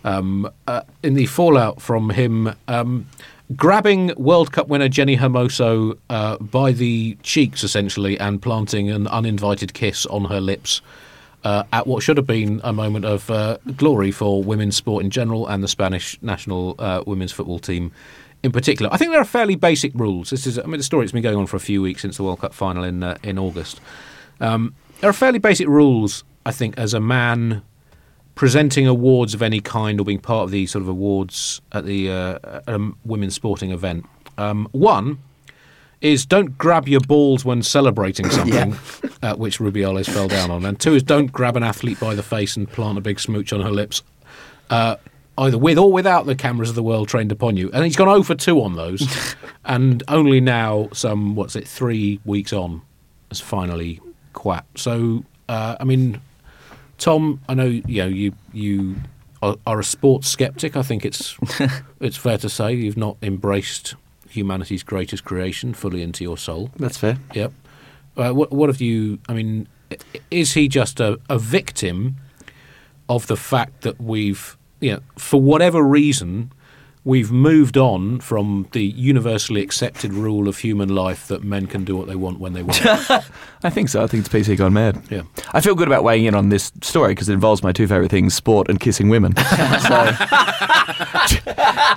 Um, 0.03 0.49
uh, 0.65 0.81
in 1.03 1.13
the 1.13 1.27
fallout 1.27 1.79
from 1.79 2.09
him 2.09 2.55
um, 2.67 3.07
grabbing 3.55 4.13
World 4.17 4.51
Cup 4.51 4.67
winner 4.67 4.89
Jenni 4.89 5.17
Hermoso 5.17 5.97
uh, 6.09 6.37
by 6.37 6.71
the 6.71 7.17
cheeks, 7.23 7.63
essentially, 7.63 8.19
and 8.19 8.41
planting 8.41 8.89
an 8.89 9.07
uninvited 9.07 9.73
kiss 9.73 10.05
on 10.07 10.25
her 10.25 10.39
lips 10.39 10.81
uh, 11.43 11.63
at 11.73 11.87
what 11.87 12.03
should 12.03 12.17
have 12.17 12.27
been 12.27 12.61
a 12.63 12.73
moment 12.73 13.05
of 13.05 13.29
uh, 13.29 13.57
glory 13.75 14.11
for 14.11 14.43
women's 14.43 14.75
sport 14.75 15.03
in 15.03 15.09
general 15.09 15.47
and 15.47 15.63
the 15.63 15.67
Spanish 15.67 16.21
national 16.21 16.75
uh, 16.79 17.03
women's 17.05 17.31
football 17.31 17.59
team 17.59 17.91
in 18.43 18.51
particular. 18.51 18.91
I 18.93 18.97
think 18.97 19.11
there 19.11 19.21
are 19.21 19.25
fairly 19.25 19.55
basic 19.55 19.93
rules. 19.95 20.29
This 20.29 20.47
is, 20.47 20.57
I 20.57 20.63
mean, 20.63 20.77
the 20.77 20.83
story's 20.83 21.11
been 21.11 21.23
going 21.23 21.37
on 21.37 21.47
for 21.47 21.57
a 21.57 21.61
few 21.61 21.81
weeks 21.81 22.01
since 22.01 22.17
the 22.17 22.23
World 22.23 22.39
Cup 22.41 22.53
final 22.53 22.83
in 22.83 23.03
uh, 23.03 23.17
in 23.23 23.37
August. 23.37 23.79
Um, 24.39 24.73
there 24.99 25.09
are 25.09 25.13
fairly 25.13 25.39
basic 25.39 25.67
rules, 25.67 26.23
I 26.45 26.51
think, 26.51 26.77
as 26.77 26.93
a 26.93 26.99
man 26.99 27.63
presenting 28.41 28.87
awards 28.87 29.35
of 29.35 29.43
any 29.43 29.61
kind 29.61 29.99
or 29.99 30.03
being 30.03 30.17
part 30.17 30.45
of 30.45 30.49
the 30.49 30.65
sort 30.65 30.81
of 30.81 30.87
awards 30.87 31.61
at 31.73 31.85
the 31.85 32.09
uh, 32.09 32.39
at 32.65 32.81
women's 33.05 33.35
sporting 33.35 33.69
event. 33.69 34.03
Um, 34.35 34.67
one 34.71 35.19
is 36.01 36.25
don't 36.25 36.57
grab 36.57 36.87
your 36.87 37.01
balls 37.01 37.45
when 37.45 37.61
celebrating 37.61 38.27
something, 38.31 38.73
uh, 39.21 39.35
which 39.35 39.59
Rubiales 39.59 40.09
fell 40.09 40.27
down 40.27 40.49
on. 40.49 40.65
And 40.65 40.79
two 40.79 40.95
is 40.95 41.03
don't 41.03 41.31
grab 41.31 41.55
an 41.55 41.61
athlete 41.61 41.99
by 41.99 42.15
the 42.15 42.23
face 42.23 42.57
and 42.57 42.67
plant 42.67 42.97
a 42.97 43.01
big 43.01 43.19
smooch 43.19 43.53
on 43.53 43.61
her 43.61 43.69
lips, 43.69 44.01
uh, 44.71 44.95
either 45.37 45.59
with 45.59 45.77
or 45.77 45.93
without 45.93 46.25
the 46.25 46.33
cameras 46.33 46.69
of 46.69 46.75
the 46.75 46.81
world 46.81 47.09
trained 47.09 47.31
upon 47.31 47.57
you. 47.57 47.69
And 47.71 47.85
he's 47.85 47.95
gone 47.95 48.07
0 48.07 48.23
for 48.23 48.33
2 48.33 48.59
on 48.59 48.75
those. 48.75 49.35
and 49.65 50.01
only 50.07 50.41
now, 50.41 50.89
some, 50.93 51.35
what's 51.35 51.55
it, 51.55 51.67
three 51.67 52.19
weeks 52.25 52.53
on, 52.53 52.81
has 53.29 53.39
finally 53.39 54.01
quat. 54.33 54.65
So, 54.73 55.25
uh, 55.47 55.75
I 55.79 55.83
mean, 55.83 56.19
Tom, 57.01 57.41
I 57.49 57.55
know 57.55 57.65
you 57.65 58.03
know 58.03 58.07
you 58.07 58.33
you 58.53 58.95
are, 59.41 59.57
are 59.65 59.79
a 59.79 59.83
sports 59.83 60.27
skeptic. 60.27 60.77
I 60.77 60.83
think 60.83 61.03
it's 61.03 61.35
it's 61.99 62.15
fair 62.15 62.37
to 62.37 62.47
say 62.47 62.73
you've 62.73 62.95
not 62.95 63.17
embraced 63.23 63.95
humanity's 64.29 64.83
greatest 64.83 65.25
creation 65.25 65.73
fully 65.73 66.03
into 66.03 66.23
your 66.23 66.37
soul. 66.37 66.69
That's 66.77 66.97
fair. 66.97 67.17
Yep. 67.33 67.53
Uh, 68.15 68.31
what 68.33 68.51
what 68.51 68.69
have 68.69 68.81
you? 68.81 69.17
I 69.27 69.33
mean, 69.33 69.67
is 70.29 70.53
he 70.53 70.67
just 70.67 70.99
a, 70.99 71.19
a 71.27 71.39
victim 71.39 72.17
of 73.09 73.25
the 73.25 73.35
fact 73.35 73.81
that 73.81 73.99
we've 73.99 74.55
you 74.79 74.93
know, 74.93 74.99
for 75.17 75.41
whatever 75.41 75.81
reason, 75.81 76.51
we've 77.03 77.31
moved 77.31 77.77
on 77.77 78.19
from 78.19 78.67
the 78.73 78.83
universally 78.83 79.61
accepted 79.61 80.13
rule 80.13 80.47
of 80.47 80.59
human 80.59 80.89
life 80.89 81.27
that 81.27 81.43
men 81.43 81.65
can 81.65 81.83
do 81.83 81.95
what 81.95 82.07
they 82.07 82.15
want 82.15 82.39
when 82.39 82.53
they 82.53 82.61
want. 82.61 82.79
I 83.63 83.69
think 83.69 83.89
so. 83.89 84.03
I 84.03 84.07
think 84.07 84.25
it's 84.25 84.33
PC 84.33 84.57
gone 84.57 84.73
mad. 84.73 85.01
Yeah. 85.09 85.23
I 85.53 85.61
feel 85.61 85.75
good 85.75 85.87
about 85.87 86.03
weighing 86.03 86.25
in 86.25 86.35
on 86.35 86.49
this 86.49 86.71
story 86.81 87.13
because 87.13 87.29
it 87.29 87.33
involves 87.33 87.63
my 87.63 87.71
two 87.71 87.87
favourite 87.87 88.11
things 88.11 88.33
sport 88.33 88.69
and 88.69 88.79
kissing 88.79 89.09
women. 89.09 89.35
so, 89.81 90.11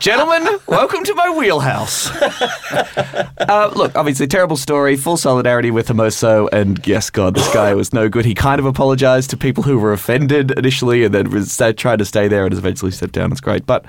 gentlemen, 0.01 0.59
welcome 0.67 1.05
to 1.05 1.15
my 1.15 1.31
wheelhouse. 1.31 2.11
uh, 2.11 3.73
look, 3.75 3.95
obviously, 3.97 4.27
terrible 4.27 4.57
story, 4.57 4.97
full 4.97 5.17
solidarity 5.17 5.71
with 5.71 5.89
Hermoso. 5.89 6.49
And 6.53 6.87
yes, 6.87 7.11
God, 7.11 7.35
this 7.35 7.53
guy 7.53 7.75
was 7.75 7.93
no 7.93 8.09
good. 8.09 8.25
He 8.25 8.35
kind 8.35 8.59
of 8.59 8.67
apologised 8.67 9.31
to 9.31 9.37
people 9.37 9.63
who 9.63 9.79
were 9.79 9.93
offended 9.93 10.51
initially 10.53 11.05
and 11.05 11.15
then 11.15 11.31
was 11.31 11.57
tried 11.77 11.99
to 11.99 12.05
stay 12.05 12.29
there 12.29 12.45
and 12.45 12.53
has 12.53 12.59
eventually 12.59 12.91
stepped 12.91 13.13
down. 13.13 13.33
It's 13.33 13.41
great. 13.41 13.67
But, 13.67 13.85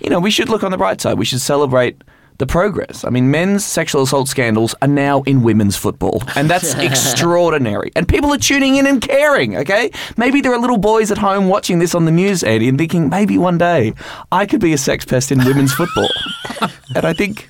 you 0.00 0.10
know, 0.10 0.20
we 0.20 0.30
should 0.30 0.48
look 0.48 0.55
on 0.64 0.70
the 0.70 0.78
bright 0.78 1.00
side. 1.00 1.18
We 1.18 1.24
should 1.24 1.40
celebrate 1.40 2.02
the 2.38 2.46
progress. 2.46 3.04
I 3.04 3.10
mean, 3.10 3.30
men's 3.30 3.64
sexual 3.64 4.02
assault 4.02 4.28
scandals 4.28 4.74
are 4.82 4.88
now 4.88 5.22
in 5.22 5.42
women's 5.42 5.76
football, 5.76 6.22
and 6.34 6.50
that's 6.50 6.74
extraordinary. 6.78 7.92
And 7.96 8.06
people 8.06 8.32
are 8.32 8.38
tuning 8.38 8.76
in 8.76 8.86
and 8.86 9.00
caring, 9.00 9.56
okay? 9.56 9.90
Maybe 10.16 10.40
there 10.40 10.52
are 10.52 10.58
little 10.58 10.78
boys 10.78 11.10
at 11.10 11.18
home 11.18 11.48
watching 11.48 11.78
this 11.78 11.94
on 11.94 12.04
the 12.04 12.10
news, 12.10 12.42
Andy, 12.42 12.68
and 12.68 12.78
thinking, 12.78 13.08
maybe 13.08 13.38
one 13.38 13.58
day 13.58 13.94
I 14.30 14.46
could 14.46 14.60
be 14.60 14.72
a 14.72 14.78
sex 14.78 15.04
pest 15.04 15.32
in 15.32 15.38
women's 15.44 15.72
football. 15.72 16.08
and 16.94 17.06
I 17.06 17.12
think, 17.12 17.48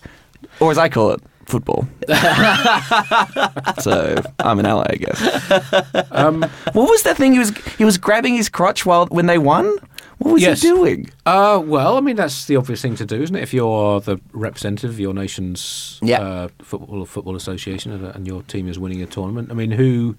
or 0.61 0.71
as 0.71 0.79
I 0.79 0.89
call 0.89 1.11
it, 1.13 1.23
football. 1.47 1.87
so 3.81 4.23
I'm 4.41 4.59
an 4.59 4.67
ally, 4.67 4.87
I 4.91 4.97
guess. 4.97 6.07
Um, 6.11 6.43
what 6.73 6.89
was 6.91 7.03
that 7.05 7.17
thing 7.17 7.33
he 7.33 7.39
was 7.39 7.57
he 7.79 7.85
was 7.85 7.99
grabbing 7.99 8.35
his 8.35 8.49
crotch 8.49 8.85
while 8.87 9.07
when 9.07 9.27
they 9.27 9.39
won? 9.39 9.77
What 10.19 10.33
was 10.35 10.43
Yes. 10.43 10.63
he 10.63 10.69
doing? 10.69 11.11
Uh, 11.27 11.61
well, 11.65 11.97
I 11.99 12.01
mean, 12.01 12.17
that's 12.17 12.47
the 12.47 12.57
obvious 12.57 12.81
thing 12.81 12.97
to 12.97 13.05
do, 13.05 13.23
isn't 13.23 13.37
it? 13.37 13.43
If 13.43 13.53
you're 13.53 14.01
the 14.01 14.19
representative 14.33 14.91
of 14.91 14.99
your 15.01 15.13
nation's 15.13 15.99
Yeah. 16.03 16.21
uh, 16.21 16.49
football 16.63 17.05
football 17.05 17.37
association 17.37 17.93
and, 17.93 18.05
and 18.07 18.27
your 18.27 18.43
team 18.43 18.67
is 18.69 18.79
winning 18.79 19.03
a 19.03 19.07
tournament, 19.07 19.51
I 19.51 19.55
mean, 19.55 19.73
who 19.73 20.17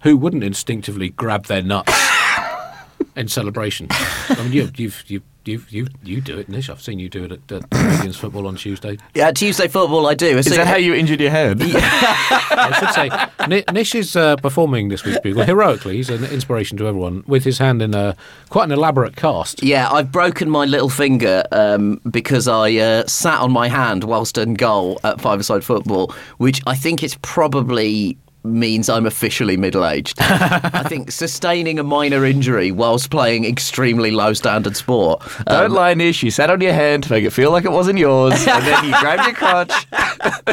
who 0.00 0.16
wouldn't 0.16 0.42
instinctively 0.44 1.10
grab 1.10 1.46
their 1.46 1.62
nuts 1.62 1.92
in 3.16 3.28
celebration? 3.28 3.86
I 3.90 4.36
mean, 4.42 4.52
you 4.52 4.70
you've 4.76 5.04
you 5.08 5.22
you 5.44 5.62
you 5.68 5.86
you 6.02 6.20
do 6.20 6.38
it, 6.38 6.48
Nish. 6.48 6.68
I've 6.68 6.82
seen 6.82 6.98
you 6.98 7.08
do 7.08 7.24
it 7.24 7.32
at, 7.32 7.52
at 7.52 7.70
Canadians 7.70 8.16
football 8.16 8.46
on 8.46 8.56
Tuesday. 8.56 8.98
Yeah, 9.14 9.30
Tuesday 9.32 9.68
football, 9.68 10.06
I 10.06 10.14
do. 10.14 10.38
Is 10.38 10.46
that 10.46 10.66
how 10.66 10.76
you 10.76 10.94
injured 10.94 11.20
your 11.20 11.30
head? 11.30 11.60
Yeah. 11.60 11.78
I 11.82 12.76
should 12.78 13.48
say, 13.48 13.62
Nish 13.72 13.94
is 13.94 14.16
uh, 14.16 14.36
performing 14.36 14.88
this 14.88 15.04
week's 15.04 15.20
Bugle 15.20 15.44
heroically. 15.44 15.96
He's 15.96 16.10
an 16.10 16.24
inspiration 16.24 16.76
to 16.78 16.86
everyone 16.86 17.24
with 17.26 17.44
his 17.44 17.58
hand 17.58 17.80
in 17.80 17.94
a 17.94 18.16
quite 18.50 18.64
an 18.64 18.72
elaborate 18.72 19.16
cast. 19.16 19.62
Yeah, 19.62 19.90
I've 19.90 20.12
broken 20.12 20.50
my 20.50 20.64
little 20.64 20.90
finger 20.90 21.44
um, 21.52 22.00
because 22.10 22.46
I 22.46 22.74
uh, 22.76 23.06
sat 23.06 23.40
on 23.40 23.50
my 23.52 23.68
hand 23.68 24.04
whilst 24.04 24.36
in 24.36 24.54
goal 24.54 25.00
at 25.04 25.20
five-a-side 25.20 25.64
football, 25.64 26.14
which 26.38 26.60
I 26.66 26.74
think 26.74 27.02
it's 27.02 27.16
probably 27.22 28.18
means 28.42 28.88
I'm 28.88 29.06
officially 29.06 29.56
middle-aged. 29.56 30.18
I 30.20 30.84
think 30.88 31.10
sustaining 31.12 31.78
a 31.78 31.82
minor 31.82 32.24
injury 32.24 32.70
whilst 32.70 33.10
playing 33.10 33.44
extremely 33.44 34.10
low-standard 34.10 34.76
sport. 34.76 35.22
Don't 35.46 35.66
um, 35.66 35.72
lie, 35.72 35.94
Nish. 35.94 36.22
You 36.22 36.30
sat 36.30 36.50
on 36.50 36.60
your 36.60 36.72
hand 36.72 37.04
to 37.04 37.12
make 37.12 37.24
it 37.24 37.30
feel 37.30 37.50
like 37.50 37.64
it 37.64 37.72
wasn't 37.72 37.98
yours, 37.98 38.32
and 38.46 38.64
then 38.64 38.84
you 38.84 38.90
grabbed 38.98 39.24
your 39.24 39.34
crotch. 39.34 39.86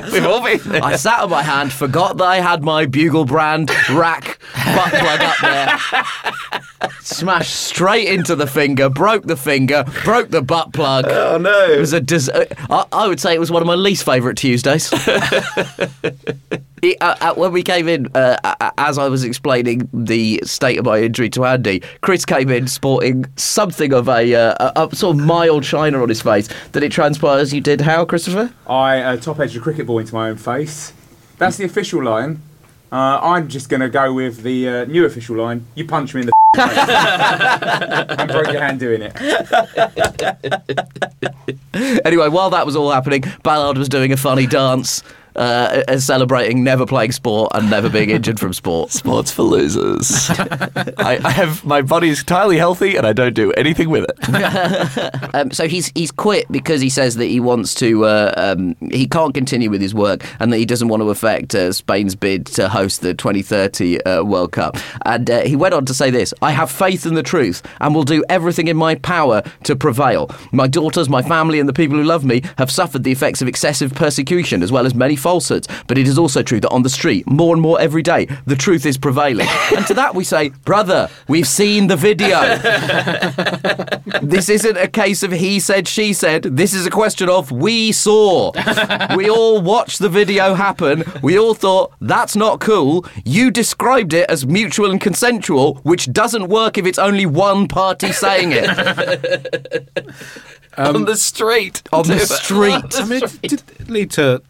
We've 0.11 0.25
all 0.25 0.43
been 0.43 0.59
there. 0.65 0.83
I 0.83 0.95
sat 0.95 1.19
on 1.19 1.29
my 1.29 1.43
hand, 1.43 1.71
forgot 1.71 2.17
that 2.17 2.25
I 2.25 2.38
had 2.38 2.63
my 2.63 2.85
Bugle 2.85 3.25
brand 3.25 3.69
RAAC 3.69 4.38
butt 4.75 4.93
plug 4.93 5.21
up 5.21 5.38
there. 5.41 6.91
Smashed 7.01 7.55
straight 7.55 8.07
into 8.07 8.35
the 8.35 8.47
finger, 8.47 8.89
broke 8.89 9.23
the 9.23 9.38
finger, 9.38 9.85
broke 10.03 10.29
the 10.29 10.41
butt 10.41 10.73
plug. 10.73 11.05
Oh 11.07 11.38
no! 11.38 11.71
It 11.71 11.79
was 11.79 11.93
a. 11.93 12.01
Dis- 12.01 12.29
uh, 12.29 12.45
I, 12.69 12.85
I 12.91 13.07
would 13.07 13.19
say 13.19 13.33
it 13.33 13.39
was 13.39 13.51
one 13.51 13.61
of 13.61 13.67
my 13.67 13.75
least 13.75 14.03
favourite 14.03 14.38
Tuesdays. 14.38 14.91
It- 16.81 16.97
uh, 17.01 17.15
uh, 17.19 17.33
when 17.33 17.51
we 17.53 17.63
came 17.63 17.76
in, 17.86 18.07
uh, 18.15 18.38
uh, 18.43 18.71
as 18.78 18.97
I 18.97 19.07
was 19.09 19.23
explaining 19.23 19.88
the 19.93 20.41
state 20.43 20.80
of 20.80 20.86
my 20.86 20.99
injury 20.99 21.30
to 21.32 21.45
Andy, 21.45 21.84
Chris 22.01 22.25
came 22.25 22.49
in 22.49 22.67
sporting 22.67 23.25
something 23.36 23.93
of 23.93 24.09
a, 24.09 24.34
uh, 24.34 24.71
a, 24.75 24.88
a 24.88 24.95
sort 24.95 25.17
of 25.17 25.23
mild 25.23 25.63
shiner 25.65 26.01
on 26.01 26.09
his 26.09 26.21
face. 26.21 26.49
Did 26.71 26.82
it 26.84 26.91
transpire 26.91 27.39
as 27.39 27.53
you 27.53 27.61
did 27.61 27.82
how, 27.82 28.05
Christopher? 28.05 28.51
I 28.65 29.01
uh, 29.01 29.17
top 29.17 29.39
edged 29.39 29.55
a 29.57 29.59
cricket 29.59 29.86
ball 29.86 29.99
into 29.99 30.15
my 30.15 30.30
own 30.30 30.38
face. 30.38 30.93
That's 31.38 31.57
the 31.57 31.65
official 31.65 32.03
line. 32.03 32.41
Uh, 32.91 33.19
I'm 33.21 33.47
just 33.49 33.69
going 33.69 33.82
to 33.82 33.89
go 33.89 34.13
with 34.13 34.41
the 34.43 34.69
uh, 34.69 34.86
new 34.86 35.05
official 35.05 35.36
line. 35.36 35.67
You 35.75 35.86
punch 35.86 36.15
me 36.15 36.21
in 36.21 36.28
the 36.28 36.32
and 38.17 38.32
broke 38.32 38.47
your 38.47 38.61
hand 38.61 38.80
doing 38.80 39.01
it. 39.03 39.13
Anyway, 42.05 42.28
while 42.30 42.49
that 42.49 42.65
was 42.65 42.75
all 42.75 42.91
happening, 42.91 43.23
Ballard 43.43 43.78
was 43.78 43.89
doing 43.89 44.11
a 44.11 44.17
funny 44.17 44.47
dance, 44.47 45.03
uh, 45.38 45.83
uh, 45.88 45.97
celebrating 45.99 46.63
never 46.63 46.85
playing 46.85 47.11
sport 47.11 47.51
and 47.53 47.69
never 47.69 47.89
being 47.89 48.09
injured 48.09 48.39
from 48.39 48.53
sport. 48.53 48.91
Sports 48.97 49.31
for 49.31 49.43
losers. 49.43 50.29
I, 50.97 51.19
I 51.23 51.31
have 51.31 51.63
my 51.63 51.81
body's 51.81 52.19
entirely 52.19 52.57
healthy, 52.57 52.95
and 52.95 53.05
I 53.05 53.13
don't 53.13 53.33
do 53.33 53.51
anything 53.53 53.89
with 53.89 54.05
it. 54.09 55.17
Um, 55.33 55.51
so 55.51 55.67
he's 55.67 55.91
he's 55.93 56.11
quit 56.11 56.49
because 56.51 56.81
he 56.81 56.89
says 56.89 57.15
that 57.15 57.25
he 57.25 57.39
wants 57.39 57.75
to 57.75 58.05
uh, 58.05 58.33
um, 58.38 58.75
he 58.91 59.07
can't 59.07 59.33
continue 59.33 59.69
with 59.69 59.81
his 59.81 59.93
work 59.93 60.25
and 60.39 60.51
that 60.51 60.57
he 60.57 60.65
doesn't 60.65 60.88
want 60.88 61.01
to 61.01 61.09
affect 61.09 61.53
uh, 61.53 61.71
Spain's 61.71 62.15
bid 62.15 62.45
to 62.47 62.69
host 62.69 63.01
the 63.01 63.13
2030 63.13 64.01
uh, 64.03 64.23
World 64.23 64.51
Cup. 64.51 64.77
And 65.05 65.29
uh, 65.29 65.43
he 65.43 65.55
went 65.55 65.73
on 65.73 65.85
to 65.85 65.93
say 65.93 66.09
this: 66.09 66.33
"I 66.41 66.51
have 66.51 66.71
faith 66.71 67.05
in 67.05 67.13
the 67.13 67.23
truth 67.23 67.61
and 67.81 67.93
will 67.93 68.03
do 68.03 68.23
everything 68.29 68.67
in 68.67 68.77
my 68.77 68.95
power 68.95 69.43
to 69.63 69.75
prevail. 69.75 70.29
My 70.51 70.67
daughters, 70.67 71.09
my 71.09 71.21
family, 71.21 71.59
and 71.59 71.67
the 71.67 71.73
people 71.73 71.97
who 71.97 72.03
love 72.03 72.23
me 72.23 72.41
have 72.57 72.71
suffered 72.71 73.03
the 73.03 73.11
effects 73.11 73.41
of 73.41 73.47
excessive 73.47 73.93
persecution 73.93 74.63
as 74.63 74.71
well 74.71 74.85
as 74.85 74.95
many 74.95 75.15
falsehoods. 75.28 75.67
But 75.88 75.97
it 75.97 76.07
is 76.07 76.17
also 76.17 76.41
true 76.41 76.61
that 76.61 76.69
on 76.69 76.84
the 76.84 76.89
street, 76.89 77.28
more 77.28 77.53
and 77.53 77.61
more 77.61 77.78
every 77.82 78.01
day, 78.01 78.28
the 78.45 78.55
truth 78.55 78.86
is 78.86 78.97
prevailing. 78.97 79.47
and 79.75 79.86
to 79.88 79.93
that 79.95 80.15
we 80.15 80.23
say, 80.23 80.49
brother, 80.63 81.09
we've 81.28 81.47
seen 81.47 81.88
the 81.88 81.97
video." 81.97 82.39
this 84.21 84.47
isn't 84.47 84.78
a 84.78 84.88
case 84.88 85.23
of 85.23 85.32
he 85.34 85.59
said, 85.59 85.86
she 85.88 86.13
said. 86.13 86.43
This 86.43 86.73
is 86.73 86.86
a 86.86 86.89
question 86.89 87.28
of 87.28 87.51
we 87.51 87.91
saw. 87.91 88.51
we 89.17 89.30
all 89.30 89.61
watched 89.61 89.99
the 89.99 90.09
video 90.09 90.53
happen. 90.53 91.03
We 91.21 91.38
all 91.38 91.53
thought, 91.53 91.91
that's 91.99 92.36
not 92.36 92.61
cool. 92.61 93.05
You 93.25 93.51
described 93.51 94.13
it 94.13 94.30
as 94.30 94.45
mutual 94.45 94.91
and 94.91 95.01
consensual, 95.01 95.75
which 95.84 96.13
doesn't 96.13 96.47
work 96.47 96.78
if 96.78 96.86
it's 96.86 96.99
only 96.99 97.25
one 97.25 97.67
party 97.67 98.11
saying 98.13 98.53
it 98.53 98.69
um, 100.78 100.95
on 100.95 101.05
the 101.05 101.15
street. 101.15 101.82
on 101.91 102.07
the 102.07 102.19
street. 102.41 102.99
I 102.99 103.05
mean, 103.05 103.21
it 103.43 103.49
did 103.49 103.89
lead 103.89 104.11
to. 104.11 104.41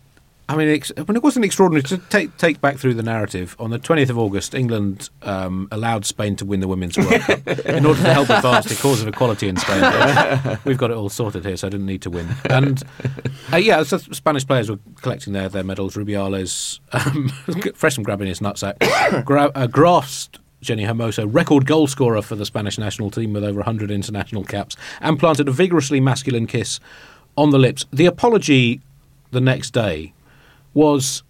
I 0.49 0.55
mean, 0.55 0.69
it 0.69 1.23
wasn't 1.23 1.43
extraordinary 1.43 1.83
to 1.83 1.97
take 1.97 2.37
take 2.37 2.61
back 2.61 2.77
through 2.77 2.93
the 2.93 3.03
narrative. 3.03 3.55
On 3.59 3.69
the 3.69 3.79
20th 3.79 4.09
of 4.09 4.17
August, 4.17 4.55
England 4.55 5.09
um, 5.23 5.67
allowed 5.71 6.05
Spain 6.05 6.37
to 6.37 6.45
win 6.45 6.61
the 6.61 6.69
Women's 6.69 6.97
World 6.97 7.19
Cup 7.19 7.47
in 7.65 7.85
order 7.85 8.01
to 8.01 8.13
help 8.13 8.29
advance 8.29 8.65
the 8.67 8.75
cause 8.75 9.01
of 9.01 9.09
equality 9.09 9.49
in 9.49 9.57
Spain. 9.57 10.57
We've 10.63 10.77
got 10.77 10.89
it 10.89 10.95
all 10.95 11.09
sorted 11.09 11.43
here, 11.43 11.57
so 11.57 11.67
I 11.67 11.69
didn't 11.69 11.85
need 11.85 12.01
to 12.03 12.09
win. 12.09 12.29
And 12.49 12.81
uh, 13.51 13.57
yeah, 13.57 13.83
so 13.83 13.97
Spanish 13.97 14.47
players 14.47 14.69
were 14.69 14.79
collecting 15.01 15.33
their, 15.33 15.49
their 15.49 15.65
medals. 15.65 15.95
Rubiales, 15.95 16.79
um, 16.93 17.27
fresh 17.75 17.95
from 17.95 18.05
grabbing 18.05 18.27
his 18.27 18.39
nutsack, 18.39 19.25
gra- 19.25 19.51
uh, 19.53 19.67
grasped 19.67 20.39
Jenni 20.63 20.87
Hermoso, 20.87 21.27
record 21.29 21.65
goal 21.65 21.87
scorer 21.87 22.21
for 22.21 22.35
the 22.35 22.45
Spanish 22.45 22.77
national 22.77 23.11
team 23.11 23.33
with 23.33 23.43
over 23.43 23.57
100 23.57 23.91
international 23.91 24.45
caps, 24.45 24.77
and 25.01 25.19
planted 25.19 25.49
a 25.49 25.51
vigorously 25.51 25.99
masculine 25.99 26.47
kiss 26.47 26.79
on 27.35 27.49
the 27.49 27.59
lips. 27.59 27.85
The 27.91 28.05
apology 28.05 28.79
the 29.31 29.41
next 29.41 29.71
day 29.71 30.13
was, 30.73 31.23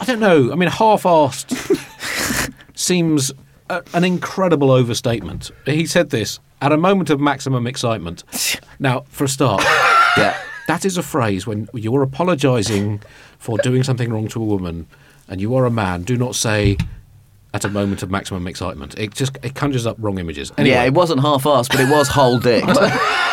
I 0.00 0.04
don't 0.04 0.20
know, 0.20 0.52
I 0.52 0.54
mean, 0.54 0.68
half 0.68 1.02
assed 1.02 2.52
seems 2.74 3.32
a, 3.68 3.82
an 3.94 4.04
incredible 4.04 4.70
overstatement. 4.70 5.50
He 5.66 5.86
said 5.86 6.10
this 6.10 6.40
at 6.60 6.72
a 6.72 6.76
moment 6.76 7.10
of 7.10 7.20
maximum 7.20 7.66
excitement. 7.66 8.24
Now, 8.78 9.04
for 9.08 9.24
a 9.24 9.28
start, 9.28 9.62
yeah. 10.16 10.38
that 10.68 10.84
is 10.84 10.96
a 10.96 11.02
phrase 11.02 11.46
when 11.46 11.68
you're 11.74 12.02
apologising 12.02 13.02
for 13.38 13.58
doing 13.58 13.82
something 13.82 14.12
wrong 14.12 14.28
to 14.28 14.40
a 14.42 14.44
woman 14.44 14.86
and 15.28 15.40
you 15.40 15.54
are 15.54 15.66
a 15.66 15.70
man, 15.70 16.02
do 16.02 16.16
not 16.16 16.34
say 16.34 16.76
at 17.52 17.64
a 17.64 17.68
moment 17.68 18.02
of 18.02 18.10
maximum 18.10 18.46
excitement. 18.46 18.98
It 18.98 19.14
just 19.14 19.38
it 19.42 19.54
conjures 19.54 19.86
up 19.86 19.96
wrong 20.00 20.18
images. 20.18 20.52
Anyway, 20.58 20.74
Yeah, 20.74 20.84
it 20.84 20.92
wasn't 20.92 21.20
half-assed, 21.20 21.68
but 21.70 21.80
it 21.80 21.88
was 21.88 22.08
whole 22.08 22.38
dick. 22.38 22.64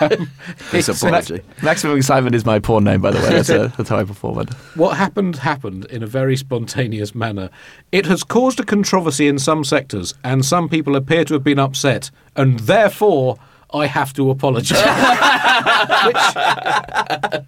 this 0.70 0.88
apology. 0.88 1.40
Maximum 1.62 1.96
excitement 1.96 2.34
is 2.34 2.44
my 2.44 2.58
porn 2.58 2.84
name, 2.84 3.00
by 3.00 3.10
the 3.10 3.18
way. 3.18 3.30
That's, 3.30 3.50
uh, 3.50 3.70
that's 3.76 3.88
how 3.88 3.98
I 3.98 4.04
perform 4.04 4.40
it. 4.40 4.50
what 4.74 4.96
happened 4.96 5.36
happened 5.36 5.84
in 5.86 6.02
a 6.02 6.06
very 6.06 6.36
spontaneous 6.36 7.14
manner. 7.14 7.50
It 7.92 8.06
has 8.06 8.22
caused 8.24 8.60
a 8.60 8.64
controversy 8.64 9.28
in 9.28 9.38
some 9.38 9.64
sectors, 9.64 10.14
and 10.24 10.44
some 10.44 10.68
people 10.68 10.96
appear 10.96 11.24
to 11.24 11.34
have 11.34 11.44
been 11.44 11.58
upset, 11.58 12.10
and 12.36 12.58
therefore 12.60 13.38
I 13.72 13.86
have 13.86 14.12
to 14.14 14.30
apologise. 14.30 14.80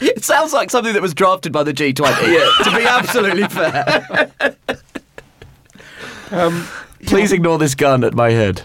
It 0.00 0.24
sounds 0.24 0.52
like 0.52 0.70
something 0.70 0.92
that 0.94 1.02
was 1.02 1.12
drafted 1.12 1.52
by 1.52 1.62
the 1.62 1.72
G20. 1.72 2.64
To 2.64 2.76
be 2.76 2.84
absolutely 2.86 3.44
fair. 3.48 4.30
Please 7.06 7.32
ignore 7.32 7.58
this 7.58 7.74
gun 7.74 8.04
at 8.04 8.14
my 8.14 8.30
head. 8.30 8.62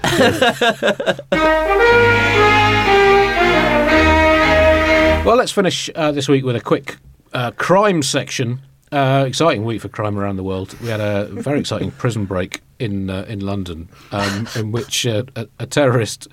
Well, 5.25 5.37
let's 5.37 5.53
finish 5.53 5.89
uh, 5.95 6.11
this 6.11 6.27
week 6.27 6.43
with 6.43 6.57
a 6.57 6.61
quick 6.61 6.97
uh, 7.33 7.51
crime 7.51 8.03
section. 8.03 8.61
Uh, 8.91 9.23
exciting 9.25 9.63
week 9.63 9.81
for 9.81 9.87
crime 9.87 10.19
around 10.19 10.35
the 10.35 10.43
world. 10.43 10.77
We 10.81 10.89
had 10.89 10.99
a 10.99 11.25
very 11.27 11.61
exciting 11.61 11.91
prison 11.97 12.25
break 12.25 12.61
in 12.77 13.09
uh, 13.09 13.25
in 13.29 13.39
London, 13.39 13.87
um, 14.11 14.47
in 14.55 14.73
which 14.73 15.07
uh, 15.07 15.23
a, 15.37 15.47
a 15.59 15.65
terrorist 15.65 16.27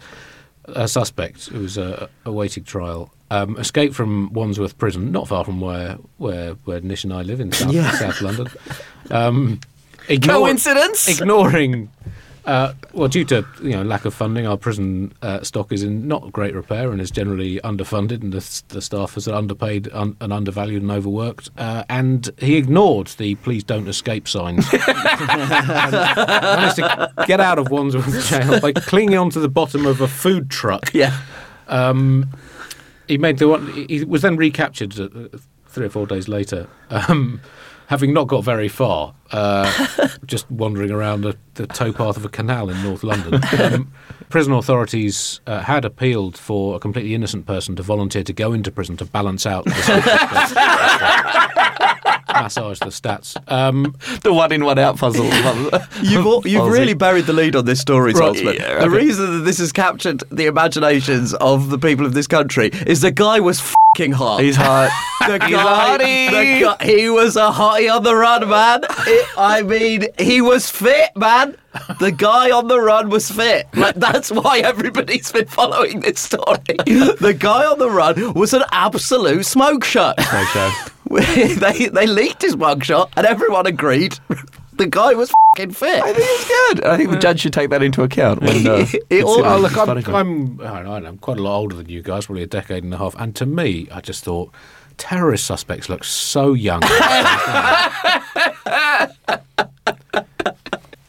a 0.65 0.89
suspect 0.89 1.47
who 1.49 1.61
was 1.61 1.79
uh, 1.79 2.09
awaiting 2.25 2.65
trial 2.65 3.13
um, 3.31 3.57
escaped 3.59 3.95
from 3.95 4.33
Wandsworth 4.33 4.77
Prison, 4.77 5.13
not 5.13 5.29
far 5.29 5.45
from 5.45 5.61
where 5.61 5.95
where, 6.19 6.55
where 6.65 6.81
Nish 6.81 7.05
and 7.05 7.13
I 7.13 7.23
live 7.23 7.39
in 7.41 7.53
South, 7.53 7.75
South 7.97 8.21
London. 8.21 8.49
Um, 9.11 9.61
ignore- 10.09 10.39
Coincidence? 10.39 11.09
Ignoring. 11.09 11.91
Uh, 12.47 12.73
well, 12.95 13.07
due 13.07 13.25
to 13.25 13.45
you 13.63 13.73
know 13.73 13.83
lack 13.83 14.07
of 14.07 14.15
funding, 14.15 14.47
our 14.47 14.57
prison 14.57 15.13
uh, 15.21 15.43
stock 15.43 15.71
is 15.73 15.83
in 15.83 16.09
not 16.09 16.33
great 16.33 16.55
repair 16.55 16.91
and 16.91 17.01
is 17.01 17.11
generally 17.11 17.61
underfunded, 17.61 18.23
and 18.23 18.33
the, 18.33 18.63
the 18.75 18.81
staff 18.81 19.17
is 19.17 19.29
underpaid 19.29 19.89
un, 19.93 20.17
and 20.21 20.33
undervalued 20.33 20.83
and 20.83 20.91
overworked. 20.91 21.51
Uh, 21.59 21.85
and 21.91 22.31
he 22.39 22.57
ignored 22.57 23.09
the 23.19 23.35
"Please 23.37 23.63
don't 23.63 23.87
escape" 23.87 24.27
signs. 24.27 24.67
managed 24.73 26.77
to 26.77 27.13
get 27.27 27.41
out 27.41 27.59
of 27.59 27.71
Wandsworth 27.71 28.27
Jail 28.29 28.59
by 28.59 28.73
clinging 28.73 29.19
onto 29.19 29.41
the 29.41 29.49
bottom 29.49 29.87
of 29.87 30.01
a 30.01 30.09
food 30.09 30.51
truck. 30.51 30.93
Yeah. 30.95 31.21
Um, 31.69 32.31
he 33.07 33.19
made 33.19 33.39
the 33.39 33.49
one. 33.49 33.67
He 33.89 34.03
was 34.05 34.23
then 34.23 34.37
recaptured 34.37 34.99
uh, 34.99 35.09
three 35.67 35.87
or 35.87 35.91
four 35.91 36.07
days 36.07 36.27
later, 36.27 36.67
um, 36.89 37.41
having 37.91 38.15
not 38.15 38.29
got 38.29 38.45
very 38.45 38.69
far, 38.69 39.13
uh, 39.33 39.89
just 40.25 40.49
wandering 40.49 40.93
around 40.93 41.23
the, 41.23 41.37
the 41.55 41.67
towpath 41.67 42.17
of 42.17 42.25
a 42.25 42.29
canal 42.29 42.71
in 42.71 42.81
North 42.83 43.05
London. 43.05 43.41
Um, 43.61 43.93
prison 44.31 44.53
authorities 44.53 45.41
uh, 45.47 45.61
had 45.61 45.85
appealed 45.85 46.39
for 46.39 46.77
a 46.77 46.79
completely 46.79 47.15
innocent 47.17 47.47
person 47.47 47.75
to 47.77 47.83
volunteer 47.83 48.23
to 48.23 48.33
go 48.33 48.53
into 48.53 48.71
prison 48.71 48.97
to 48.99 49.05
balance 49.05 49.45
out. 49.45 49.65
The 49.65 49.73
massage 52.33 52.79
the 52.79 52.87
stats. 52.87 53.37
Um, 53.51 53.97
the 54.23 54.33
one 54.33 54.53
in, 54.53 54.65
one 54.65 54.79
out 54.79 54.99
puzzle. 54.99 55.25
You've 56.03 56.27
all, 56.27 56.47
you've 56.47 56.63
Aussie. 56.63 56.73
really 56.73 56.95
buried 56.95 57.27
the 57.27 57.33
lead 57.33 57.57
on 57.57 57.65
this 57.65 57.81
story, 57.81 58.13
Right, 58.13 58.37
Zaltzman. 58.37 58.59
yeah, 58.59 58.79
the 58.79 58.91
reason 58.91 59.39
that 59.39 59.45
this 59.45 59.59
has 59.59 59.73
captured 59.73 60.23
the 60.31 60.47
imaginations 60.47 61.35
of 61.35 61.71
the 61.71 61.79
people 61.79 62.07
of 62.07 62.15
this 62.15 62.29
country 62.29 62.71
is 62.87 63.01
the 63.01 63.11
guy 63.11 63.41
was 63.41 63.61
fucking 63.61 64.13
hot. 64.13 64.43
He's 64.43 64.57
hot. 64.57 64.91
The 65.27 65.39
guy, 65.39 65.97
the 65.99 66.61
guy, 66.79 66.85
he 66.85 67.09
was 67.11 67.37
a 67.37 67.51
hottie 67.51 67.95
on 67.95 68.03
the 68.03 68.15
run, 68.15 68.49
man. 68.49 68.81
It- 69.07 69.27
I 69.37 69.63
mean, 69.63 70.07
he 70.19 70.41
was 70.41 70.69
fit, 70.71 71.11
man. 71.17 71.57
The 72.01 72.11
guy 72.11 72.51
on 72.51 72.69
the 72.69 72.81
run 72.81 73.11
was 73.11 73.31
fit. 73.31 73.69
Like, 73.75 73.95
that's 73.95 74.31
why 74.31 74.59
everybody's 74.59 75.31
been 75.31 75.47
following 75.47 76.01
this 76.01 76.21
story. 76.21 76.59
The 76.87 77.37
guy 77.39 77.65
on 77.65 77.79
the 77.79 77.91
run 77.91 78.35
was 78.35 78.53
an 78.55 78.65
absolute 78.73 79.45
smoke 79.47 79.85
shot. 79.85 80.17
they 81.11 81.87
they 81.89 82.07
leaked 82.07 82.43
his 82.43 82.57
mugshot, 82.57 83.11
and 83.17 83.27
everyone 83.27 83.67
agreed 83.67 84.19
the 84.75 84.87
guy 84.87 85.15
was 85.15 85.33
fucking 85.57 85.73
fit. 85.73 86.03
I 86.03 86.13
think 86.13 86.27
it's 86.29 86.49
good. 86.49 86.85
I 86.85 86.97
think 86.97 87.11
the 87.11 87.19
judge 87.19 87.41
should 87.41 87.53
take 87.53 87.71
that 87.71 87.83
into 87.83 88.03
account. 88.03 88.41
When, 88.43 88.67
uh, 88.67 88.87
It 89.11 89.25
all- 89.25 89.45
Oh, 89.45 89.59
look, 89.59 89.77
I'm. 89.77 89.99
I'm, 90.15 90.61
I 90.61 90.83
don't 90.83 91.03
know, 91.03 91.09
I'm 91.09 91.19
quite 91.19 91.39
a 91.39 91.43
lot 91.43 91.57
older 91.59 91.77
than 91.77 91.89
you 91.89 92.03
guys, 92.03 92.27
probably 92.27 92.43
a 92.43 92.47
decade 92.47 92.85
and 92.85 92.95
a 92.95 92.99
half. 92.99 93.15
And 93.19 93.35
to 93.37 93.47
me, 93.47 93.89
I 93.93 94.01
just 94.01 94.25
thought 94.25 94.53
terrorist 95.01 95.47
suspects 95.47 95.89
look 95.89 96.05
so 96.05 96.53
young. 96.53 96.83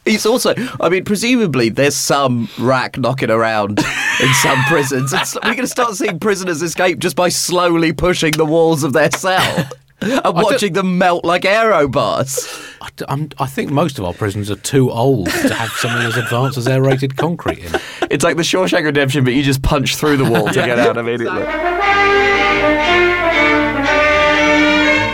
He's 0.06 0.26
also, 0.26 0.56
I 0.80 0.90
mean, 0.90 1.06
presumably 1.06 1.70
there's 1.70 1.96
some 1.96 2.48
RAAC 2.58 2.98
knocking 2.98 3.30
around 3.30 3.80
in 3.80 4.34
some 4.42 4.64
prisons. 4.64 5.14
It's, 5.14 5.36
we're 5.36 5.42
going 5.42 5.58
to 5.58 5.68
start 5.68 5.94
seeing 5.96 6.20
prisoners 6.20 6.62
escape 6.62 6.98
just 7.00 7.16
by 7.16 7.30
slowly 7.30 7.94
pushing 7.94 8.32
the 8.32 8.46
walls 8.46 8.84
of 8.84 8.94
their 8.94 9.12
cell 9.12 9.70
and 10.02 10.34
watching 10.34 10.74
them 10.74 10.98
melt 10.98 11.24
like 11.24 11.46
aero 11.46 11.88
bars. 11.88 12.48
I, 12.82 13.28
I 13.38 13.46
think 13.46 13.70
most 13.70 14.00
of 14.00 14.06
our 14.06 14.14
prisons 14.14 14.50
are 14.50 14.56
too 14.56 14.90
old 14.90 15.28
to 15.28 15.54
have 15.54 15.70
something 15.70 16.02
as 16.02 16.18
advanced 16.18 16.58
as 16.58 16.68
aerated 16.68 17.16
concrete 17.16 17.60
in. 17.60 17.72
It's 18.10 18.24
like 18.24 18.38
the 18.38 18.44
Shawshank 18.44 18.84
Redemption, 18.86 19.24
but 19.24 19.34
you 19.34 19.44
just 19.44 19.62
punch 19.62 19.98
through 19.98 20.18
the 20.18 20.26
wall 20.26 20.48
to 20.48 20.54
get 20.54 20.80
out 20.80 20.98
immediately. 20.98 21.44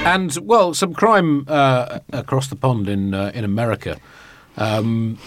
And 0.08 0.38
well, 0.42 0.74
some 0.74 0.94
crime 0.94 1.44
uh, 1.50 2.00
across 2.14 2.48
the 2.48 2.56
pond 2.56 2.88
in 2.88 3.14
uh, 3.14 3.32
in 3.34 3.44
America, 3.44 4.00
um, 4.56 5.18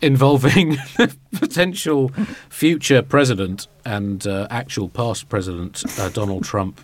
involving 0.00 0.78
potential 1.34 2.10
future 2.48 3.02
president 3.02 3.68
and 3.84 4.26
uh, 4.26 4.46
actual 4.48 4.88
past 4.88 5.28
president 5.28 5.84
uh, 5.98 6.08
Donald 6.08 6.44
Trump, 6.44 6.80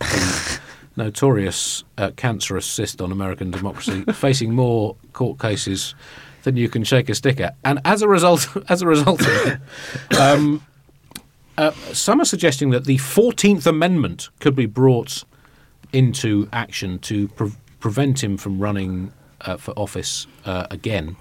notorious 0.97 1.83
uh, 1.97 2.11
cancerous 2.15 2.67
cyst 2.67 3.01
on 3.01 3.11
American 3.11 3.49
democracy, 3.49 4.03
facing 4.13 4.53
more 4.53 4.95
court 5.13 5.39
cases 5.39 5.95
than 6.43 6.57
you 6.57 6.69
can 6.69 6.83
shake 6.83 7.09
a 7.09 7.15
stick 7.15 7.39
at. 7.39 7.55
And 7.65 7.79
as 7.85 8.03
a 8.03 8.07
result, 8.07 8.47
as 8.69 8.83
a 8.83 8.87
result 8.87 9.21
of 9.21 9.47
it, 9.47 10.19
um, 10.19 10.63
uh, 11.57 11.71
some 11.91 12.21
are 12.21 12.25
suggesting 12.25 12.69
that 12.69 12.85
the 12.85 12.97
Fourteenth 12.97 13.65
Amendment 13.65 14.29
could 14.39 14.55
be 14.55 14.67
brought 14.67 15.23
into 15.97 16.47
action 16.53 16.99
to 16.99 17.27
pre- 17.29 17.51
prevent 17.79 18.23
him 18.23 18.37
from 18.37 18.59
running 18.59 19.11
uh, 19.41 19.57
for 19.57 19.71
office 19.71 20.27
uh, 20.45 20.67
again. 20.69 21.15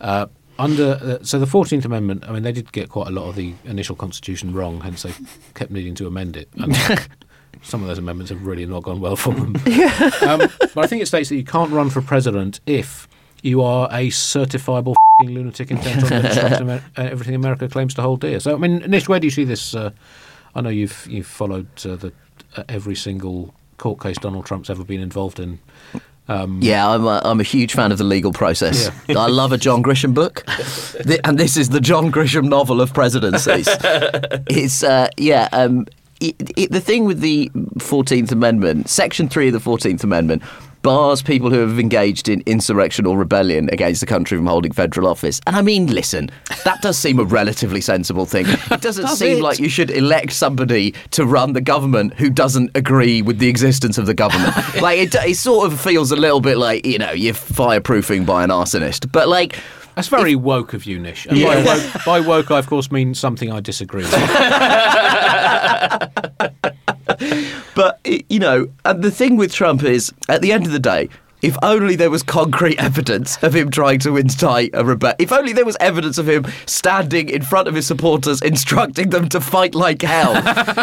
Uh, 0.00 0.26
under 0.58 0.98
uh, 1.00 1.24
so 1.24 1.38
the 1.38 1.46
Fourteenth 1.46 1.84
Amendment, 1.84 2.24
I 2.26 2.32
mean, 2.32 2.42
they 2.42 2.50
did 2.50 2.72
get 2.72 2.88
quite 2.88 3.06
a 3.06 3.12
lot 3.12 3.28
of 3.28 3.36
the 3.36 3.54
initial 3.64 3.94
Constitution 3.94 4.52
wrong, 4.52 4.80
hence 4.80 5.04
they 5.04 5.12
kept 5.54 5.70
needing 5.70 5.94
to 5.94 6.08
amend 6.08 6.36
it. 6.36 6.48
Mean, 6.56 6.76
some 7.62 7.80
of 7.80 7.86
those 7.86 7.98
amendments 7.98 8.30
have 8.30 8.44
really 8.44 8.66
not 8.66 8.82
gone 8.82 9.00
well 9.00 9.14
for 9.14 9.32
them. 9.32 9.54
um, 10.26 10.50
but 10.74 10.78
I 10.78 10.86
think 10.88 11.00
it 11.00 11.06
states 11.06 11.28
that 11.28 11.36
you 11.36 11.44
can't 11.44 11.70
run 11.70 11.90
for 11.90 12.02
president 12.02 12.58
if 12.66 13.06
you 13.42 13.62
are 13.62 13.86
a 13.92 14.08
certifiable 14.08 14.94
f***ing 15.20 15.30
lunatic 15.30 15.70
intent 15.70 16.10
on 16.10 16.62
Amer- 16.62 16.84
uh, 16.96 17.02
everything 17.02 17.36
America 17.36 17.68
claims 17.68 17.94
to 17.94 18.02
hold 18.02 18.20
dear. 18.20 18.40
So, 18.40 18.52
I 18.52 18.58
mean, 18.58 18.78
Nish, 18.78 19.08
where 19.08 19.20
do 19.20 19.28
you 19.28 19.30
see 19.30 19.44
this? 19.44 19.76
Uh, 19.76 19.92
I 20.56 20.60
know 20.60 20.70
you've 20.70 21.06
you've 21.08 21.28
followed 21.28 21.68
uh, 21.86 21.94
the 21.94 22.12
uh, 22.56 22.64
every 22.68 22.96
single 22.96 23.54
court 23.78 24.00
case 24.00 24.18
Donald 24.18 24.44
Trump's 24.46 24.68
ever 24.70 24.84
been 24.84 25.00
involved 25.00 25.40
in. 25.40 25.58
Um, 26.28 26.60
Yeah, 26.60 26.86
I'm 26.90 27.06
a, 27.06 27.22
I'm 27.24 27.40
a 27.40 27.44
huge 27.44 27.72
fan 27.72 27.90
of 27.90 27.96
the 27.98 28.04
legal 28.04 28.32
process. 28.34 28.90
I 29.08 29.28
love 29.28 29.52
a 29.52 29.56
John 29.58 29.82
Grisham 29.82 30.12
book, 30.12 30.44
Th- 31.02 31.20
and 31.24 31.38
this 31.38 31.56
is 31.56 31.70
the 31.70 31.80
John 31.80 32.12
Grisham 32.12 32.44
novel 32.48 32.80
of 32.82 32.92
presidencies. 32.92 33.66
it's 34.50 34.82
uh, 34.82 35.08
yeah. 35.16 35.48
Um, 35.52 35.86
it, 36.20 36.34
it, 36.58 36.70
the 36.72 36.80
thing 36.80 37.04
with 37.06 37.20
the 37.20 37.50
Fourteenth 37.78 38.30
Amendment, 38.32 38.88
Section 38.90 39.28
Three 39.28 39.46
of 39.46 39.52
the 39.54 39.60
Fourteenth 39.60 40.04
Amendment. 40.04 40.42
Bars 40.82 41.22
people 41.22 41.50
who 41.50 41.58
have 41.58 41.78
engaged 41.78 42.28
in 42.28 42.42
insurrection 42.46 43.04
or 43.06 43.18
rebellion 43.18 43.68
against 43.72 44.00
the 44.00 44.06
country 44.06 44.38
from 44.38 44.46
holding 44.46 44.72
federal 44.72 45.08
office. 45.08 45.40
And 45.46 45.56
I 45.56 45.62
mean, 45.62 45.88
listen, 45.88 46.30
that 46.64 46.80
does 46.82 46.96
seem 46.96 47.18
a 47.18 47.24
relatively 47.24 47.80
sensible 47.80 48.26
thing. 48.26 48.46
It 48.70 48.80
doesn't 48.80 49.04
Does 49.04 49.18
seem 49.18 49.38
it? 49.38 49.42
like 49.42 49.58
you 49.58 49.68
should 49.68 49.90
elect 49.90 50.32
somebody 50.32 50.94
to 51.10 51.26
run 51.26 51.52
the 51.52 51.60
government 51.60 52.14
who 52.14 52.30
doesn't 52.30 52.70
agree 52.76 53.22
with 53.22 53.38
the 53.38 53.48
existence 53.48 53.98
of 53.98 54.06
the 54.06 54.14
government. 54.14 54.54
like 54.80 54.98
it, 54.98 55.14
it 55.14 55.36
sort 55.36 55.70
of 55.72 55.80
feels 55.80 56.12
a 56.12 56.16
little 56.16 56.40
bit 56.40 56.58
like 56.58 56.86
you 56.86 56.98
know 56.98 57.10
you're 57.10 57.34
fireproofing 57.34 58.24
by 58.24 58.44
an 58.44 58.50
arsonist. 58.50 59.10
But 59.10 59.28
like, 59.28 59.58
That's 59.96 60.08
very 60.08 60.36
woke 60.36 60.74
of 60.74 60.86
you, 60.86 60.98
Nish. 60.98 61.26
And 61.26 61.42
by, 61.42 61.62
woke, 61.64 62.04
by 62.06 62.20
woke, 62.20 62.50
I 62.50 62.58
of 62.58 62.66
course 62.68 62.90
mean 62.92 63.14
something 63.14 63.50
I 63.52 63.60
disagree 63.60 64.04
with. 64.04 64.12
but 67.78 68.00
you 68.28 68.40
know, 68.40 68.68
and 68.84 69.04
the 69.04 69.10
thing 69.12 69.36
with 69.36 69.54
Trump 69.54 69.84
is, 69.84 70.12
at 70.28 70.42
the 70.42 70.50
end 70.50 70.66
of 70.66 70.72
the 70.72 70.80
day. 70.80 71.08
If 71.40 71.56
only 71.62 71.94
there 71.94 72.10
was 72.10 72.24
concrete 72.24 72.80
evidence 72.80 73.40
of 73.44 73.54
him 73.54 73.70
trying 73.70 74.00
to 74.00 74.16
incite 74.16 74.70
a 74.74 74.84
rebellion. 74.84 75.14
If 75.20 75.30
only 75.30 75.52
there 75.52 75.64
was 75.64 75.76
evidence 75.78 76.18
of 76.18 76.28
him 76.28 76.44
standing 76.66 77.28
in 77.28 77.42
front 77.42 77.68
of 77.68 77.76
his 77.76 77.86
supporters, 77.86 78.42
instructing 78.42 79.10
them 79.10 79.28
to 79.28 79.40
fight 79.40 79.76
like 79.76 80.02
hell. 80.02 80.34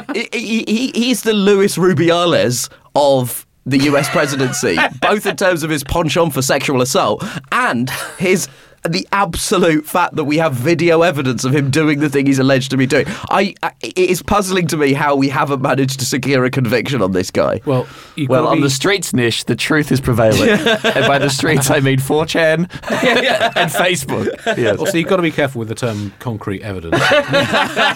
he, 0.14 0.64
he, 0.66 0.92
he's 0.96 1.24
the 1.24 1.34
Luis 1.34 1.78
Rubiales 1.78 2.70
of 2.96 3.46
the 3.66 3.80
US 3.80 4.10
presidency, 4.10 4.78
both 5.02 5.26
in 5.26 5.36
terms 5.36 5.64
of 5.64 5.70
his 5.70 5.84
penchant 5.84 6.34
for 6.34 6.42
sexual 6.42 6.82
assault 6.82 7.26
and 7.52 7.90
his 8.18 8.48
the 8.88 9.08
absolute 9.12 9.86
fact 9.86 10.16
that 10.16 10.24
we 10.26 10.38
have 10.38 10.54
video 10.54 11.02
evidence 11.02 11.44
of 11.44 11.56
him 11.56 11.70
doing 11.70 12.00
the 12.00 12.10
thing 12.10 12.26
he's 12.26 12.40
alleged 12.40 12.72
to 12.72 12.78
be 12.78 12.86
doing. 12.86 13.06
I, 13.30 13.56
I 13.64 13.72
it 13.82 13.98
is 13.98 14.22
puzzling 14.22 14.68
to 14.68 14.78
me 14.78 14.94
how 14.94 15.16
we 15.16 15.30
haven't 15.30 15.62
managed 15.62 16.00
to 16.00 16.06
secure 16.06 16.46
a 16.46 16.50
conviction 16.52 17.02
on 17.02 17.12
this 17.12 17.32
guy. 17.32 17.62
Well, 17.66 17.88
you've 18.16 18.30
Well, 18.30 18.48
on 18.48 18.58
be, 18.58 18.64
the 18.64 18.70
streets, 18.70 19.14
Nish, 19.14 19.44
the 19.44 19.56
truth 19.56 19.92
is 19.92 20.02
prevailing. 20.02 20.50
and 20.50 21.08
by 21.08 21.20
the 21.20 21.30
streets, 21.30 21.70
I 21.70 21.80
mean 21.80 22.00
4chan 22.00 22.60
and 22.62 23.72
Facebook. 23.72 24.58
Yes. 24.58 24.78
also 24.80 24.98
you've 24.98 25.08
got 25.08 25.18
to 25.18 25.22
be 25.22 25.32
careful 25.32 25.60
with 25.60 25.68
the 25.68 25.76
term 25.76 26.14
concrete 26.20 26.62
evidence. 26.62 27.02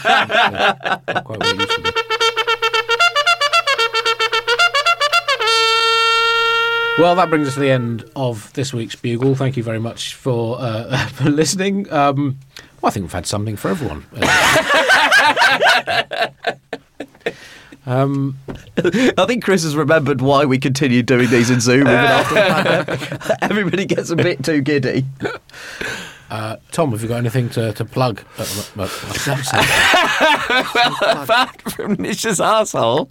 Yeah, 0.09 0.99
not 1.07 1.23
quite 1.25 1.39
what 1.39 1.47
it 1.47 1.59
used 1.59 1.71
to 1.71 1.81
be. 1.81 1.98
Well, 6.99 7.15
that 7.15 7.29
brings 7.29 7.47
us 7.47 7.53
to 7.53 7.61
the 7.61 7.71
end 7.71 8.03
of 8.17 8.51
this 8.51 8.73
week's 8.73 8.93
Bugle. 8.93 9.33
Thank 9.33 9.55
you 9.55 9.63
very 9.63 9.79
much 9.79 10.15
for 10.15 10.57
uh, 10.59 11.07
for 11.13 11.29
listening. 11.29 11.89
Um, 11.93 12.37
well, 12.81 12.89
I 12.89 12.91
think 12.91 13.05
we've 13.05 13.13
had 13.13 13.25
something 13.25 13.55
for 13.55 13.69
everyone. 13.69 14.05
um, 17.85 18.37
I 18.77 19.25
think 19.27 19.45
Chris 19.45 19.63
has 19.63 19.77
remembered 19.77 20.19
why 20.19 20.43
we 20.43 20.57
continue 20.57 21.01
doing 21.01 21.29
these 21.29 21.49
in 21.49 21.61
Zoom 21.61 21.83
even 21.83 21.93
after 21.93 22.35
the 22.35 22.41
pandemic. 22.89 23.43
Everybody 23.43 23.85
gets 23.85 24.09
a 24.09 24.17
bit 24.17 24.43
too 24.43 24.59
giddy. 24.59 25.05
Uh, 26.29 26.57
Tom, 26.71 26.91
have 26.91 27.01
you 27.01 27.07
got 27.07 27.17
anything 27.17 27.49
to, 27.49 27.73
to 27.73 27.83
plug? 27.83 28.21
well, 28.37 28.47
uh, 28.77 28.83
uh, 29.53 31.23
Apart 31.23 31.61
from 31.71 31.95
Nish's 31.97 32.39
asshole. 32.39 33.09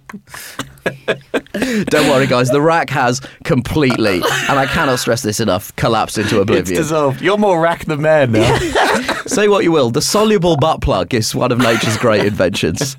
Don't 0.85 2.09
worry, 2.09 2.27
guys. 2.27 2.49
The 2.49 2.59
RAAC 2.59 2.89
has 2.91 3.19
completely, 3.43 4.15
and 4.49 4.57
I 4.57 4.65
cannot 4.65 4.99
stress 4.99 5.21
this 5.21 5.39
enough, 5.39 5.75
collapsed 5.75 6.17
into 6.17 6.35
It's 6.37 6.43
oblivion. 6.43 6.81
dissolved. 6.81 7.21
You're 7.21 7.37
more 7.37 7.61
RAAC 7.61 7.85
than 7.85 8.01
man 8.01 8.31
now. 8.31 8.57
Say 9.27 9.47
what 9.49 9.63
you 9.63 9.71
will, 9.71 9.89
the 9.91 10.01
soluble 10.01 10.55
butt 10.55 10.81
plug 10.81 11.13
is 11.13 11.35
one 11.35 11.51
of 11.51 11.57
nature's 11.59 11.97
great 11.97 12.25
inventions. 12.25 12.95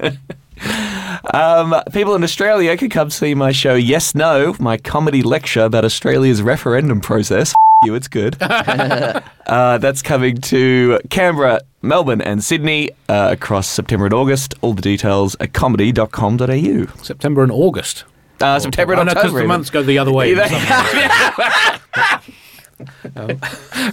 Um, 1.33 1.75
people 1.93 2.15
in 2.15 2.23
Australia 2.23 2.77
can 2.77 2.91
come 2.91 3.09
see 3.11 3.35
my 3.35 3.53
show 3.53 3.75
Yes 3.75 4.15
No, 4.15 4.55
my 4.61 4.77
comedy 4.77 5.23
lecture 5.23 5.63
about 5.63 5.85
Australia's 5.85 6.43
referendum 6.43 7.01
process. 7.01 7.55
You, 7.83 7.95
it's 7.95 8.09
good. 8.09 8.37
uh, 8.43 9.79
that's 9.79 10.03
coming 10.03 10.37
to 10.43 10.99
Canberra, 11.09 11.63
Melbourne, 11.81 12.21
and 12.21 12.45
Sydney 12.45 12.91
uh, 13.09 13.31
across 13.33 13.67
September 13.67 14.05
and 14.05 14.13
August. 14.13 14.53
All 14.61 14.75
the 14.75 14.83
details 14.83 15.35
at 15.41 15.55
comedy.com.au. 15.55 17.03
September 17.03 17.43
and 17.43 17.51
August. 17.51 18.05
Uh, 18.39 18.59
September 18.59 18.97
oh, 18.97 19.01
and 19.01 19.07
no, 19.07 19.15
because 19.15 19.29
October. 19.29 19.41
the 19.41 19.49
months 19.49 19.71
go 19.71 19.83
the 19.83 19.99
other 19.99 20.13
way. 20.13 20.35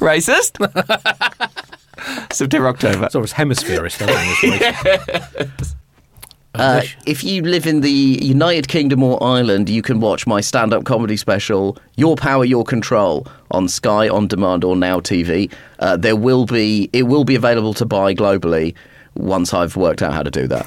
Racist? 0.01 0.57
September, 2.33 2.67
October. 2.67 3.05
It's 3.05 3.15
always 3.15 3.31
hemispherist. 3.31 4.01
I 4.05 4.35
think, 4.35 4.59
this 5.57 5.69
week. 5.69 5.77
Uh, 6.55 6.81
if 7.05 7.23
you 7.23 7.43
live 7.43 7.67
in 7.67 7.81
the 7.81 8.19
United 8.21 8.67
Kingdom 8.67 9.03
or 9.03 9.21
Ireland, 9.23 9.69
you 9.69 9.81
can 9.81 9.99
watch 9.99 10.25
my 10.25 10.41
stand 10.41 10.73
up 10.73 10.85
comedy 10.85 11.15
special, 11.15 11.77
Your 11.95 12.15
Power, 12.15 12.45
Your 12.45 12.63
Control, 12.63 13.27
on 13.51 13.67
Sky 13.67 14.09
On 14.09 14.27
Demand 14.27 14.63
or 14.63 14.75
Now 14.75 14.99
TV. 14.99 15.51
Uh, 15.79 15.97
there 15.97 16.15
will 16.15 16.45
be, 16.45 16.89
it 16.93 17.03
will 17.03 17.23
be 17.23 17.35
available 17.35 17.73
to 17.75 17.85
buy 17.85 18.15
globally 18.15 18.73
once 19.15 19.53
I've 19.53 19.75
worked 19.75 20.01
out 20.01 20.13
how 20.13 20.23
to 20.23 20.31
do 20.31 20.47
that. 20.47 20.65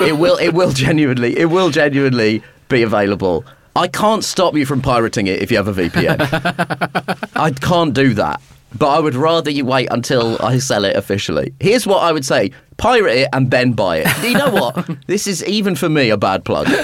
it 0.00 0.18
will, 0.18 0.36
it 0.38 0.54
will 0.54 0.72
genuinely, 0.72 1.38
it 1.38 1.46
will 1.46 1.70
genuinely 1.70 2.42
be 2.68 2.82
available. 2.82 3.44
I 3.76 3.88
can't 3.88 4.24
stop 4.24 4.56
you 4.56 4.64
from 4.66 4.80
pirating 4.80 5.26
it 5.26 5.42
if 5.42 5.50
you 5.50 5.58
have 5.58 5.68
a 5.68 5.72
VPN. 5.74 7.28
I 7.36 7.50
can't 7.50 7.92
do 7.92 8.14
that. 8.14 8.40
But 8.76 8.88
I 8.88 9.00
would 9.00 9.14
rather 9.14 9.50
you 9.50 9.64
wait 9.64 9.88
until 9.90 10.42
I 10.42 10.58
sell 10.58 10.84
it 10.84 10.96
officially. 10.96 11.54
Here's 11.60 11.86
what 11.86 11.98
I 12.02 12.12
would 12.12 12.24
say 12.24 12.52
pirate 12.76 13.16
it 13.16 13.28
and 13.32 13.50
then 13.50 13.72
buy 13.72 13.98
it. 14.04 14.22
You 14.22 14.34
know 14.34 14.50
what? 14.50 14.88
this 15.06 15.26
is, 15.26 15.44
even 15.44 15.74
for 15.76 15.88
me, 15.88 16.10
a 16.10 16.16
bad 16.16 16.44
plug. 16.44 16.68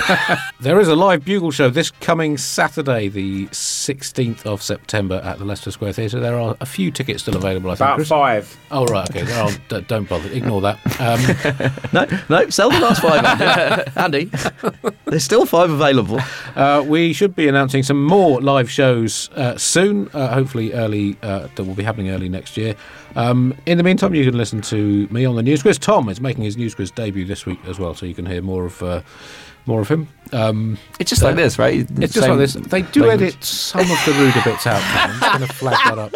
There 0.61 0.79
is 0.79 0.87
a 0.87 0.95
live 0.95 1.25
bugle 1.25 1.51
show 1.51 1.71
this 1.71 1.91
coming 1.91 2.39
Saturday, 2.39 3.09
the 3.09 3.47
16th 3.49 4.47
of 4.47 4.63
September 4.63 5.21
at 5.25 5.39
the 5.41 5.45
Leicester 5.45 5.73
Square 5.73 5.95
Theatre. 5.95 6.21
There 6.21 6.39
are 6.39 6.57
a 6.61 6.67
few 6.67 6.93
tickets 6.93 7.23
still 7.25 7.37
available, 7.37 7.71
I 7.71 7.75
think. 7.75 7.81
About 7.81 7.97
Chris? 7.97 8.09
five. 8.09 8.57
Oh, 8.71 8.87
right, 8.87 9.11
okay. 9.11 9.23
There 9.25 9.43
are, 9.43 9.51
d- 9.69 9.81
don't 9.89 10.09
bother. 10.09 10.29
Ignore 10.31 10.61
that. 10.61 10.79
Um, 11.01 11.73
No, 11.93 12.07
no, 12.29 12.49
sell 12.49 12.71
the 12.71 12.79
last 12.79 13.03
five. 13.03 13.25
Andy. 13.97 14.31
Andy, 14.31 14.31
there's 15.07 15.25
still 15.25 15.47
five 15.47 15.71
available. 15.71 16.21
uh, 16.55 16.85
we 16.87 17.13
should 17.13 17.35
be 17.35 17.49
announcing 17.49 17.83
some 17.83 18.05
more 18.05 18.41
live 18.41 18.71
shows 18.71 19.29
uh, 19.35 19.57
soon, 19.59 20.09
uh, 20.15 20.33
hopefully 20.33 20.73
early, 20.75 21.17
uh, 21.23 21.49
that 21.57 21.65
will 21.65 21.75
be 21.75 21.83
happening 21.83 22.11
early 22.11 22.29
next 22.29 22.57
year. 22.57 22.77
Um, 23.17 23.53
in 23.67 23.77
the 23.79 23.85
meantime, 23.85 24.15
you 24.15 24.25
can 24.25 24.39
listen 24.39 24.63
to 24.63 25.07
me 25.09 25.25
on 25.27 25.35
the 25.37 25.43
News 25.43 25.61
Quiz. 25.63 25.79
Tom 25.83 26.09
is 26.09 26.21
making 26.21 26.45
his 26.45 26.57
News 26.57 26.75
Quiz 26.75 26.91
debut 26.91 27.25
this 27.27 27.45
week 27.45 27.59
as 27.67 27.79
well, 27.79 27.95
so 27.95 28.07
you 28.07 28.15
can 28.15 28.25
hear 28.25 28.41
more 28.41 28.65
of 28.65 28.83
uh, 28.83 29.03
more 29.67 29.81
of 29.81 29.89
him. 29.89 30.09
Um, 30.33 30.79
It's 30.99 31.11
just 31.11 31.23
like 31.23 31.37
this, 31.37 31.59
right? 31.59 31.87
It's 31.99 32.15
just 32.15 32.27
like 32.29 32.39
this. 32.39 32.55
They 32.55 32.83
do 32.83 33.11
edit 33.11 33.43
some 33.45 33.81
of 33.83 33.99
the 34.07 34.13
ruder 34.19 34.41
bits 34.45 34.67
out. 34.67 34.81
Now. 34.81 35.05
I'm 35.05 35.11
just 35.21 35.39
going 35.39 35.49
to 35.49 35.55
flag 35.55 35.77
that 35.85 35.99
up. 35.99 36.13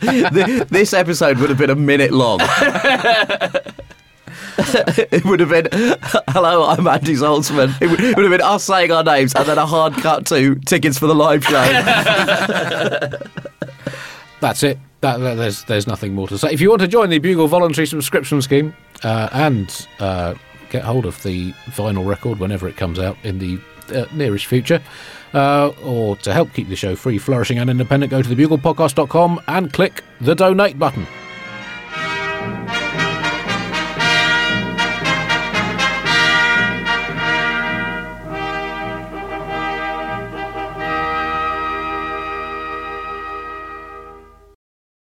Th- 0.34 0.68
this 0.68 0.92
episode 0.92 1.38
would 1.38 1.48
have 1.48 1.58
been 1.58 1.70
a 1.70 1.74
minute 1.74 2.12
long. 2.12 2.40
it 4.58 5.24
would 5.24 5.40
have 5.40 5.48
been, 5.48 5.68
hello, 6.28 6.66
I'm 6.68 6.86
Andy 6.86 7.14
Zaltzman. 7.14 7.80
It 7.80 7.88
would, 7.90 8.00
it 8.00 8.14
would 8.16 8.24
have 8.24 8.30
been 8.32 8.40
us 8.46 8.64
saying 8.64 8.92
our 8.92 9.02
names 9.02 9.34
and 9.34 9.46
then 9.46 9.56
a 9.58 9.66
hard 9.66 9.94
cut 9.94 10.26
to 10.26 10.54
tickets 10.56 10.98
for 10.98 11.06
the 11.06 11.14
live 11.14 11.42
show. 11.44 11.64
That's 14.40 14.62
it. 14.62 14.78
That, 15.00 15.18
that- 15.18 15.34
there's 15.36 15.64
there's 15.64 15.86
nothing 15.86 16.14
more 16.14 16.28
to 16.28 16.38
say. 16.38 16.52
If 16.52 16.60
you 16.60 16.70
want 16.70 16.82
to 16.82 16.88
join 16.88 17.10
the 17.10 17.18
Bugle 17.18 17.46
voluntary 17.48 17.86
subscription 17.86 18.40
scheme 18.42 18.74
uh, 19.02 19.28
and 19.32 19.86
uh, 20.00 20.34
get 20.70 20.82
hold 20.84 21.06
of 21.06 21.22
the 21.22 21.52
vinyl 21.70 22.06
record 22.06 22.38
whenever 22.38 22.68
it 22.68 22.76
comes 22.76 22.98
out 22.98 23.16
in 23.22 23.38
the 23.38 23.58
uh, 23.94 24.06
nearest 24.14 24.46
future, 24.46 24.80
uh, 25.34 25.68
or 25.84 26.16
to 26.16 26.32
help 26.32 26.52
keep 26.54 26.68
the 26.68 26.76
show 26.76 26.96
free, 26.96 27.18
flourishing, 27.18 27.58
and 27.58 27.68
independent, 27.68 28.10
go 28.10 28.22
to 28.22 28.28
thebuglepodcast.com 28.28 29.40
and 29.48 29.72
click 29.72 30.02
the 30.20 30.34
donate 30.34 30.78
button. 30.78 31.06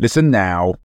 Listen 0.00 0.30
now. 0.30 0.80